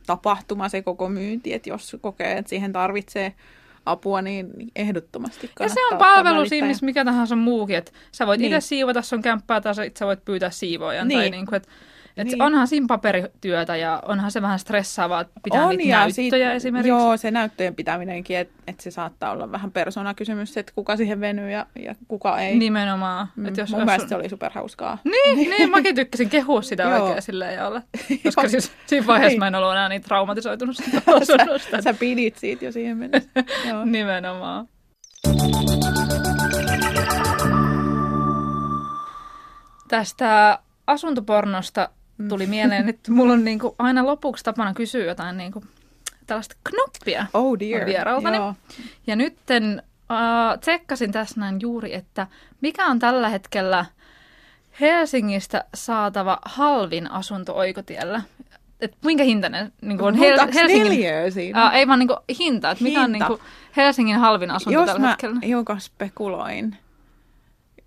tapahtuma 0.07 0.69
se 0.69 0.81
koko 0.81 1.09
myynti, 1.09 1.53
että 1.53 1.69
jos 1.69 1.97
kokee, 2.01 2.37
että 2.37 2.49
siihen 2.49 2.73
tarvitsee 2.73 3.33
apua, 3.85 4.21
niin 4.21 4.47
ehdottomasti 4.75 5.51
Ja 5.59 5.69
se 5.69 5.79
on 5.91 5.97
palvelu 5.97 6.49
siinä, 6.49 6.67
missä 6.67 6.85
mikä 6.85 7.05
tahansa 7.05 7.35
muukin, 7.35 7.75
että 7.75 7.91
sä 8.11 8.27
voit 8.27 8.41
Niin. 8.41 8.53
itse 8.53 8.67
siivota 8.67 9.01
sun 9.01 9.21
kämppää 9.21 9.61
tai 9.61 9.75
sä, 9.75 10.05
voit 10.05 10.25
pyytää 10.25 10.49
siivoojan. 10.49 11.07
Tai 11.07 11.17
Niin. 11.17 11.31
niin 11.31 11.45
kuin, 11.45 11.57
että, 11.57 11.69
että 12.17 12.23
Niin. 12.23 12.41
onhan 12.41 12.67
siinä 12.67 12.85
paperityötä 12.87 13.75
ja 13.75 14.03
onhan 14.07 14.31
se 14.31 14.41
vähän 14.41 14.59
stressaavaa, 14.59 15.21
että 15.21 15.33
pitää 15.43 15.69
niitä 15.69 15.83
ja 15.83 15.99
näyttöjä 15.99 16.49
sit- 16.49 16.55
esimerkiksi. 16.55 16.89
Joo, 16.89 17.17
se 17.17 17.31
näyttöjen 17.31 17.75
pitäminenkin, 17.75 18.37
että 18.37 18.53
et 18.67 18.79
se 18.79 18.91
saattaa 18.91 19.31
olla 19.31 19.51
vähän 19.51 19.71
persoonakysymys, 19.71 20.57
että 20.57 20.71
kuka 20.75 20.97
siihen 20.97 21.19
venyy 21.19 21.51
ja, 21.51 21.65
ja 21.83 21.95
kuka 22.07 22.39
ei. 22.39 22.57
Nimenomaan. 22.57 23.27
Mm, 23.35 23.45
Että 23.45 23.61
jos, 23.61 23.69
Mun 23.71 23.79
jos 23.79 23.85
mielestä 23.85 24.03
sun- 24.03 24.09
se 24.09 24.15
oli 24.15 24.29
superhauskaa. 24.29 24.97
Niin, 25.03 25.49
niin, 25.49 25.69
mäkin 25.71 25.95
tykkäsin 25.95 26.29
kehua 26.29 26.61
sitä 26.61 26.87
oikein 27.03 27.21
silleen 27.21 27.53
ja 27.55 27.67
olla. 27.67 27.81
Koska 28.23 28.49
siis 28.49 28.71
siinä 28.85 29.07
vaiheessa 29.07 29.29
Niin. 29.33 29.39
mä 29.39 29.47
en 29.47 29.55
ollut 29.55 29.71
enää 29.71 29.89
niin 29.89 30.01
traumatisoitunut 30.01 30.75
sitä. 30.75 31.01
Sä, 31.71 31.81
sä 31.81 31.93
pidit 31.93 32.37
siitä 32.37 32.65
jo 32.65 32.71
siihen 32.71 32.97
mennessä. 32.97 33.29
Nimenomaan. 33.85 34.67
Tästä 39.87 40.59
asuntopornosta 40.87 41.89
tuli 42.29 42.47
mieleen, 42.47 42.89
että 42.89 43.11
mulla 43.11 43.33
on 43.33 43.43
niinku 43.43 43.75
aina 43.79 44.05
lopuksi 44.05 44.43
tapana 44.43 44.73
kysyä 44.73 45.05
jotain 45.05 45.37
niinku 45.37 45.63
tällaista 46.27 46.55
knoppia 46.63 47.25
Oh 47.33 47.59
dear. 47.59 47.85
vieraaltani. 47.85 48.37
Joo. 48.37 48.53
Ja 49.07 49.15
nytten 49.15 49.83
äh, 50.11 50.59
tsekkasin 50.59 51.11
tässä 51.11 51.39
näin 51.39 51.61
juuri, 51.61 51.93
että 51.95 52.27
mikä 52.61 52.85
on 52.85 52.99
tällä 52.99 53.29
hetkellä 53.29 53.85
Helsingistä 54.79 55.65
saatava 55.75 56.39
halvin 56.45 57.11
asunto 57.11 57.55
Oikotiellä. 57.55 58.21
Et 58.81 58.97
minkä 59.05 59.23
hintainen 59.23 59.71
niin 59.81 60.01
on 60.01 60.15
Hel- 60.15 60.53
Helsingin... 60.53 61.31
siinä? 61.31 61.65
Äh, 61.65 61.75
ei 61.75 61.87
vaan 61.87 61.99
niin 61.99 62.09
hinta, 62.39 62.71
että 62.71 62.83
mikä 62.83 63.01
on 63.01 63.11
niin 63.11 63.23
Helsingin 63.77 64.17
halvin 64.17 64.51
asunto 64.51 64.79
Jos 64.79 64.85
tällä 64.85 65.01
mä 65.01 65.09
hetkellä. 65.09 65.39
hiukan 65.45 65.81
spekuloin. 65.81 66.77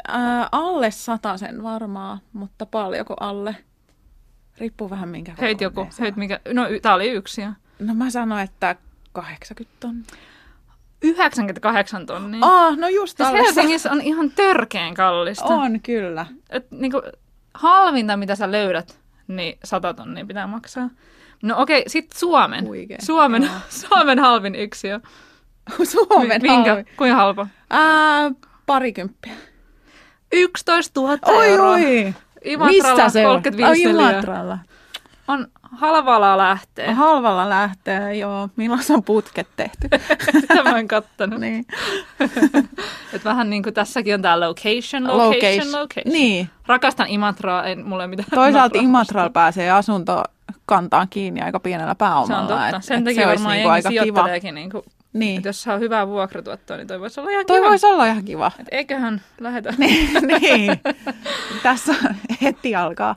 Ää, 0.09 0.49
alle 0.53 0.91
sen 1.37 1.62
varmaan, 1.62 2.18
mutta 2.32 2.66
paljonko 2.66 3.14
alle? 3.20 3.57
Riippuu 4.59 4.91
vähän 4.91 5.09
minkä 5.09 5.33
Höit 5.41 5.61
joku, 5.61 5.87
höit 6.01 6.15
on. 6.15 6.19
mikä, 6.19 6.41
no 6.53 6.69
y- 6.69 6.81
tää 6.81 6.95
oli 6.95 7.11
yksi 7.11 7.41
ja 7.41 7.53
No 7.79 7.95
mä 7.95 8.11
sanoin, 8.11 8.43
että 8.45 8.77
80 9.13 9.77
tonnia. 9.81 10.05
98 11.03 12.07
tonnia. 12.07 12.41
Ah, 12.43 12.77
no 12.77 12.89
just 12.89 13.17
siis 13.17 13.33
Helsingissä 13.33 13.93
on 13.93 14.01
ihan 14.01 14.31
törkeen 14.31 14.95
kallista. 14.95 15.45
On 15.45 15.81
kyllä. 15.81 16.27
Et 16.51 16.71
niinku, 16.71 17.03
halvinta, 17.55 18.17
mitä 18.17 18.35
sä 18.35 18.53
löydät, 18.53 18.99
niin 19.29 19.59
100 19.65 19.95
tonnia 19.95 20.27
pitää 20.27 20.47
maksaa. 20.47 20.91
No 21.43 21.55
okei, 21.63 21.85
sit 21.87 22.13
Suomen. 22.13 22.65
Huikea, 22.65 22.99
Suomen, 23.03 23.43
joo. 23.43 23.55
Suomen 23.89 24.19
halvin 24.19 24.55
yksiö. 24.55 25.01
Suomen 25.85 26.43
Minkä? 26.43 26.71
halvin. 26.71 26.87
Kuinka 26.97 27.17
halpa? 27.17 27.47
Ää, 27.71 28.31
parikymppiä. 28.67 29.33
11 30.33 31.01
000 31.01 31.19
Oi, 31.27 31.47
euroa. 31.49 31.71
oi. 31.71 32.15
Imatralla 32.45 33.09
se 33.09 33.27
on? 33.27 33.43
35 33.43 33.87
Ai, 33.87 33.93
neliöä. 33.93 34.11
Imatralla. 34.11 34.59
On 35.29 35.47
halvalla 35.73 36.39
lähtee. 36.39 36.93
Halvalla 36.93 37.49
lähtee, 37.51 38.15
joo. 38.17 38.49
Milloin 38.57 38.83
se 38.83 38.93
on 38.95 39.03
putket 39.03 39.49
tehty? 39.57 39.89
Sitä 40.41 40.63
mä 40.63 40.79
en 40.79 40.89
kattanut. 40.89 41.41
niin. 41.41 41.65
Et 43.13 43.25
vähän 43.25 43.51
niin 43.51 43.63
kuin 43.63 43.75
tässäkin 43.75 44.15
on 44.15 44.23
tää 44.23 44.41
location, 44.41 45.07
location, 45.07 45.73
location. 45.73 46.13
Niin. 46.13 46.49
Rakastan 46.67 47.07
Imatraa, 47.09 47.65
en 47.65 47.87
mulle 47.87 48.07
mitään. 48.07 48.29
Toisaalta. 48.35 48.79
Imatralla 48.79 49.31
pääsee 49.31 49.71
asunto 49.71 50.23
kantaan 50.67 51.07
kiinni 51.11 51.41
aika 51.43 51.61
pienellä 51.61 51.95
pääomalla. 51.95 52.27
Se 52.27 52.35
on 52.35 52.47
totta. 52.47 52.77
et- 52.77 52.83
Sen 52.85 52.99
et 52.99 53.05
takia 53.05 53.23
se 53.23 53.29
varmaan 53.29 53.53
niinku 53.55 53.69
aika 53.69 53.89
kiva. 53.89 54.27
niinku 54.53 54.85
Niin. 55.15 55.39
Et 55.39 55.45
jos 55.45 55.62
saa 55.62 55.79
hyvää 55.79 56.07
vuokratuottoa, 56.09 56.77
niin 56.77 56.87
toi 56.87 57.01
voisi 57.01 57.21
olla 57.21 57.31
ihan 57.31 57.47
Toi 57.47 57.59
kiva. 57.59 57.69
voisi 57.69 57.87
olla 57.87 58.07
ihan 58.07 58.25
kiva. 58.25 58.53
Et 58.59 58.67
eiköhän 58.71 59.21
lähetä. 59.41 59.75
niin, 59.79 60.11
niin. 60.41 60.81
Tässä 61.62 61.95
heti 62.43 62.75
alkaa 62.75 63.17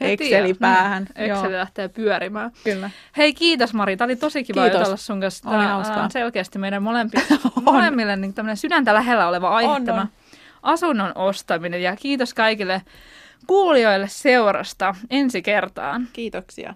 Heti 0.00 0.24
Exceli 0.24 0.54
päähän. 0.54 1.06
niin, 1.18 1.30
Excel 1.30 1.52
lähtee 1.52 1.88
pyörimään. 1.88 2.50
Kyllä. 2.64 2.90
Hei, 3.16 3.34
kiitos 3.34 3.74
Mari. 3.74 3.96
Tämä 3.96 4.06
oli 4.06 4.16
tosi 4.16 4.44
kiva 4.44 4.60
Kiitos. 4.62 4.78
jutella 4.78 4.96
sun 4.96 5.20
kanssa. 5.20 5.50
Hauskaa. 5.50 6.02
on 6.04 6.10
selkeästi 6.10 6.58
meidän 6.58 6.82
molempi, 6.82 7.18
molemmille 7.64 8.16
niin 8.16 8.34
tämmöinen 8.34 8.56
sydäntä 8.56 8.94
lähellä 8.94 9.28
oleva 9.28 9.48
aihe 9.48 9.70
On, 9.70 9.84
tämä 9.84 10.00
on. 10.00 10.08
asunnon 10.62 11.12
ostaminen. 11.14 11.82
Ja 11.82 11.96
kiitos 11.96 12.34
kaikille 12.34 12.82
kuulijoille 13.46 14.08
seurasta 14.08 14.94
ensi 15.10 15.42
kertaan. 15.42 16.08
Kiitoksia. 16.12 16.74